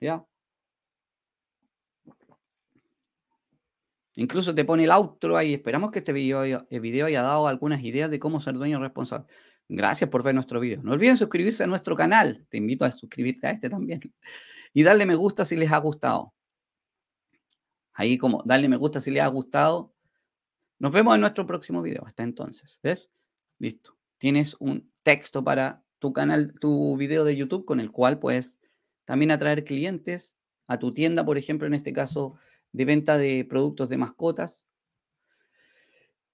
¿Ya? 0.00 0.24
Incluso 4.14 4.54
te 4.54 4.64
pone 4.64 4.84
el 4.84 4.90
outro 4.90 5.36
ahí. 5.36 5.54
Esperamos 5.54 5.90
que 5.90 6.00
este 6.00 6.12
video, 6.12 6.44
el 6.44 6.80
video 6.80 7.06
haya 7.06 7.22
dado 7.22 7.46
algunas 7.46 7.82
ideas 7.82 8.10
de 8.10 8.18
cómo 8.18 8.40
ser 8.40 8.54
dueño 8.54 8.78
responsable. 8.78 9.26
Gracias 9.68 10.10
por 10.10 10.22
ver 10.22 10.34
nuestro 10.34 10.60
video. 10.60 10.82
No 10.82 10.92
olviden 10.92 11.16
suscribirse 11.16 11.64
a 11.64 11.66
nuestro 11.66 11.96
canal. 11.96 12.46
Te 12.50 12.58
invito 12.58 12.84
a 12.84 12.92
suscribirte 12.92 13.46
a 13.46 13.50
este 13.50 13.70
también. 13.70 14.00
Y 14.74 14.84
darle 14.84 15.04
me 15.04 15.14
gusta 15.14 15.44
si 15.44 15.54
les 15.54 15.70
ha 15.70 15.76
gustado. 15.76 16.32
Ahí 17.92 18.16
como 18.16 18.42
darle 18.46 18.70
me 18.70 18.78
gusta 18.78 19.02
si 19.02 19.10
les 19.10 19.22
ha 19.22 19.26
gustado. 19.26 19.92
Nos 20.78 20.92
vemos 20.92 21.14
en 21.14 21.20
nuestro 21.20 21.46
próximo 21.46 21.82
video. 21.82 22.02
Hasta 22.06 22.22
entonces. 22.22 22.80
¿Ves? 22.82 23.10
Listo. 23.58 23.98
Tienes 24.16 24.56
un 24.60 24.90
texto 25.02 25.44
para 25.44 25.84
tu 26.02 26.12
canal, 26.12 26.52
tu 26.58 26.96
video 26.96 27.22
de 27.22 27.36
YouTube 27.36 27.64
con 27.64 27.78
el 27.78 27.92
cual 27.92 28.18
puedes 28.18 28.58
también 29.04 29.30
atraer 29.30 29.62
clientes 29.62 30.36
a 30.66 30.80
tu 30.80 30.92
tienda, 30.92 31.24
por 31.24 31.38
ejemplo, 31.38 31.68
en 31.68 31.74
este 31.74 31.92
caso 31.92 32.34
de 32.72 32.84
venta 32.84 33.16
de 33.18 33.46
productos 33.48 33.88
de 33.88 33.98
mascotas. 33.98 34.66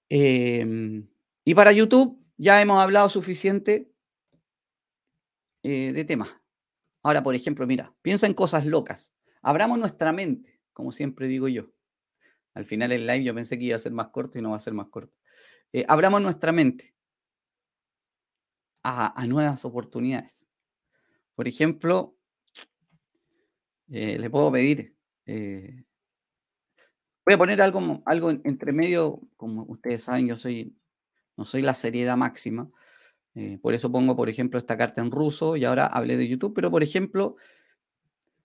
Em, 0.09 1.07
y 1.45 1.53
para 1.53 1.71
YouTube 1.71 2.19
ya 2.35 2.59
hemos 2.59 2.81
hablado 2.81 3.09
suficiente 3.09 3.91
eh, 5.61 5.93
de 5.93 6.03
temas. 6.03 6.35
Ahora, 7.03 7.21
por 7.21 7.35
ejemplo, 7.35 7.67
mira, 7.67 7.93
piensa 8.01 8.25
en 8.25 8.33
cosas 8.33 8.65
locas. 8.65 9.13
Abramos 9.43 9.77
nuestra 9.77 10.11
mente, 10.11 10.59
como 10.73 10.91
siempre 10.91 11.27
digo 11.27 11.47
yo. 11.47 11.71
Al 12.55 12.65
final 12.65 12.91
el 12.91 13.05
live 13.05 13.23
yo 13.23 13.35
pensé 13.35 13.59
que 13.59 13.65
iba 13.65 13.75
a 13.75 13.79
ser 13.79 13.91
más 13.91 14.07
corto 14.07 14.39
y 14.39 14.41
no 14.41 14.49
va 14.49 14.57
a 14.57 14.61
ser 14.61 14.73
más 14.73 14.87
corto. 14.87 15.15
Eh, 15.73 15.85
abramos 15.87 16.23
nuestra 16.23 16.51
mente 16.51 16.95
a, 18.83 19.25
nuevas 19.27 19.65
oportunidades. 19.65 20.43
Por 21.35 21.47
ejemplo, 21.47 22.15
eh, 23.89 24.17
le 24.19 24.29
puedo 24.29 24.51
pedir, 24.51 24.95
eh, 25.25 25.83
voy 27.25 27.33
a 27.33 27.37
poner 27.37 27.61
algo, 27.61 28.01
algo 28.05 28.31
entre 28.31 28.71
medio, 28.71 29.21
como 29.37 29.63
ustedes 29.63 30.03
saben, 30.03 30.27
yo 30.27 30.37
soy, 30.37 30.75
no 31.37 31.45
soy 31.45 31.61
la 31.61 31.73
seriedad 31.73 32.17
máxima, 32.17 32.69
por 33.61 33.73
eso 33.73 33.89
pongo, 33.89 34.17
por 34.17 34.27
ejemplo, 34.27 34.59
esta 34.59 34.77
carta 34.77 34.99
en 34.99 35.11
ruso 35.11 35.55
y 35.55 35.63
ahora 35.63 35.87
hablé 35.87 36.17
de 36.17 36.27
YouTube, 36.27 36.53
pero 36.53 36.69
por 36.69 36.83
ejemplo, 36.83 37.37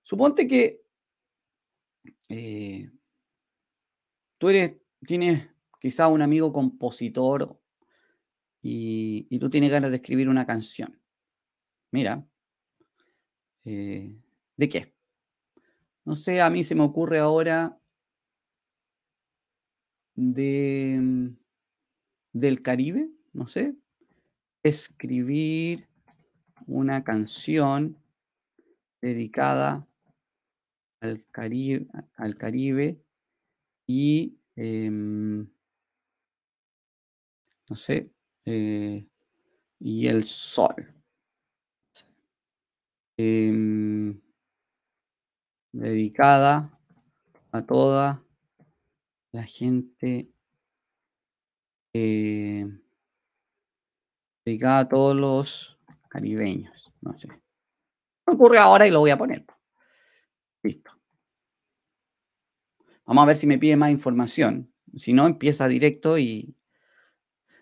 suponte 0.04 0.46
que 0.46 0.82
tú 4.38 4.48
eres, 4.48 4.76
tienes 5.04 5.48
quizá 5.80 6.06
un 6.06 6.22
amigo 6.22 6.52
compositor 6.52 7.58
y, 8.66 9.38
tú 9.38 9.50
tienes 9.50 9.70
ganas 9.70 9.90
de 9.90 9.96
escribir 9.96 10.26
una 10.28 10.46
canción. 10.46 10.98
Mira, 11.92 12.26
eh, 13.66 14.16
¿de 14.56 14.68
qué? 14.70 14.94
No 16.06 16.14
sé, 16.14 16.40
a 16.40 16.48
mí 16.48 16.64
se 16.64 16.74
me 16.74 16.82
ocurre 16.82 17.18
ahora 17.18 17.78
de, 20.14 20.98
mm, 20.98 21.28
del 22.32 22.62
Caribe, 22.62 23.10
no 23.34 23.46
sé, 23.46 23.74
escribir 24.62 25.86
una 26.66 27.04
canción 27.04 27.98
dedicada 29.02 29.86
al 31.00 31.22
Caribe, 31.30 31.86
al 32.16 32.38
Caribe 32.38 32.98
y, 33.86 34.38
em, 34.56 35.46
no 37.68 37.76
sé, 37.76 38.13
eh, 38.46 39.06
y 39.78 40.06
el 40.06 40.24
sol. 40.24 40.92
Em, 43.16 44.20
dedicada 45.72 46.78
a 47.52 47.62
toda 47.64 48.24
la 49.32 49.44
gente, 49.44 50.30
eh, 51.92 52.66
dedicada 54.44 54.78
a 54.80 54.88
todos 54.88 55.16
los 55.16 55.78
caribeños, 56.08 56.92
no 57.00 57.16
sé. 57.16 57.28
Me 58.26 58.34
ocurre 58.34 58.58
ahora 58.58 58.86
y 58.86 58.90
lo 58.90 59.00
voy 59.00 59.10
a 59.10 59.18
poner. 59.18 59.44
Listo. 60.62 60.90
Vamos 63.06 63.22
a 63.22 63.26
ver 63.26 63.36
si 63.36 63.46
me 63.46 63.58
pide 63.58 63.76
más 63.76 63.90
información. 63.90 64.72
Si 64.96 65.12
no, 65.12 65.26
empieza 65.26 65.68
directo 65.68 66.18
y, 66.18 66.56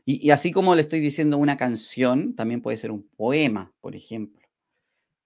y, 0.04 0.30
así 0.30 0.50
como 0.50 0.74
le 0.74 0.82
estoy 0.82 1.00
diciendo 1.00 1.38
una 1.38 1.56
canción, 1.56 2.34
también 2.34 2.60
puede 2.60 2.76
ser 2.76 2.90
un 2.90 3.08
poema, 3.16 3.72
por 3.80 3.94
ejemplo. 3.94 4.46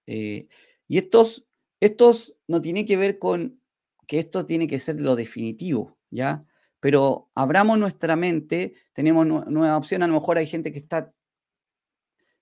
Eh, 0.05 0.47
y 0.87 0.97
estos, 0.97 1.47
estos 1.79 2.35
no 2.47 2.61
tiene 2.61 2.85
que 2.85 2.97
ver 2.97 3.17
con 3.19 3.59
que 4.07 4.19
esto 4.19 4.45
tiene 4.45 4.67
que 4.67 4.79
ser 4.79 5.01
lo 5.01 5.15
definitivo, 5.15 5.97
¿ya? 6.11 6.45
Pero 6.79 7.29
abramos 7.33 7.79
nuestra 7.79 8.15
mente, 8.15 8.75
tenemos 8.93 9.25
nueva 9.25 9.77
opción, 9.77 10.03
a 10.03 10.07
lo 10.07 10.13
mejor 10.13 10.37
hay 10.37 10.45
gente 10.47 10.71
que 10.71 10.79
está 10.79 11.11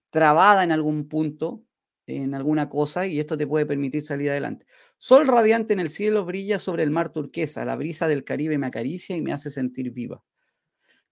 trabada 0.10 0.64
en 0.64 0.72
algún 0.72 1.08
punto, 1.08 1.64
en 2.06 2.36
alguna 2.36 2.70
cosa, 2.70 3.08
y 3.08 3.20
esto 3.20 3.38
te 3.38 3.48
puede 3.48 3.66
permitir 3.66 4.02
salir 4.02 4.30
adelante. 4.30 4.66
Sol 4.98 5.28
radiante 5.28 5.74
en 5.74 5.80
el 5.80 5.90
cielo 5.90 6.26
brilla 6.26 6.60
sobre 6.60 6.84
el 6.84 6.92
mar 6.92 7.12
turquesa, 7.12 7.66
la 7.66 7.76
brisa 7.76 8.08
del 8.08 8.24
Caribe 8.24 8.58
me 8.58 8.68
acaricia 8.68 9.16
y 9.16 9.22
me 9.22 9.34
hace 9.34 9.50
sentir 9.50 9.92
viva. 9.92 10.24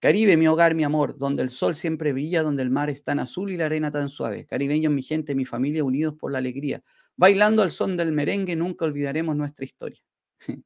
Caribe, 0.03 0.35
mi 0.35 0.49
hogar, 0.49 0.75
mi 0.75 0.83
amor, 0.83 1.17
donde 1.17 1.43
el 1.43 1.49
sol 1.49 1.75
siempre 1.75 2.11
brilla, 2.11 2.43
donde 2.43 2.61
el 2.61 2.69
mar 2.69 2.89
es 2.89 3.05
tan 3.05 3.19
azul 3.19 3.49
y 3.51 3.55
la 3.55 3.67
arena 3.67 3.89
tan 3.89 4.09
suave. 4.09 4.45
Caribeños, 4.45 4.91
mi 4.91 5.01
gente, 5.01 5.33
mi 5.33 5.45
familia, 5.45 5.85
unidos 5.85 6.15
por 6.19 6.29
la 6.29 6.39
alegría. 6.39 6.83
Bailando 7.15 7.61
al 7.61 7.71
son 7.71 7.95
del 7.95 8.11
merengue, 8.11 8.57
nunca 8.57 8.83
olvidaremos 8.83 9.33
nuestra 9.37 9.63
historia. 9.63 10.01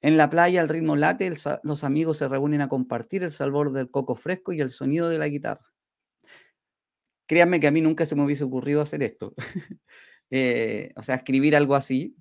en 0.00 0.16
la 0.16 0.30
playa, 0.30 0.62
el 0.62 0.70
ritmo 0.70 0.96
late, 0.96 1.30
los 1.64 1.84
amigos 1.84 2.16
se 2.16 2.28
reúnen 2.28 2.62
a 2.62 2.68
compartir 2.70 3.24
el 3.24 3.30
sabor 3.30 3.72
del 3.72 3.90
coco 3.90 4.14
fresco 4.14 4.54
y 4.54 4.62
el 4.62 4.70
sonido 4.70 5.10
de 5.10 5.18
la 5.18 5.28
guitarra. 5.28 5.74
Créanme 7.26 7.60
que 7.60 7.66
a 7.66 7.70
mí 7.70 7.82
nunca 7.82 8.06
se 8.06 8.16
me 8.16 8.24
hubiese 8.24 8.44
ocurrido 8.44 8.80
hacer 8.80 9.02
esto. 9.02 9.34
Eh, 10.30 10.92
o 10.96 11.04
sea, 11.04 11.14
escribir 11.14 11.54
algo 11.54 11.76
así. 11.76 12.16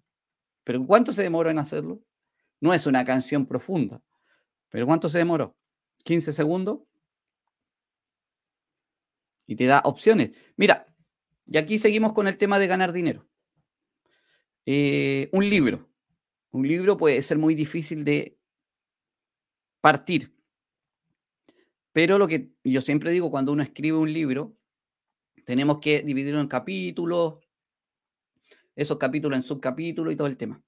Pero 0.64 0.86
¿cuánto 0.86 1.12
se 1.12 1.24
demoró 1.24 1.50
en 1.50 1.58
hacerlo? 1.58 2.02
No 2.62 2.72
es 2.72 2.86
una 2.86 3.04
canción 3.04 3.48
profunda. 3.48 4.00
Pero 4.70 4.86
¿cuánto 4.86 5.10
se 5.10 5.18
demoró? 5.18 5.56
15 6.06 6.34
segundos 6.34 6.80
y 9.48 9.56
te 9.56 9.66
da 9.66 9.82
opciones. 9.84 10.32
Mira, 10.56 10.86
y 11.48 11.58
aquí 11.58 11.80
seguimos 11.80 12.14
con 12.14 12.28
el 12.28 12.38
tema 12.38 12.60
de 12.60 12.68
ganar 12.68 12.94
dinero. 12.94 13.28
Eh, 14.66 15.30
un 15.34 15.50
libro. 15.50 15.90
Un 16.52 16.68
libro 16.68 16.96
puede 16.96 17.22
ser 17.22 17.38
muy 17.38 17.56
difícil 17.56 18.06
de 18.06 18.38
partir. 19.82 20.34
Pero 21.92 22.18
lo 22.18 22.28
que 22.28 22.52
yo 22.64 22.82
siempre 22.82 23.12
digo, 23.12 23.32
cuando 23.32 23.52
uno 23.52 23.64
escribe 23.64 23.98
un 23.98 24.14
libro, 24.14 24.56
tenemos 25.44 25.80
que 25.80 26.02
dividirlo 26.04 26.40
en 26.40 26.48
capítulos, 26.48 27.40
esos 28.76 28.98
capítulos 28.98 29.38
en 29.38 29.44
subcapítulos 29.44 30.14
y 30.14 30.18
todo 30.18 30.28
el 30.28 30.38
tema. 30.38 30.62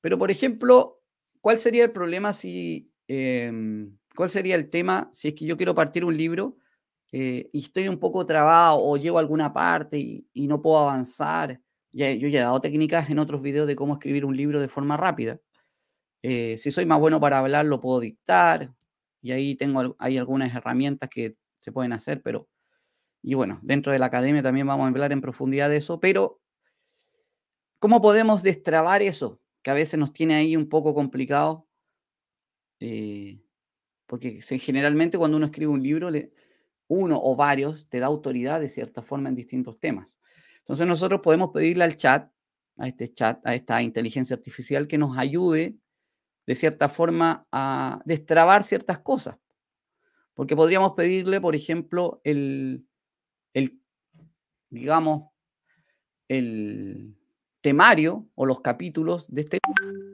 Pero, 0.00 0.18
por 0.18 0.30
ejemplo, 0.30 1.02
¿cuál 1.40 1.58
sería 1.58 1.84
el 1.84 1.92
problema 1.92 2.32
si 2.32 2.92
em, 3.06 3.96
¿Cuál 4.14 4.28
sería 4.28 4.54
el 4.54 4.70
tema 4.70 5.08
si 5.12 5.28
es 5.28 5.34
que 5.34 5.46
yo 5.46 5.56
quiero 5.56 5.74
partir 5.74 6.04
un 6.04 6.16
libro 6.16 6.56
eh, 7.12 7.50
y 7.52 7.60
estoy 7.60 7.88
un 7.88 7.98
poco 7.98 8.26
trabado 8.26 8.78
o 8.80 8.96
llego 8.96 9.18
a 9.18 9.20
alguna 9.20 9.52
parte 9.52 9.98
y, 9.98 10.48
no 10.48 10.60
puedo 10.62 10.78
avanzar? 10.78 11.60
Ya, 11.92 12.12
yo 12.12 12.28
ya 12.28 12.40
he 12.40 12.42
dado 12.42 12.60
técnicas 12.60 13.10
en 13.10 13.18
otros 13.18 13.42
videos 13.42 13.66
de 13.66 13.76
cómo 13.76 13.94
escribir 13.94 14.24
un 14.24 14.36
libro 14.36 14.60
de 14.60 14.68
forma 14.68 14.96
rápida. 14.96 15.40
Eh, 16.22 16.56
si 16.58 16.70
soy 16.70 16.86
más 16.86 17.00
bueno 17.00 17.20
para 17.20 17.38
hablar, 17.38 17.66
lo 17.66 17.80
puedo 17.80 18.00
dictar 18.00 18.72
y 19.20 19.32
ahí 19.32 19.56
tengo 19.56 19.96
hay 19.98 20.18
algunas 20.18 20.54
herramientas 20.54 21.08
que 21.08 21.36
se 21.60 21.72
pueden 21.72 21.92
hacer, 21.92 22.22
pero 22.22 22.48
y 23.22 23.34
bueno, 23.34 23.60
dentro 23.62 23.92
de 23.92 23.98
la 23.98 24.06
academia 24.06 24.42
también 24.42 24.66
vamos 24.66 24.84
a 24.84 24.88
hablar 24.88 25.12
en 25.12 25.20
profundidad 25.20 25.68
de 25.68 25.76
eso, 25.76 26.00
pero 26.00 26.40
¿cómo 27.78 28.00
podemos 28.00 28.42
destrabar 28.42 29.02
eso? 29.02 29.40
Que 29.62 29.70
a 29.70 29.74
veces 29.74 29.98
nos 29.98 30.12
tiene 30.12 30.34
ahí 30.34 30.56
un 30.56 30.68
poco 30.68 30.92
complicado. 30.94 31.68
Eh, 32.80 33.41
porque 34.12 34.42
generalmente 34.42 35.16
cuando 35.16 35.38
uno 35.38 35.46
escribe 35.46 35.72
un 35.72 35.82
libro, 35.82 36.10
uno 36.86 37.18
o 37.18 37.34
varios 37.34 37.88
te 37.88 37.98
da 37.98 38.08
autoridad 38.08 38.60
de 38.60 38.68
cierta 38.68 39.00
forma 39.00 39.30
en 39.30 39.34
distintos 39.34 39.80
temas. 39.80 40.18
Entonces 40.58 40.86
nosotros 40.86 41.22
podemos 41.22 41.48
pedirle 41.48 41.84
al 41.84 41.96
chat, 41.96 42.30
a 42.76 42.88
este 42.88 43.10
chat, 43.14 43.40
a 43.46 43.54
esta 43.54 43.80
inteligencia 43.80 44.36
artificial 44.36 44.86
que 44.86 44.98
nos 44.98 45.16
ayude 45.16 45.78
de 46.46 46.54
cierta 46.54 46.90
forma 46.90 47.46
a 47.52 48.02
destrabar 48.04 48.64
ciertas 48.64 48.98
cosas. 48.98 49.38
Porque 50.34 50.54
podríamos 50.54 50.92
pedirle, 50.92 51.40
por 51.40 51.56
ejemplo, 51.56 52.20
el, 52.22 52.86
el 53.54 53.80
digamos, 54.68 55.30
el 56.28 57.16
temario 57.62 58.28
o 58.34 58.44
los 58.44 58.60
capítulos 58.60 59.26
de 59.32 59.40
este. 59.40 59.58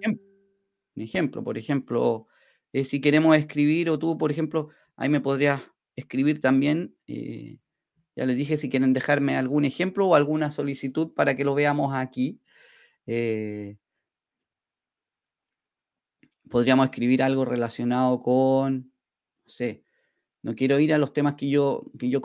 Un 0.06 1.02
ejemplo, 1.02 1.42
por 1.42 1.58
ejemplo, 1.58 2.28
eh, 2.72 2.84
si 2.84 3.00
queremos 3.00 3.36
escribir, 3.36 3.90
o 3.90 3.98
tú, 3.98 4.18
por 4.18 4.30
ejemplo, 4.30 4.70
ahí 4.96 5.08
me 5.08 5.20
podrías 5.20 5.62
escribir 5.96 6.40
también. 6.40 6.94
Eh, 7.06 7.58
ya 8.16 8.26
les 8.26 8.36
dije 8.36 8.56
si 8.56 8.68
quieren 8.68 8.92
dejarme 8.92 9.36
algún 9.36 9.64
ejemplo 9.64 10.06
o 10.06 10.14
alguna 10.14 10.50
solicitud 10.50 11.14
para 11.14 11.36
que 11.36 11.44
lo 11.44 11.54
veamos 11.54 11.94
aquí. 11.94 12.40
Eh, 13.06 13.76
podríamos 16.50 16.86
escribir 16.86 17.22
algo 17.22 17.44
relacionado 17.44 18.20
con, 18.22 18.92
no 19.44 19.50
sé, 19.50 19.84
no 20.42 20.54
quiero 20.54 20.78
ir 20.80 20.94
a 20.94 20.98
los 20.98 21.12
temas 21.12 21.34
que 21.34 21.48
yo, 21.48 21.90
que 21.98 22.10
yo, 22.10 22.20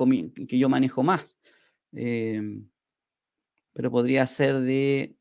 que 0.47 0.57
yo 0.57 0.69
manejo 0.69 1.03
más, 1.03 1.37
em, 1.93 2.69
pero 3.73 3.91
podría 3.91 4.25
ser 4.27 4.61
de 4.61 5.15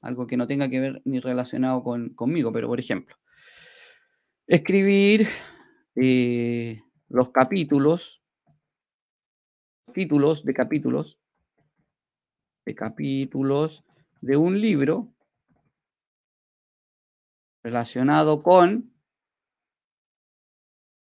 algo 0.00 0.26
que 0.26 0.36
no 0.36 0.46
tenga 0.46 0.68
que 0.68 0.80
ver 0.80 1.02
ni 1.04 1.20
relacionado 1.20 1.82
con, 1.82 2.10
conmigo, 2.10 2.52
pero 2.52 2.68
por 2.68 2.80
ejemplo, 2.80 3.16
escribir 4.48 5.28
eh, 5.94 6.82
los 7.08 7.30
capítulos, 7.30 8.22
títulos 9.92 10.42
de 10.44 10.54
capítulos, 10.54 11.20
de 12.64 12.74
capítulos 12.74 13.84
de 14.22 14.36
un 14.36 14.60
libro 14.60 15.12
relacionado 17.62 18.42
con 18.42 18.90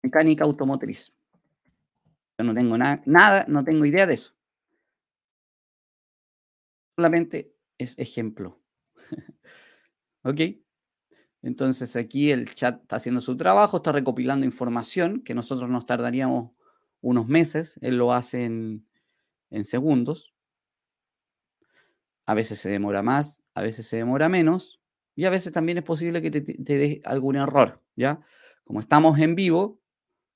mecánica 0.04 0.44
automotriz. 0.44 1.14
Yo 2.38 2.46
no 2.46 2.54
tengo 2.54 2.78
nada, 2.78 3.46
no 3.48 3.64
tengo 3.64 3.86
idea 3.86 4.06
de 4.06 4.14
eso. 4.16 4.34
Solamente 6.98 7.56
es 7.78 7.98
ejemplo. 7.98 8.62
¿Ok? 10.24 10.42
Entonces 11.42 11.96
aquí 11.96 12.32
el 12.32 12.54
chat 12.54 12.82
está 12.82 12.98
haciendo 12.98 13.22
su 13.22 13.38
trabajo, 13.38 13.78
está 13.78 13.92
recopilando 13.92 14.46
información 14.46 15.22
que 15.22 15.34
nosotros 15.34 15.70
nos 15.70 15.86
tardaríamos 15.86 16.52
unos 17.02 17.28
meses, 17.28 17.80
él 17.82 17.98
lo 17.98 18.14
hace 18.14 18.46
en, 18.46 18.86
segundos. 19.64 20.34
A 22.26 22.34
veces 22.34 22.60
se 22.60 22.70
demora 22.70 23.02
más, 23.02 23.42
a 23.54 23.62
veces 23.62 23.88
se 23.88 23.98
demora 23.98 24.30
menos 24.30 24.80
y 25.16 25.26
a 25.26 25.30
veces 25.30 25.52
también 25.52 25.78
es 25.78 25.84
posible 25.84 26.22
que 26.22 26.30
te, 26.30 26.42
dé 26.42 27.02
algún 27.06 27.36
error, 27.38 27.82
¿ya? 27.96 28.22
Como 28.64 28.80
estamos 28.80 29.18
en 29.20 29.36
vivo, 29.36 29.82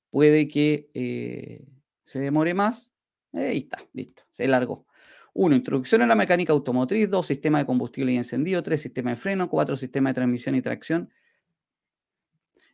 puede 0.09 0.47
que 0.47 0.89
eh, 0.93 1.67
se 2.03 2.19
demore 2.19 2.53
más. 2.53 2.91
Ahí 3.33 3.59
está, 3.59 3.77
listo, 3.93 4.23
se 4.31 4.47
largó. 4.47 4.87
1. 5.34 5.55
Introducción 5.55 6.01
a 6.01 6.07
la 6.07 6.15
mecánica 6.15 6.53
automotriz. 6.53 7.09
2. 7.09 7.25
Sistema 7.25 7.59
de 7.59 7.65
combustible 7.65 8.13
y 8.13 8.17
encendido. 8.17 8.63
3. 8.63 8.81
Sistema 8.81 9.11
de 9.11 9.17
freno. 9.17 9.49
4. 9.49 9.75
Sistema 9.75 10.09
de 10.09 10.13
transmisión 10.15 10.55
y 10.55 10.61
tracción. 10.61 11.09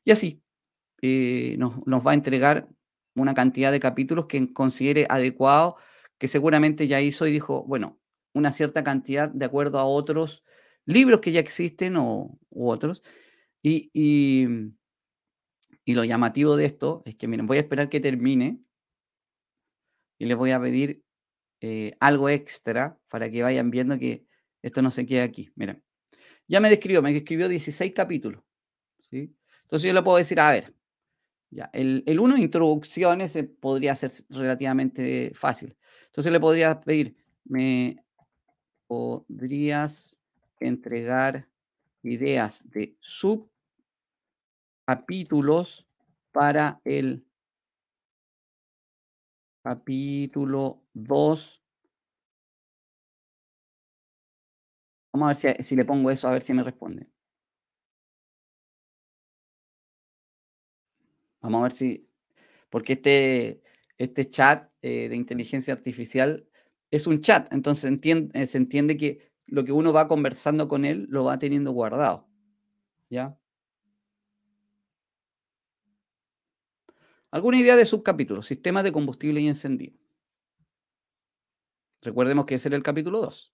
Y 0.04 0.12
así 0.12 0.44
eh, 1.02 1.56
nos, 1.58 2.06
va 2.06 2.12
a 2.12 2.14
entregar 2.14 2.68
una 3.16 3.34
cantidad 3.34 3.72
de 3.72 3.80
capítulos 3.80 4.26
que 4.28 4.54
considere 4.54 5.06
adecuado, 5.10 5.78
que 6.18 6.28
seguramente 6.28 6.88
ya 6.88 7.02
hizo 7.02 7.28
y 7.28 7.32
dijo, 7.32 7.64
bueno, 7.66 8.00
una 8.34 8.52
cierta 8.52 8.84
cantidad 8.84 9.30
de 9.30 9.46
acuerdo 9.46 9.80
a 9.80 9.86
otros 9.86 10.44
libros 10.86 11.20
que 11.22 11.32
ya 11.32 11.40
existen 11.40 11.98
o, 11.98 12.38
u 12.50 12.70
otros. 12.70 13.04
Y, 13.62 13.90
y, 13.94 14.48
lo 15.94 16.04
llamativo 16.04 16.56
de 16.56 16.66
esto 16.66 17.02
es 17.06 17.16
que, 17.16 17.28
miren, 17.28 17.48
voy 17.48 17.58
a 17.58 17.62
esperar 17.62 17.90
que 17.90 18.00
termine 18.00 18.60
y 20.20 20.26
les 20.26 20.38
voy 20.38 20.52
a 20.52 20.62
pedir 20.62 21.04
eh, 21.62 21.96
algo 22.00 22.30
extra 22.30 22.98
para 23.10 23.30
que 23.30 23.44
vayan 23.44 23.70
viendo 23.70 23.98
que 23.98 24.26
esto 24.62 24.82
no 24.82 24.92
se 24.92 25.06
queda 25.06 25.24
aquí. 25.24 25.50
Miren, 25.56 25.84
ya 26.48 26.60
me 26.60 26.70
describió, 26.70 27.02
me 27.02 27.14
describió 27.14 27.48
16 27.48 27.94
capítulos. 27.94 28.44
¿sí? 29.02 29.36
Entonces 29.64 29.88
yo 29.88 29.94
le 29.94 30.02
puedo 30.02 30.18
decir, 30.18 30.40
a 30.40 30.52
ver, 30.52 30.74
ya, 31.52 31.70
el, 31.74 32.04
el 32.06 32.20
uno, 32.20 32.38
introducciones, 32.38 33.36
eh, 33.36 33.44
podría 33.44 33.96
ser 33.96 34.12
relativamente 34.30 35.32
fácil. 35.34 35.76
Entonces 36.08 36.32
le 36.32 36.40
podría 36.40 36.80
pedir, 36.82 37.16
¿me 37.46 38.04
podrías 38.88 40.20
entregar 40.60 41.48
ideas 42.02 42.68
de 42.70 42.96
subcapítulos 43.00 45.88
para 46.32 46.82
el 46.84 47.24
capítulo 49.70 50.82
2? 50.94 51.62
Vamos 55.14 55.44
a 55.44 55.50
ver 55.52 55.64
si, 55.64 55.76
le 55.76 55.86
pongo 55.86 56.10
eso, 56.10 56.28
a 56.28 56.32
ver 56.32 56.44
si 56.44 56.54
me 56.54 56.64
responde. 56.64 57.08
Vamos 61.42 61.60
a 61.60 61.64
ver 61.64 61.72
si, 61.72 62.10
porque 62.72 62.94
este, 62.94 63.62
este 64.00 64.30
chat 64.30 64.72
eh, 64.82 65.08
de 65.10 65.16
inteligencia 65.16 65.74
artificial 65.74 66.48
es 66.90 67.06
un 67.06 67.22
chat, 67.22 67.54
entonces 67.54 67.92
eh, 68.34 68.46
se 68.48 68.58
entiende 68.58 68.98
que 68.98 69.32
lo 69.46 69.64
que 69.64 69.72
uno 69.72 69.94
va 69.94 70.08
conversando 70.08 70.68
con 70.68 70.84
él 70.84 71.06
lo 71.10 71.26
va 71.26 71.38
teniendo 71.38 71.72
guardado. 71.74 72.28
¿Ya? 73.10 73.38
¿Alguna 77.32 77.60
idea 77.60 77.76
de 77.76 77.86
subcapítulo? 77.86 78.42
Sistema 78.42 78.82
de 78.84 78.92
combustible 78.92 79.42
y 79.42 79.48
encendido. 79.48 79.94
Recordemos 82.02 82.46
que 82.46 82.56
ese 82.56 82.70
era 82.70 82.78
el 82.78 82.84
capítulo 82.84 83.22
2. 83.22 83.54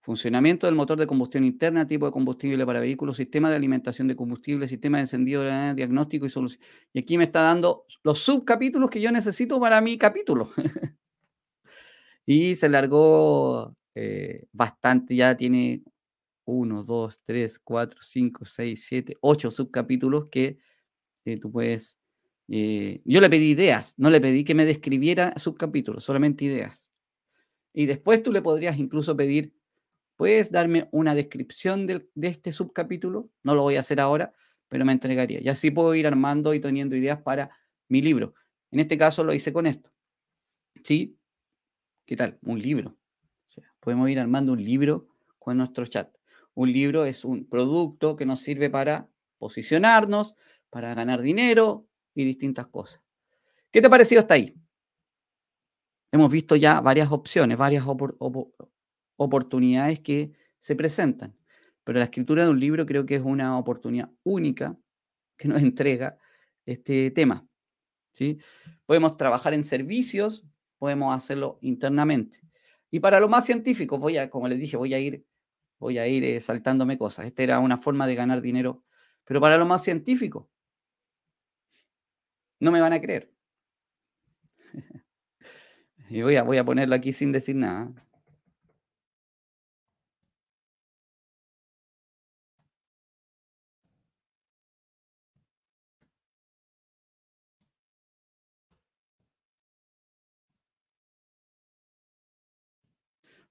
Funcionamiento 0.00 0.66
del 0.66 0.76
motor 0.76 0.98
de 0.98 1.06
combustión 1.06 1.44
interna, 1.44 1.86
tipo 1.86 2.06
de 2.06 2.12
combustible 2.12 2.64
para 2.64 2.78
vehículos, 2.80 3.16
sistema 3.16 3.50
de 3.50 3.56
alimentación 3.56 4.06
de 4.06 4.14
combustible, 4.14 4.68
sistema 4.68 4.98
de 4.98 5.02
encendido, 5.02 5.44
eh, 5.44 5.74
diagnóstico 5.74 6.26
y 6.26 6.30
solución. 6.30 6.62
Y 6.92 7.00
aquí 7.00 7.18
me 7.18 7.24
está 7.24 7.42
dando 7.42 7.86
los 8.04 8.20
subcapítulos 8.20 8.88
que 8.88 9.00
yo 9.00 9.10
necesito 9.10 9.58
para 9.58 9.80
mi 9.80 9.98
capítulo. 9.98 10.50
y 12.24 12.54
se 12.54 12.68
largó 12.68 13.76
eh, 13.94 14.46
bastante, 14.52 15.16
ya 15.16 15.36
tiene 15.36 15.82
uno, 16.44 16.84
dos, 16.84 17.22
tres, 17.24 17.58
cuatro, 17.58 17.98
cinco, 18.00 18.44
seis, 18.44 18.86
siete, 18.86 19.16
ocho 19.20 19.50
subcapítulos 19.50 20.28
que 20.30 20.58
eh, 21.24 21.38
tú 21.38 21.50
puedes... 21.50 21.98
yo 22.48 23.20
le 23.20 23.30
pedí 23.30 23.50
ideas, 23.50 23.94
no 23.96 24.10
le 24.10 24.20
pedí 24.20 24.44
que 24.44 24.54
me 24.54 24.64
describiera 24.64 25.34
subcapítulos, 25.36 26.04
solamente 26.04 26.44
ideas. 26.44 26.88
Y 27.72 27.86
después 27.86 28.22
tú 28.22 28.32
le 28.32 28.40
podrías 28.40 28.78
incluso 28.78 29.16
pedir 29.16 29.56
¿Puedes 30.16 30.50
darme 30.50 30.88
una 30.92 31.14
descripción 31.14 31.86
de, 31.86 32.08
este 32.22 32.50
subcapítulo? 32.50 33.28
No 33.42 33.54
lo 33.54 33.62
voy 33.62 33.76
a 33.76 33.80
hacer 33.80 34.00
ahora, 34.00 34.32
pero 34.68 34.84
me 34.86 34.92
entregaría. 34.92 35.40
Y 35.42 35.48
así 35.48 35.70
puedo 35.70 35.94
ir 35.94 36.06
armando 36.06 36.54
y 36.54 36.60
teniendo 36.60 36.96
ideas 36.96 37.20
para 37.20 37.50
mi 37.88 38.00
libro. 38.00 38.34
En 38.70 38.80
este 38.80 38.96
caso 38.96 39.22
lo 39.22 39.34
hice 39.34 39.52
con 39.52 39.66
esto. 39.66 39.90
¿Sí? 40.82 41.18
¿Qué 42.06 42.16
tal? 42.16 42.38
Un 42.42 42.60
libro. 42.60 42.96
podemos 43.80 44.08
ir 44.08 44.18
armando 44.18 44.52
un 44.52 44.64
libro 44.64 45.08
con 45.38 45.58
nuestro 45.58 45.84
chat. 45.86 46.10
Un 46.54 46.72
libro 46.72 47.04
es 47.04 47.24
un 47.24 47.46
producto 47.46 48.16
que 48.16 48.24
nos 48.24 48.40
sirve 48.40 48.70
para 48.70 49.08
posicionarnos, 49.38 50.34
para 50.70 50.94
ganar 50.94 51.20
dinero 51.20 51.86
y 52.16 52.24
distintas 52.24 52.66
cosas. 52.66 53.00
¿Qué 53.70 53.80
te 53.80 53.86
ha 53.86 53.90
parecido 53.90 54.20
hasta 54.20 54.34
ahí? 54.34 54.54
Hemos 56.10 56.30
visto 56.30 56.56
ya 56.56 56.80
varias 56.80 57.12
opciones, 57.12 57.58
varias 57.58 57.84
oportunidades 59.16 60.00
que 60.00 60.32
se 60.58 60.74
presentan. 60.74 61.36
Pero 61.84 61.98
la 61.98 62.06
escritura 62.06 62.44
de 62.44 62.50
un 62.50 62.58
libro 62.58 62.86
creo 62.86 63.04
que 63.04 63.16
es 63.16 63.22
una 63.22 63.58
oportunidad 63.58 64.10
única 64.24 64.76
que 65.36 65.46
nos 65.46 65.62
entrega 65.62 66.18
este 66.64 67.10
tema. 67.10 67.46
¿sí? 68.12 68.38
Podemos 68.86 69.16
trabajar 69.16 69.52
en 69.52 69.62
servicios, 69.62 70.44
podemos 70.78 71.14
hacerlo 71.14 71.58
internamente. 71.60 72.40
Y 72.90 73.00
para 73.00 73.20
lo 73.20 73.28
más 73.28 73.44
científico, 73.44 73.98
voy 73.98 74.16
a, 74.16 74.30
como 74.30 74.48
les 74.48 74.58
dije, 74.58 74.78
voy 74.78 74.94
a 74.94 74.98
ir, 74.98 75.26
voy 75.78 75.98
a 75.98 76.08
ir 76.08 76.24
eh, 76.24 76.40
saltándome 76.40 76.96
cosas. 76.96 77.26
Esta 77.26 77.42
era 77.42 77.58
una 77.58 77.76
forma 77.76 78.06
de 78.06 78.14
ganar 78.14 78.40
dinero. 78.40 78.82
Pero 79.24 79.40
para 79.40 79.58
lo 79.58 79.66
más 79.66 79.82
científico, 79.82 80.48
no 82.60 82.72
me 82.72 82.80
van 82.80 82.92
a 82.92 83.00
creer. 83.00 83.32
y 86.08 86.22
voy 86.22 86.36
a, 86.36 86.42
voy 86.42 86.58
a 86.58 86.64
ponerlo 86.64 86.94
aquí 86.94 87.12
sin 87.12 87.32
decir 87.32 87.56
nada. 87.56 87.92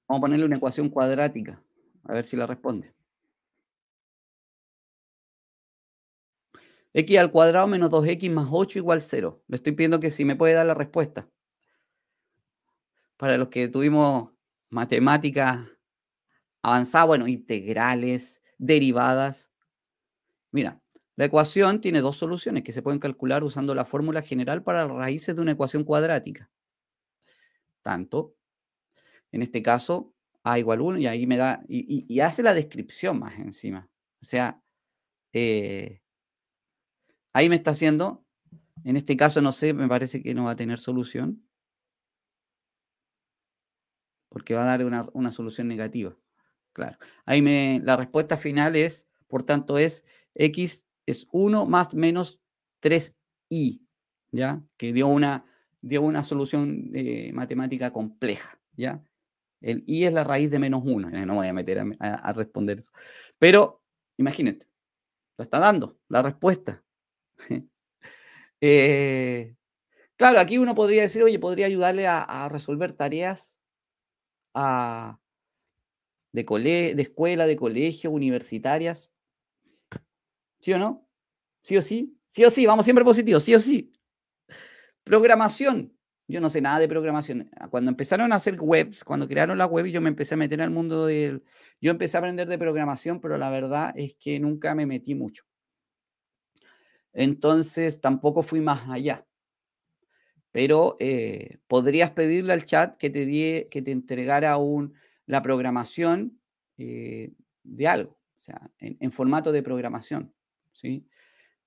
Vamos 0.08 0.20
a 0.20 0.22
ponerle 0.22 0.45
una 0.45 0.58
ecuación 0.58 0.89
cuadrática, 0.89 1.62
a 2.03 2.14
ver 2.14 2.28
si 2.28 2.38
la 2.38 2.47
responde. 2.47 2.95
X 6.96 7.20
al 7.20 7.30
cuadrado 7.30 7.68
menos 7.68 7.91
2x 7.91 8.32
más 8.32 8.48
8 8.50 8.80
igual 8.80 9.02
0. 9.02 9.43
Le 9.48 9.56
estoy 9.58 9.74
pidiendo 9.74 10.00
que 10.00 10.10
si 10.10 10.24
me 10.24 10.38
puede 10.38 10.54
dar 10.54 10.66
la 10.66 10.74
respuesta. 10.74 11.30
Para 13.18 13.38
los 13.38 13.50
que 13.50 13.68
tuvimos 13.68 14.32
matemáticas 14.70 15.68
avanzadas, 16.62 17.08
bueno, 17.08 17.28
integrales, 17.28 18.41
derivadas. 18.58 19.52
Mira, 20.52 20.82
la 21.18 21.26
ecuación 21.26 21.82
tiene 21.82 22.00
dos 22.00 22.18
soluciones 22.18 22.64
que 22.64 22.72
se 22.72 22.82
pueden 22.82 23.00
calcular 23.00 23.43
usando 23.43 23.76
la 23.76 23.84
fórmula 23.84 24.22
general 24.22 24.64
para 24.64 24.86
las 24.86 24.96
raíces 24.96 25.36
de 25.36 25.41
una 25.41 25.52
ecuación 25.52 25.84
cuadrática. 25.84 26.50
Tanto 27.82 28.36
en 29.34 29.41
este 29.41 29.62
caso, 29.62 30.14
A 30.48 30.60
igual 30.60 30.80
1, 30.80 31.00
y 31.00 31.08
ahí 31.08 31.26
me 31.28 31.38
da, 31.38 31.64
y, 31.68 32.20
hace 32.20 32.43
la 32.43 32.54
descripción 32.54 33.20
más 33.20 33.38
encima. 33.39 33.89
O 34.22 34.26
sea, 34.26 34.62
eh, 35.34 36.02
ahí 37.36 37.50
me 37.50 37.58
está 37.58 37.72
haciendo, 37.72 38.26
en 38.86 38.96
este 38.96 39.18
caso 39.18 39.42
no 39.42 39.52
sé, 39.52 39.74
me 39.74 39.90
parece 39.90 40.24
que 40.24 40.34
no 40.34 40.46
va 40.46 40.52
a 40.52 40.56
tener 40.56 40.80
solución, 40.80 41.46
porque 44.30 44.54
va 44.54 44.64
a 44.64 44.78
dar 44.78 44.86
una, 44.86 45.32
solución 45.32 45.68
negativa. 45.68 46.16
Claro. 46.72 46.98
Ahí 47.26 47.42
me, 47.42 47.82
la 47.84 47.98
respuesta 47.98 48.38
final 48.38 48.78
es, 48.78 49.06
por 49.28 49.44
tanto, 49.44 49.78
es 49.78 50.06
x 50.34 50.88
es 51.06 51.28
1 51.32 51.66
más 51.66 51.94
menos 51.94 52.40
3i, 52.82 53.82
¿ya? 54.32 54.64
Que 54.78 54.94
dio 54.94 55.08
una, 55.08 55.46
dio 55.82 56.04
una 56.04 56.24
solución 56.24 56.90
eh, 56.94 57.32
matemática 57.34 57.92
compleja, 57.92 58.58
¿ya? 58.78 59.04
El 59.60 59.84
i 59.88 60.06
es 60.06 60.14
la 60.14 60.24
raíz 60.24 60.50
de 60.52 60.60
menos 60.60 60.84
1. 60.86 61.10
No 61.26 61.36
voy 61.36 61.48
a 61.48 61.54
meter 61.54 61.84
a, 62.00 62.34
responder 62.34 62.78
eso. 62.78 62.92
Pero 63.38 63.84
imagínate, 64.18 64.68
Lo 65.38 65.44
está 65.44 65.60
dando, 65.60 66.00
la 66.08 66.22
respuesta. 66.22 66.85
Eh, 68.62 69.54
claro, 70.16 70.40
aquí 70.40 70.58
uno 70.58 70.74
podría 70.74 71.04
decir, 71.04 71.22
oye, 71.22 71.38
podría 71.38 71.68
ayudarle 71.68 72.08
a, 72.08 72.50
resolver 72.50 72.94
tareas 72.94 73.60
de, 76.32 76.46
de 76.96 77.02
escuela, 77.02 77.46
de 77.46 77.56
colegio, 77.58 78.10
universitarias. 78.10 79.12
¿Sí 80.62 80.74
o 80.74 80.80
no? 80.80 81.08
¿Sí 81.62 81.78
o 81.78 81.82
sí? 81.82 82.18
Sí 82.28 82.44
o 82.44 82.50
sí, 82.50 82.66
vamos 82.66 82.86
siempre 82.86 83.06
positivos, 83.06 83.44
sí 83.44 83.54
o 83.54 83.60
sí. 83.60 83.94
Programación. 85.04 85.96
Yo 86.28 86.42
no 86.42 86.50
sé 86.50 86.60
nada 86.60 86.80
de 86.80 86.88
programación. 86.88 87.52
Cuando 87.70 87.92
empezaron 87.92 88.34
a 88.34 88.38
hacer 88.38 88.58
webs, 88.60 89.04
cuando 89.04 89.28
crearon 89.28 89.58
la 89.60 89.68
web, 89.68 89.86
yo 89.86 90.02
me 90.02 90.10
empecé 90.10 90.34
a 90.34 90.38
meter 90.38 90.62
al 90.62 90.72
mundo 90.72 91.06
del... 91.06 91.44
Yo 91.80 91.92
empecé 91.92 92.18
a 92.18 92.20
aprender 92.20 92.48
de 92.48 92.58
programación, 92.58 93.22
pero 93.22 93.38
la 93.38 93.52
verdad 93.52 93.94
es 93.96 94.16
que 94.16 94.40
nunca 94.40 94.74
me 94.74 94.88
metí 94.88 95.14
mucho. 95.14 95.44
Entonces, 97.16 98.01
tampoco 98.01 98.43
fui 98.43 98.59
más 98.59 98.88
allá. 98.89 99.26
Pero 100.51 100.97
eh, 100.99 101.57
podrías 101.68 102.11
pedirle 102.11 102.53
al 102.53 102.66
chat 102.66 102.97
que 102.97 103.09
te, 103.09 103.68
que 103.70 103.82
te 103.82 103.91
entregara 103.91 104.57
un, 104.57 104.93
la 105.26 105.41
programación 105.41 106.39
eh, 106.78 107.32
de 107.63 107.88
algo, 107.88 108.20
o 108.39 108.41
sea, 108.41 108.70
en, 108.80 109.11
formato 109.11 109.51
de 109.51 109.63
programación. 109.63 110.34
¿sí? 110.74 111.07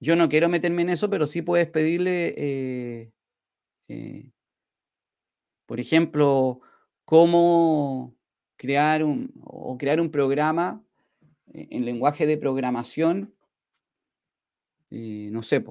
Yo 0.01 0.17
no 0.17 0.29
quiero 0.29 0.49
meterme 0.49 0.83
en 0.83 0.91
eso, 0.91 1.11
pero 1.11 1.27
sí 1.27 1.43
puedes 1.43 1.69
pedirle, 1.69 3.11
eh, 3.89 4.31
por 5.67 5.81
ejemplo, 5.81 6.61
cómo 7.05 8.15
crear 8.57 9.03
un, 9.03 9.33
o 9.45 9.79
crear 9.79 10.01
un 10.01 10.11
programa 10.11 10.85
en 11.53 11.87
lenguaje 11.87 12.27
de 12.27 12.37
programación 12.37 13.35
eh, 14.91 15.29
no 15.33 15.43
sé, 15.43 15.65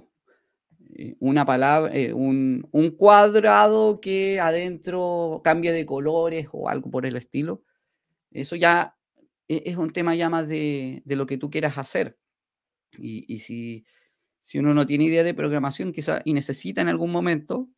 eh, 0.96 1.16
una 1.20 1.46
palabra, 1.46 1.96
eh, 1.96 2.14
un, 2.14 2.62
cuadrado 2.98 4.00
que 4.00 4.40
adentro 4.40 5.42
cambie 5.44 5.74
de 5.74 5.86
colores 5.86 6.48
o 6.52 6.70
algo 6.70 6.90
por 6.92 7.06
el 7.06 7.16
estilo. 7.16 7.64
Eso 8.32 8.56
ya 8.56 8.96
e, 9.48 9.64
es 9.66 9.78
un 9.78 9.92
tema 9.92 10.16
ya 10.16 10.30
más 10.30 10.48
de, 10.48 11.04
lo 11.06 11.26
que 11.26 11.38
tú 11.38 11.50
quieras 11.50 11.78
hacer. 11.78 12.18
Y, 13.00 13.40
si, 13.40 13.86
si, 14.42 14.60
uno 14.60 14.74
no 14.74 14.88
tiene 14.88 15.06
idea 15.06 15.24
de 15.24 15.34
programación 15.34 15.92
quizá, 15.92 16.22
y 16.26 16.34
necesita 16.34 16.82
en 16.82 16.88
algún 16.88 17.12
momento, 17.12 17.70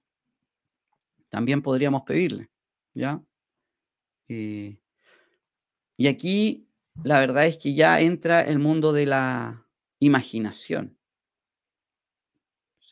también 1.29 1.61
podríamos 1.61 2.03
pedirle. 2.03 2.49
¿ya? 2.93 3.23
y 4.27 6.07
aquí 6.07 6.69
la 7.03 7.19
verdad 7.19 7.47
es 7.47 7.57
que 7.57 7.73
ya 7.73 7.99
entra 7.99 8.41
el 8.41 8.59
mundo 8.59 8.93
de 8.93 9.07
la 9.07 9.65
imaginación. 9.99 10.98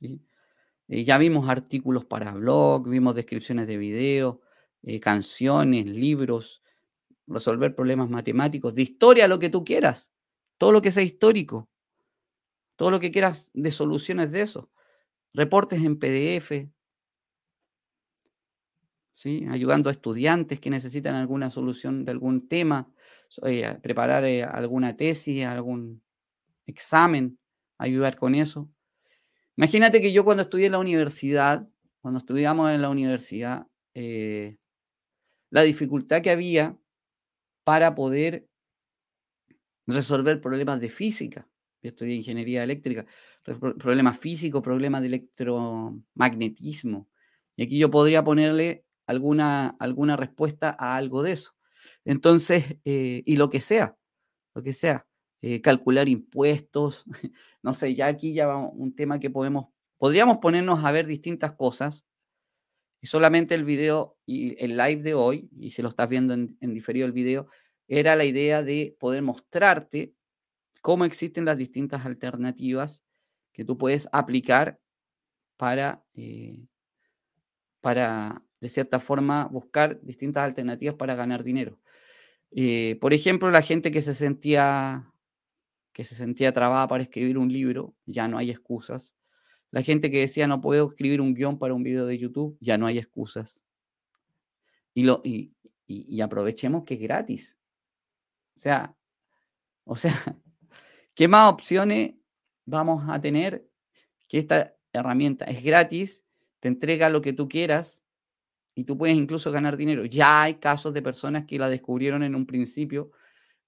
Eh, 0.01 1.03
ya 1.03 1.17
vimos 1.17 1.49
artículos 1.49 2.05
para 2.05 2.33
blog, 2.33 2.87
vimos 2.87 3.15
descripciones 3.15 3.67
de 3.67 3.77
videos, 3.77 4.37
eh, 4.83 4.99
canciones, 4.99 5.85
libros, 5.85 6.63
resolver 7.27 7.75
problemas 7.75 8.09
matemáticos, 8.09 8.73
de 8.73 8.83
historia, 8.83 9.27
lo 9.27 9.39
que 9.39 9.49
tú 9.49 9.63
quieras, 9.63 10.13
todo 10.57 10.71
lo 10.71 10.81
que 10.81 10.91
sea 10.91 11.03
histórico, 11.03 11.69
todo 12.75 12.91
lo 12.91 12.99
que 12.99 13.11
quieras 13.11 13.49
de 13.53 13.71
soluciones 13.71 14.31
de 14.31 14.41
eso, 14.41 14.71
reportes 15.33 15.83
en 15.83 15.99
PDF, 15.99 16.69
¿sí? 19.11 19.45
ayudando 19.49 19.89
a 19.89 19.93
estudiantes 19.93 20.59
que 20.59 20.69
necesitan 20.69 21.15
alguna 21.15 21.49
solución 21.49 22.05
de 22.05 22.11
algún 22.11 22.47
tema, 22.47 22.89
eh, 23.43 23.77
preparar 23.81 24.23
alguna 24.23 24.95
tesis, 24.95 25.45
algún 25.45 26.01
examen, 26.65 27.39
ayudar 27.77 28.15
con 28.15 28.35
eso. 28.35 28.69
Imagínate 29.57 30.01
que 30.01 30.13
yo 30.13 30.23
cuando 30.23 30.43
estudié 30.43 30.67
en 30.67 30.73
la 30.73 30.79
universidad, 30.79 31.67
cuando 32.01 32.19
estudiamos 32.19 32.71
en 32.71 32.81
la 32.81 32.89
universidad, 32.89 33.67
eh, 33.95 34.55
la 35.49 35.63
dificultad 35.63 36.21
que 36.21 36.31
había 36.31 36.77
para 37.63 37.95
poder 37.95 38.47
resolver 39.87 40.41
problemas 40.41 40.79
de 40.79 40.89
física. 40.89 41.47
Yo 41.81 41.89
estudié 41.89 42.15
ingeniería 42.15 42.63
eléctrica, 42.63 43.05
problemas 43.43 44.19
físicos, 44.19 44.61
problemas 44.61 45.01
de 45.01 45.07
electromagnetismo. 45.07 47.07
Y 47.55 47.63
aquí 47.63 47.79
yo 47.79 47.89
podría 47.89 48.23
ponerle 48.23 48.85
alguna, 49.05 49.69
alguna 49.79 50.17
respuesta 50.17 50.75
a 50.77 50.97
algo 50.97 51.23
de 51.23 51.31
eso. 51.33 51.53
Entonces, 52.05 52.77
eh, 52.85 53.23
y 53.25 53.35
lo 53.37 53.49
que 53.49 53.61
sea, 53.61 53.97
lo 54.55 54.63
que 54.63 54.73
sea. 54.73 55.07
Eh, 55.41 55.61
calcular 55.61 56.09
impuestos, 56.09 57.05
no 57.61 57.73
sé, 57.73 57.93
ya 57.93 58.07
aquí 58.07 58.33
ya 58.33 58.47
va 58.47 58.57
un 58.57 58.95
tema 58.95 59.19
que 59.19 59.29
podemos, 59.29 59.67
podríamos 59.97 60.37
ponernos 60.39 60.83
a 60.83 60.91
ver 60.91 61.05
distintas 61.05 61.51
cosas 61.51 62.05
y 63.01 63.07
solamente 63.07 63.53
el 63.53 63.63
video 63.63 64.17
y 64.25 64.61
el 64.63 64.75
live 64.77 65.03
de 65.03 65.13
hoy, 65.13 65.47
y 65.59 65.71
si 65.71 65.83
lo 65.83 65.89
estás 65.89 66.09
viendo 66.09 66.33
en, 66.33 66.57
diferido 66.59 67.05
el 67.05 67.11
video, 67.11 67.47
era 67.87 68.15
la 68.15 68.25
idea 68.25 68.63
de 68.63 68.95
poder 68.99 69.21
mostrarte 69.21 70.15
cómo 70.81 71.05
existen 71.05 71.45
las 71.45 71.57
distintas 71.57 72.05
alternativas 72.05 73.03
que 73.53 73.63
tú 73.63 73.77
puedes 73.77 74.09
aplicar 74.11 74.79
para, 75.55 76.03
eh, 76.15 76.65
para 77.79 78.43
de 78.59 78.69
cierta 78.69 78.99
forma, 78.99 79.45
buscar 79.45 80.01
distintas 80.01 80.43
alternativas 80.43 80.95
para 80.95 81.13
ganar 81.13 81.43
dinero. 81.43 81.79
Eh, 82.51 82.97
por 82.99 83.13
ejemplo, 83.13 83.51
la 83.51 83.61
gente 83.61 83.91
que 83.91 84.01
se 84.01 84.15
sentía 84.15 85.13
que 85.97 86.03
se 86.03 86.13
sentía 86.13 86.53
trabada 86.53 86.87
para 86.87 87.01
escribir 87.01 87.39
un 87.39 87.51
libro, 87.51 87.95
ya 88.05 88.27
no 88.27 88.37
hay 88.37 88.51
excusas. 88.51 89.15
La 89.71 89.81
gente 89.81 90.11
que 90.11 90.19
decía 90.19 90.45
no 90.45 90.61
puedo 90.61 90.89
escribir 90.89 91.21
un 91.21 91.33
guion 91.33 91.57
para 91.57 91.73
un 91.73 91.81
video 91.81 92.05
de 92.05 92.19
YouTube, 92.19 92.55
ya 92.61 92.77
no 92.77 92.85
hay 92.85 92.99
excusas. 92.99 93.63
Y, 94.93 95.01
lo, 95.01 95.23
y, 95.23 96.21
aprovechemos 96.21 96.83
que 96.83 96.93
es 96.93 96.99
gratis. 96.99 97.57
O 98.55 98.59
sea, 98.59 98.95
o 99.85 99.95
sea, 99.95 100.13
¿qué 101.15 101.27
más 101.27 101.51
opciones 101.51 102.13
vamos 102.63 103.03
a 103.09 103.19
tener 103.19 103.67
que 104.29 104.37
esta 104.37 104.75
herramienta 104.93 105.45
es 105.45 105.63
gratis, 105.63 106.23
te 106.59 106.67
entrega 106.67 107.09
lo 107.09 107.23
que 107.23 107.33
tú 107.33 107.49
quieras 107.49 108.03
y 108.75 108.83
tú 108.83 108.99
puedes 108.99 109.17
incluso 109.17 109.51
ganar 109.51 109.75
dinero? 109.75 110.05
Ya 110.05 110.43
hay 110.43 110.59
casos 110.59 110.93
de 110.93 111.01
personas 111.01 111.45
que 111.47 111.57
la 111.57 111.69
descubrieron 111.69 112.21
en 112.21 112.35
un 112.35 112.45
principio 112.45 113.09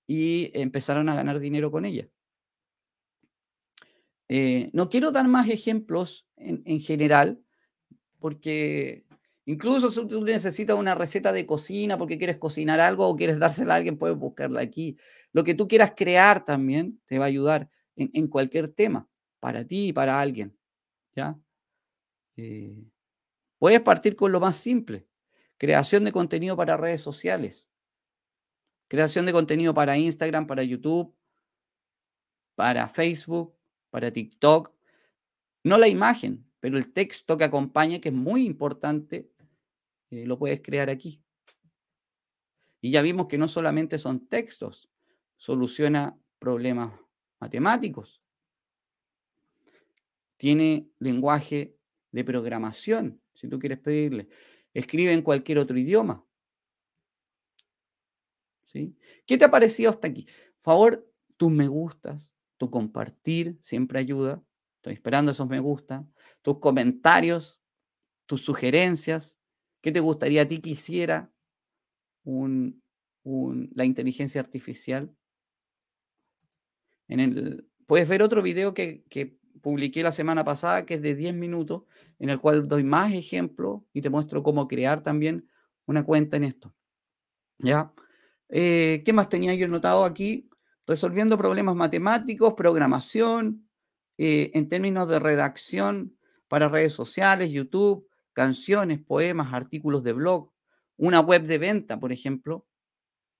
y 0.06 0.52
empezaron 0.54 1.10
a 1.10 1.16
ganar 1.16 1.40
dinero 1.40 1.72
con 1.72 1.86
ella. 1.86 2.08
Eh, 4.32 4.70
no 4.74 4.90
quiero 4.90 5.12
dar 5.12 5.28
más 5.28 5.50
ejemplos 5.50 6.28
en, 6.38 6.80
general, 6.80 7.42
porque 8.20 9.04
incluso 9.46 9.90
si 9.90 10.08
tú 10.08 10.24
necesitas 10.24 10.78
una 10.78 10.94
receta 10.94 11.34
de 11.34 11.48
cocina 11.48 11.98
porque 11.98 12.20
quieres 12.20 12.38
cocinar 12.38 12.80
algo 12.80 13.08
o 13.08 13.16
quieres 13.16 13.40
dársela 13.40 13.74
a 13.74 13.78
alguien, 13.78 13.98
puedes 13.98 14.16
buscarla 14.16 14.62
aquí. 14.62 14.98
Lo 15.34 15.44
que 15.44 15.56
tú 15.56 15.68
quieras 15.68 15.94
crear 15.98 16.46
también 16.46 17.02
te 17.08 17.18
va 17.18 17.26
a 17.26 17.28
ayudar 17.28 17.70
en, 17.96 18.28
cualquier 18.28 18.70
tema, 18.70 19.10
para 19.40 19.66
ti 19.66 19.88
y 19.88 19.94
para 19.94 20.22
alguien. 20.22 20.56
¿ya? 21.16 21.38
Eh, 22.38 22.86
puedes 23.58 23.82
partir 23.82 24.16
con 24.16 24.32
lo 24.32 24.40
más 24.40 24.58
simple, 24.58 25.08
creación 25.58 26.04
de 26.04 26.12
contenido 26.12 26.56
para 26.56 26.78
redes 26.78 27.02
sociales, 27.02 27.68
creación 28.88 29.26
de 29.26 29.34
contenido 29.34 29.74
para 29.74 29.98
Instagram, 29.98 30.46
para 30.46 30.64
YouTube, 30.64 31.14
para 32.56 32.88
Facebook, 32.88 33.59
para 33.90 34.12
TikTok. 34.12 34.72
No 35.64 35.78
la 35.78 35.88
imagen, 35.88 36.46
pero 36.60 36.78
el 36.78 36.92
texto 36.92 37.38
que 37.38 37.44
acompaña, 37.44 38.00
que 38.00 38.10
es 38.10 38.16
muy 38.16 38.46
importante, 38.46 39.30
eh, 40.10 40.26
lo 40.26 40.38
puedes 40.38 40.62
crear 40.62 40.90
aquí. 40.90 41.22
Y 42.82 42.92
ya 42.92 43.02
vimos 43.02 43.28
que 43.28 43.38
no 43.38 43.48
solamente 43.48 43.98
son 43.98 44.28
textos, 44.28 44.90
soluciona 45.38 46.18
problemas 46.40 46.94
matemáticos. 47.40 48.20
Tiene 50.38 50.90
lenguaje 51.00 51.76
de 52.12 52.24
programación, 52.24 53.22
si 53.34 53.50
tú 53.50 53.60
quieres 53.60 53.80
pedirle. 53.80 54.30
Escribe 54.74 55.12
en 55.12 55.22
cualquier 55.22 55.60
otro 55.60 55.78
idioma. 55.78 56.26
¿Sí? 58.64 58.96
¿Qué 59.26 59.38
te 59.38 59.46
ha 59.46 59.52
parecido 59.52 59.90
hasta 59.90 60.08
aquí? 60.08 60.28
favor, 60.70 61.12
tus 61.38 61.52
me 61.52 61.68
gustas, 61.68 62.36
tu 62.60 62.70
compartir 62.70 63.58
siempre 63.62 64.00
ayuda. 64.00 64.44
Estoy 64.76 64.94
esperando 64.94 65.32
esos 65.32 65.48
me 65.48 65.60
gusta. 65.60 66.06
Tus 66.44 66.60
comentarios, 66.60 67.62
tus 68.28 68.42
sugerencias. 68.42 69.40
¿Qué 69.82 69.92
te 69.92 70.02
gustaría 70.02 70.44
a 70.44 70.48
ti 70.48 70.60
que 70.60 70.72
hiciera 70.72 71.32
la 72.26 73.86
inteligencia 73.86 74.42
artificial? 74.42 75.16
En 77.08 77.22
el, 77.22 77.68
puedes 77.88 78.08
ver 78.08 78.22
otro 78.22 78.44
video 78.44 78.74
que, 78.74 79.04
que 79.10 79.40
publiqué 79.62 80.04
la 80.04 80.12
semana 80.12 80.44
pasada, 80.44 80.86
que 80.86 80.96
es 80.96 81.02
de 81.02 81.16
10 81.16 81.34
minutos, 81.34 81.84
en 82.20 82.30
el 82.30 82.42
cual 82.42 82.68
doy 82.68 82.84
más 82.84 83.14
ejemplos 83.14 83.82
y 83.94 84.02
te 84.02 84.10
muestro 84.10 84.44
cómo 84.44 84.68
crear 84.68 85.02
también 85.02 85.50
una 85.86 86.04
cuenta 86.04 86.36
en 86.36 86.44
esto. 86.44 86.76
¿Ya? 87.58 87.94
Eh, 88.50 89.02
¿Qué 89.06 89.14
más 89.14 89.30
tenía 89.30 89.56
yo 89.56 89.68
notado 89.70 90.04
aquí? 90.04 90.49
Resolviendo 90.90 91.38
problemas 91.38 91.76
matemáticos, 91.76 92.56
programación, 92.56 93.70
eh, 94.18 94.50
en 94.56 94.68
términos 94.68 95.08
de 95.08 95.20
redacción 95.20 96.18
para 96.48 96.68
redes 96.68 96.94
sociales, 96.94 97.52
YouTube, 97.52 98.10
canciones, 98.34 99.00
poemas, 99.00 99.54
artículos 99.54 100.04
de 100.04 100.14
blog, 100.14 100.52
una 100.98 101.20
web 101.20 101.44
de 101.44 101.60
venta, 101.60 102.00
por 102.00 102.12
ejemplo, 102.12 102.66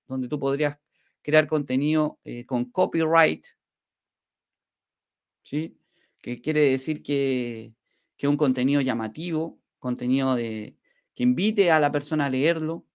donde 0.06 0.28
tú 0.28 0.38
podrías 0.38 0.78
crear 1.22 1.48
contenido 1.48 2.20
eh, 2.22 2.46
con 2.46 2.66
copyright, 2.66 3.44
¿sí? 5.42 5.76
Que 6.22 6.40
quiere 6.40 6.70
decir 6.70 7.02
que, 7.02 7.74
que 8.16 8.28
un 8.28 8.36
contenido 8.36 8.80
llamativo, 8.80 9.58
contenido 9.80 10.36
de, 10.36 10.76
que 11.16 11.24
invite 11.24 11.72
a 11.72 11.80
la 11.80 11.90
persona 11.90 12.26
a 12.26 12.30
leerlo. 12.30 12.86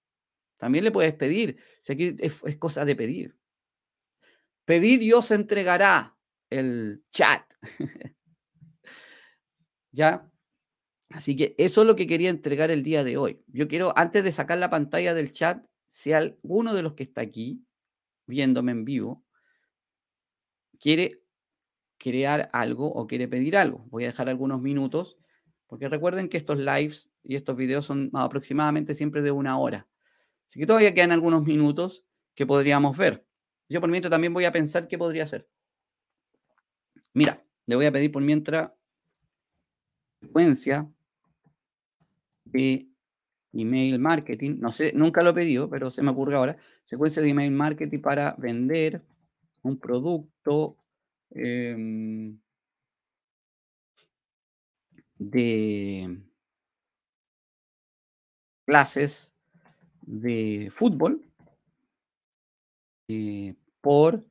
También 0.55 0.85
le 0.85 0.91
puedes 0.91 1.13
pedir, 1.13 1.57
es, 1.85 2.41
es 2.45 2.57
cosa 2.57 2.85
de 2.85 2.95
pedir. 2.95 3.35
Pedir 4.65 4.99
Dios 4.99 5.31
entregará 5.31 6.17
el 6.49 7.03
chat. 7.11 7.43
¿Ya? 9.91 10.29
Así 11.09 11.35
que 11.35 11.55
eso 11.57 11.81
es 11.81 11.87
lo 11.87 11.95
que 11.95 12.07
quería 12.07 12.29
entregar 12.29 12.71
el 12.71 12.83
día 12.83 13.03
de 13.03 13.17
hoy. 13.17 13.41
Yo 13.47 13.67
quiero, 13.67 13.97
antes 13.97 14.23
de 14.23 14.31
sacar 14.31 14.57
la 14.57 14.69
pantalla 14.69 15.13
del 15.13 15.31
chat, 15.31 15.65
si 15.87 16.11
alguno 16.11 16.73
de 16.73 16.81
los 16.81 16.93
que 16.93 17.03
está 17.03 17.21
aquí 17.21 17.63
viéndome 18.25 18.71
en 18.71 18.85
vivo 18.85 19.23
quiere 20.79 21.21
crear 21.97 22.49
algo 22.53 22.87
o 22.87 23.07
quiere 23.07 23.27
pedir 23.27 23.57
algo. 23.57 23.85
Voy 23.89 24.03
a 24.03 24.07
dejar 24.07 24.29
algunos 24.29 24.61
minutos, 24.61 25.17
porque 25.67 25.89
recuerden 25.89 26.29
que 26.29 26.37
estos 26.37 26.57
lives 26.57 27.09
y 27.23 27.35
estos 27.35 27.55
videos 27.55 27.85
son 27.85 28.11
aproximadamente 28.13 28.93
siempre 28.93 29.21
de 29.21 29.31
una 29.31 29.57
hora. 29.57 29.87
Así 30.47 30.59
que 30.59 30.67
todavía 30.67 30.93
quedan 30.93 31.11
algunos 31.11 31.43
minutos 31.43 32.03
que 32.35 32.45
podríamos 32.45 32.97
ver. 32.97 33.24
Yo 33.67 33.81
por 33.81 33.89
mientras 33.89 34.11
también 34.11 34.33
voy 34.33 34.45
a 34.45 34.51
pensar 34.51 34.87
qué 34.87 34.97
podría 34.97 35.23
hacer. 35.23 35.47
Mira, 37.13 37.43
le 37.65 37.75
voy 37.75 37.85
a 37.85 37.91
pedir 37.91 38.11
por 38.11 38.21
mientras 38.21 38.71
secuencia 40.21 40.89
de 42.45 42.87
email 43.53 43.99
marketing. 43.99 44.57
No 44.59 44.73
sé, 44.73 44.91
nunca 44.93 45.21
lo 45.21 45.31
he 45.31 45.33
pedido, 45.33 45.69
pero 45.69 45.89
se 45.89 46.01
me 46.01 46.11
ocurre 46.11 46.35
ahora. 46.35 46.57
Secuencia 46.83 47.21
de 47.21 47.29
email 47.29 47.51
marketing 47.51 47.99
para 47.99 48.35
vender 48.37 49.01
un 49.63 49.79
producto 49.79 50.77
em, 51.31 52.37
de 55.17 56.19
clases 58.65 59.33
de 60.01 60.69
fútbol 60.71 61.25
eh, 63.07 63.55
por 63.81 64.25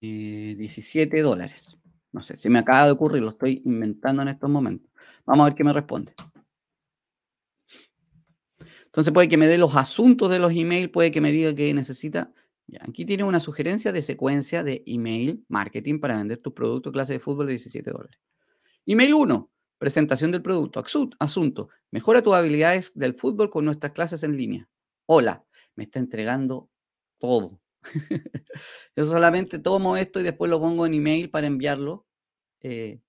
17 0.00 1.18
eh, 1.18 1.22
dólares. 1.22 1.76
No 2.12 2.22
sé, 2.22 2.36
se 2.36 2.50
me 2.50 2.58
acaba 2.58 2.86
de 2.86 2.92
ocurrir, 2.92 3.22
lo 3.22 3.30
estoy 3.30 3.62
inventando 3.64 4.22
en 4.22 4.28
estos 4.28 4.50
momentos. 4.50 4.90
Vamos 5.24 5.44
a 5.44 5.48
ver 5.50 5.54
qué 5.54 5.64
me 5.64 5.72
responde. 5.72 6.14
Entonces 8.86 9.12
puede 9.12 9.28
que 9.28 9.36
me 9.36 9.46
dé 9.46 9.58
los 9.58 9.76
asuntos 9.76 10.30
de 10.30 10.40
los 10.40 10.52
emails, 10.52 10.90
puede 10.90 11.12
que 11.12 11.20
me 11.20 11.30
diga 11.30 11.54
que 11.54 11.72
necesita. 11.72 12.32
aquí 12.80 13.04
tiene 13.04 13.22
una 13.22 13.38
sugerencia 13.38 13.92
de 13.92 14.02
secuencia 14.02 14.64
de 14.64 14.82
email 14.86 15.44
marketing 15.48 16.00
para 16.00 16.16
vender 16.16 16.38
tus 16.38 16.52
productos 16.52 16.92
clase 16.92 17.12
de 17.12 17.20
fútbol 17.20 17.46
de 17.46 17.52
17 17.52 17.88
dólares. 17.90 18.18
Email 18.86 19.14
1, 19.14 19.50
presentación 19.78 20.32
del 20.32 20.42
producto. 20.42 20.82
Asunto, 21.20 21.68
mejora 21.92 22.22
tus 22.22 22.34
habilidades 22.34 22.92
del 22.96 23.14
fútbol 23.14 23.50
con 23.50 23.64
nuestras 23.64 23.92
clases 23.92 24.24
en 24.24 24.36
línea. 24.36 24.68
Hola, 25.06 25.44
me 25.76 25.84
está 25.84 26.00
entregando 26.00 26.69
todo. 27.20 27.60
Yo 28.96 29.06
solamente 29.06 29.58
tomo 29.60 29.96
esto 29.96 30.20
y 30.20 30.24
después 30.24 30.50
lo 30.50 30.58
pongo 30.58 30.86
en 30.86 30.94
email 30.94 31.30
para 31.30 31.46
enviarlo. 31.46 32.06
Eh, 32.60 33.00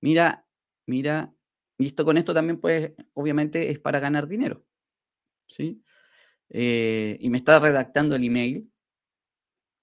mira, 0.00 0.46
mira, 0.86 1.34
y 1.78 1.86
esto 1.86 2.04
con 2.04 2.16
esto 2.16 2.32
también 2.32 2.60
pues 2.60 2.92
obviamente 3.14 3.70
es 3.70 3.80
para 3.80 3.98
ganar 3.98 4.28
dinero. 4.28 4.64
¿sí? 5.48 5.82
Eh, 6.50 7.18
y 7.20 7.30
me 7.30 7.38
está 7.38 7.58
redactando 7.58 8.14
el 8.14 8.24
email. 8.24 8.70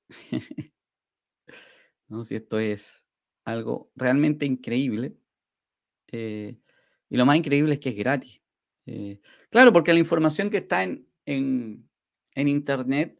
no 2.08 2.24
sé 2.24 2.30
si 2.30 2.36
esto 2.36 2.60
es 2.60 3.06
algo 3.44 3.92
realmente 3.96 4.46
increíble. 4.46 5.18
Eh, 6.12 6.58
y 7.10 7.18
lo 7.18 7.26
más 7.26 7.38
increíble 7.38 7.74
es 7.74 7.80
que 7.80 7.90
es 7.90 7.96
gratis. 7.96 8.42
Claro, 9.50 9.74
porque 9.74 9.94
la 9.94 10.00
información 10.00 10.52
que 10.52 10.58
está 10.58 10.84
en, 10.84 11.08
en, 11.26 11.90
Internet 12.48 13.20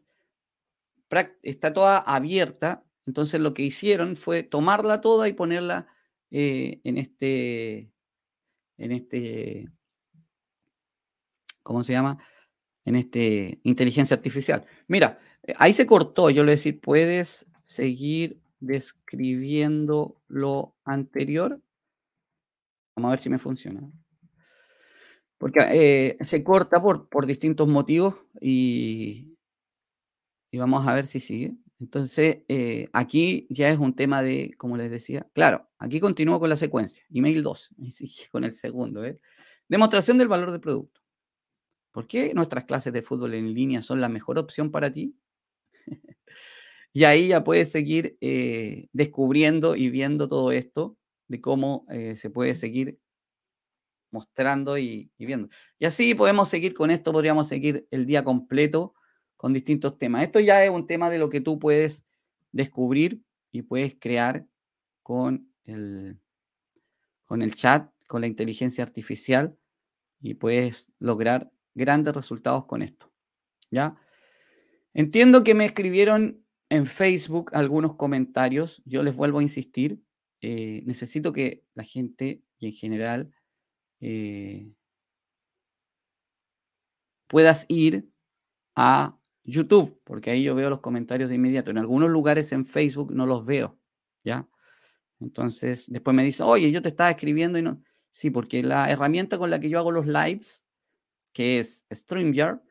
está 1.42 1.72
toda 1.72 1.98
abierta. 1.98 2.84
Entonces 3.06 3.40
lo 3.40 3.54
que 3.54 3.62
hicieron 3.62 4.16
fue 4.16 4.42
tomarla 4.42 5.00
toda 5.00 5.28
y 5.28 5.32
ponerla 5.32 5.86
en 6.30 6.98
este, 6.98 7.92
en 8.78 8.92
este, 8.92 9.68
¿cómo 11.62 11.84
se 11.84 11.92
llama? 11.92 12.18
en 12.86 12.94
este 12.94 13.60
inteligencia 13.64 14.16
artificial. 14.16 14.64
Mira, 14.88 15.18
eh, 15.42 15.52
ahí 15.58 15.74
se 15.74 15.84
cortó, 15.84 16.30
yo 16.30 16.44
le 16.44 16.52
decir, 16.52 16.80
¿puedes 16.80 17.46
seguir 17.62 18.40
describiendo 18.60 20.22
lo 20.28 20.74
anterior? 20.84 21.60
Vamos 22.94 23.08
a 23.08 23.10
ver 23.10 23.20
si 23.20 23.28
me 23.28 23.38
funciona. 23.38 23.82
Porque 25.36 25.58
eh, 25.60 26.16
se 26.24 26.42
corta 26.42 26.80
por, 26.80 27.10
por 27.10 27.26
distintos 27.26 27.68
motivos 27.68 28.14
y, 28.40 29.35
y, 30.50 30.58
vamos 30.58 30.86
a 30.86 30.94
ver 30.94 31.06
si 31.06 31.20
sigue. 31.20 31.54
Entonces, 31.78 32.38
eh, 32.48 32.88
aquí 32.92 33.46
ya 33.50 33.68
es 33.68 33.78
un 33.78 33.94
tema 33.94 34.22
de, 34.22 34.54
como 34.56 34.76
les 34.76 34.90
decía, 34.90 35.26
claro, 35.34 35.68
aquí 35.78 36.00
continúo 36.00 36.40
con 36.40 36.48
la 36.48 36.56
secuencia, 36.56 37.04
email 37.10 37.42
2, 37.42 37.70
con 38.32 38.44
el 38.44 38.54
segundo. 38.54 39.02
Demostración 39.68 40.18
del 40.18 40.28
valor 40.28 40.50
del 40.50 40.60
producto. 40.60 41.00
¿Por 41.92 42.06
qué 42.06 42.34
nuestras 42.34 42.64
clases 42.64 42.92
de 42.92 43.02
fútbol 43.02 43.34
en 43.34 43.54
línea 43.54 43.82
son 43.82 44.00
la 44.00 44.08
mejor 44.08 44.38
opción 44.38 44.70
para 44.70 44.92
ti? 44.92 45.16
y 46.92 47.04
ahí 47.04 47.28
ya 47.28 47.42
puedes 47.42 47.70
seguir 47.70 48.18
eh, 48.20 48.88
descubriendo 48.92 49.76
y 49.76 49.90
viendo 49.90 50.28
todo 50.28 50.52
esto 50.52 50.96
de 51.28 51.40
cómo 51.40 51.86
eh, 51.90 52.16
se 52.16 52.30
puede 52.30 52.54
seguir 52.54 52.98
mostrando 54.10 54.78
y, 54.78 55.10
viendo. 55.18 55.48
Y 55.78 55.86
así 55.86 56.14
podemos 56.14 56.48
seguir 56.48 56.74
con 56.74 56.90
esto, 56.90 57.12
podríamos 57.12 57.48
seguir 57.48 57.86
el 57.90 58.06
día 58.06 58.24
completo 58.24 58.94
con 59.36 59.52
distintos 59.52 59.98
temas. 59.98 60.22
Esto 60.22 60.40
ya 60.40 60.64
es 60.64 60.70
un 60.70 60.86
tema 60.86 61.10
de 61.10 61.18
lo 61.18 61.28
que 61.28 61.40
tú 61.40 61.58
puedes 61.58 62.04
descubrir 62.52 63.22
y 63.52 63.62
puedes 63.62 63.94
crear 63.98 64.46
con 65.02 65.52
el, 65.64 66.18
con 67.24 67.42
el 67.42 67.54
chat, 67.54 67.90
con 68.06 68.20
la 68.20 68.26
inteligencia 68.26 68.84
artificial 68.84 69.56
y 70.20 70.34
puedes 70.34 70.90
lograr 70.98 71.50
grandes 71.74 72.14
resultados 72.14 72.64
con 72.66 72.82
esto. 72.82 73.12
¿Ya? 73.70 73.96
Entiendo 74.94 75.44
que 75.44 75.54
me 75.54 75.66
escribieron 75.66 76.44
en 76.68 76.86
Facebook 76.86 77.50
algunos 77.52 77.96
comentarios. 77.96 78.82
Yo 78.84 79.02
les 79.02 79.14
vuelvo 79.14 79.40
a 79.40 79.42
insistir. 79.42 80.02
Eh, 80.40 80.82
necesito 80.86 81.32
que 81.32 81.64
la 81.74 81.84
gente 81.84 82.42
y 82.58 82.66
en 82.66 82.72
general 82.72 83.34
eh, 84.00 84.72
puedas 87.26 87.66
ir 87.68 88.08
a 88.74 89.18
YouTube, 89.46 90.00
porque 90.04 90.30
ahí 90.30 90.42
yo 90.42 90.54
veo 90.54 90.68
los 90.68 90.80
comentarios 90.80 91.28
de 91.28 91.36
inmediato. 91.36 91.70
En 91.70 91.78
algunos 91.78 92.10
lugares 92.10 92.52
en 92.52 92.66
Facebook 92.66 93.12
no 93.14 93.26
los 93.26 93.46
veo, 93.46 93.78
¿ya? 94.24 94.48
Entonces, 95.20 95.90
después 95.90 96.14
me 96.14 96.24
dice, 96.24 96.42
oye, 96.42 96.70
yo 96.70 96.82
te 96.82 96.90
estaba 96.90 97.10
escribiendo 97.10 97.58
y 97.58 97.62
no. 97.62 97.82
Sí, 98.10 98.30
porque 98.30 98.62
la 98.62 98.90
herramienta 98.90 99.38
con 99.38 99.50
la 99.50 99.60
que 99.60 99.68
yo 99.68 99.78
hago 99.78 99.92
los 99.92 100.06
lives 100.06 100.66
que 101.36 101.58
es 101.58 101.84
StreamYard, 101.92 102.62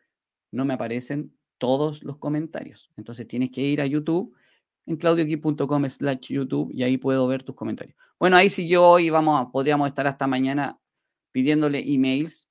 no 0.49 0.65
me 0.65 0.73
aparecen 0.73 1.38
todos 1.59 2.03
los 2.03 2.17
comentarios. 2.17 2.89
Entonces 2.97 3.28
tienes 3.28 3.51
que 3.51 3.61
ir 3.61 3.80
a 3.80 3.86
YouTube 3.86 4.36
en 4.88 4.95
claudioqui.com 4.97 5.88
slash 5.88 6.30
YouTube 6.30 6.71
y 6.73 6.82
ahí 6.82 6.97
puedo 6.97 7.28
ver 7.28 7.43
tus 7.43 7.53
comentarios. 7.53 7.95
Bueno, 8.19 8.38
ahí 8.38 8.49
sí 8.49 8.67
yo 8.67 8.89
hoy 8.89 9.11
vamos, 9.11 9.51
podríamos 9.51 9.88
estar 9.88 10.07
hasta 10.07 10.26
mañana 10.26 10.80
pidiéndole 11.32 11.78
emails 11.93 12.49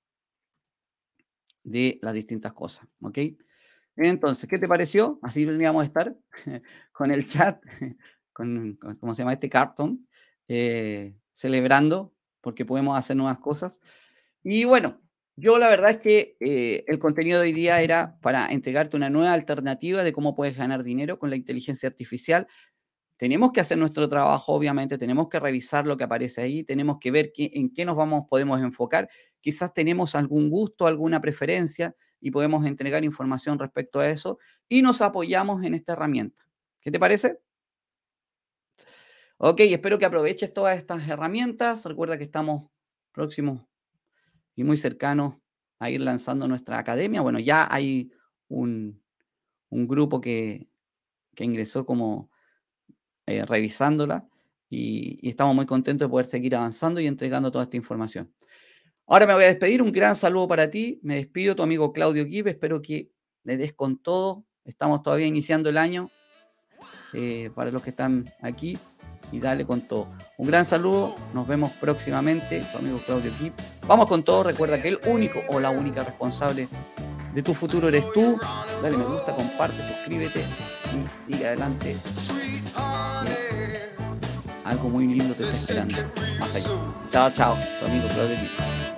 de 1.64 1.98
las 2.00 2.14
distintas 2.14 2.52
cosas, 2.52 2.86
¿ok? 3.02 3.18
Entonces, 3.96 4.48
¿qué 4.48 4.58
te 4.58 4.68
pareció? 4.68 5.18
Así 5.22 5.44
vamos 5.44 5.82
a 5.82 5.86
estar 5.86 6.16
con 6.92 7.10
el 7.10 7.24
chat, 7.24 7.62
con, 8.32 8.78
¿cómo 9.00 9.14
se 9.14 9.22
llama? 9.22 9.32
Este 9.32 9.48
cartón, 9.48 10.08
eh, 10.48 11.16
celebrando 11.32 12.12
porque 12.40 12.64
podemos 12.64 12.98
hacer 12.98 13.16
nuevas 13.16 13.38
cosas. 13.38 13.80
Y 14.42 14.64
bueno, 14.64 15.00
yo 15.36 15.58
la 15.58 15.68
verdad 15.68 15.92
es 15.92 15.98
que 15.98 16.36
eh, 16.40 16.84
el 16.86 16.98
contenido 16.98 17.40
de 17.40 17.46
hoy 17.46 17.52
día 17.52 17.80
era 17.80 18.18
para 18.20 18.48
entregarte 18.52 18.96
una 18.96 19.10
nueva 19.10 19.32
alternativa 19.32 20.02
de 20.02 20.12
cómo 20.12 20.34
puedes 20.34 20.56
ganar 20.56 20.84
dinero 20.84 21.18
con 21.18 21.30
la 21.30 21.36
inteligencia 21.36 21.88
artificial. 21.88 22.46
Tenemos 23.16 23.52
que 23.52 23.60
hacer 23.60 23.78
nuestro 23.78 24.08
trabajo, 24.08 24.52
obviamente, 24.52 24.98
tenemos 24.98 25.28
que 25.28 25.38
revisar 25.38 25.86
lo 25.86 25.96
que 25.96 26.04
aparece 26.04 26.42
ahí, 26.42 26.64
tenemos 26.64 26.98
que 27.00 27.12
ver 27.12 27.32
en 27.36 27.72
qué 27.72 27.84
nos 27.84 27.96
vamos, 27.96 28.24
podemos 28.28 28.60
enfocar. 28.60 29.08
Quizás 29.40 29.72
tenemos 29.72 30.14
algún 30.16 30.50
gusto, 30.50 30.86
alguna 30.86 31.20
preferencia 31.20 31.94
y 32.24 32.30
podemos 32.30 32.64
entregar 32.64 33.04
información 33.04 33.58
respecto 33.58 34.00
a 34.00 34.08
eso 34.08 34.38
y 34.66 34.80
nos 34.80 35.02
apoyamos 35.02 35.62
en 35.62 35.74
esta 35.74 35.92
herramienta. 35.92 36.48
¿Qué 36.80 36.90
te 36.90 36.98
parece? 36.98 37.38
Ok, 39.36 39.60
espero 39.60 39.98
que 39.98 40.06
aproveches 40.06 40.54
todas 40.54 40.78
estas 40.78 41.06
herramientas. 41.06 41.84
Recuerda 41.84 42.16
que 42.16 42.24
estamos 42.24 42.70
próximos 43.12 43.60
y 44.56 44.64
muy 44.64 44.78
cercanos 44.78 45.34
a 45.78 45.90
ir 45.90 46.00
lanzando 46.00 46.48
nuestra 46.48 46.78
academia. 46.78 47.20
Bueno, 47.20 47.40
ya 47.40 47.68
hay 47.70 48.10
un, 48.48 49.02
grupo 49.70 50.22
que, 50.22 50.66
ingresó 51.36 51.84
como 51.84 52.30
eh, 53.26 53.44
revisándola 53.44 54.26
y, 54.70 55.28
estamos 55.28 55.54
muy 55.54 55.66
contentos 55.66 56.08
de 56.08 56.10
poder 56.10 56.24
seguir 56.24 56.56
avanzando 56.56 57.00
y 57.00 57.06
entregando 57.06 57.52
toda 57.52 57.64
esta 57.64 57.76
información. 57.76 58.32
Ahora 59.06 59.26
me 59.26 59.34
voy 59.34 59.44
a 59.44 59.48
despedir. 59.48 59.82
Un 59.82 59.92
gran 59.92 60.16
saludo 60.16 60.48
para 60.48 60.70
ti. 60.70 61.00
Me 61.02 61.16
despido, 61.16 61.54
tu 61.54 61.62
amigo 61.62 61.92
Claudio 61.92 62.26
Kip. 62.26 62.46
Espero 62.46 62.80
que 62.80 63.10
le 63.42 63.56
des 63.56 63.72
con 63.72 63.98
todo. 63.98 64.44
Estamos 64.64 65.02
todavía 65.02 65.26
iniciando 65.26 65.68
el 65.68 65.78
año. 65.78 66.10
Eh, 67.12 67.50
para 67.54 67.70
los 67.70 67.80
que 67.82 67.90
están 67.90 68.24
aquí 68.42 68.76
y 69.30 69.38
dale 69.38 69.64
con 69.64 69.82
todo. 69.82 70.08
Un 70.38 70.48
gran 70.48 70.64
saludo, 70.64 71.14
nos 71.32 71.46
vemos 71.46 71.70
próximamente, 71.80 72.64
tu 72.72 72.78
amigo 72.78 73.00
Claudio 73.06 73.32
Kip. 73.38 73.52
Vamos 73.86 74.08
con 74.08 74.22
todo, 74.22 74.42
recuerda 74.42 74.80
que 74.80 74.88
el 74.88 74.98
único 75.06 75.40
o 75.50 75.60
la 75.60 75.70
única 75.70 76.02
responsable 76.02 76.68
de 77.34 77.42
tu 77.42 77.54
futuro 77.54 77.88
eres 77.88 78.04
tú. 78.12 78.38
Dale 78.82 78.96
me 78.96 79.04
gusta, 79.04 79.34
comparte, 79.34 79.76
suscríbete 79.88 80.40
y 80.40 81.32
sigue 81.32 81.46
adelante. 81.46 81.96
Algo 84.64 84.88
muy 84.88 85.06
lindo 85.06 85.34
te 85.34 85.44
está 85.44 85.56
esperando. 85.56 85.98
Más 86.40 86.54
allá. 86.54 86.68
Chao, 87.10 87.30
chao, 87.30 87.56
tu 87.80 87.86
amigo 87.86 88.08
Claudio 88.08 88.36
Kip. 88.40 88.93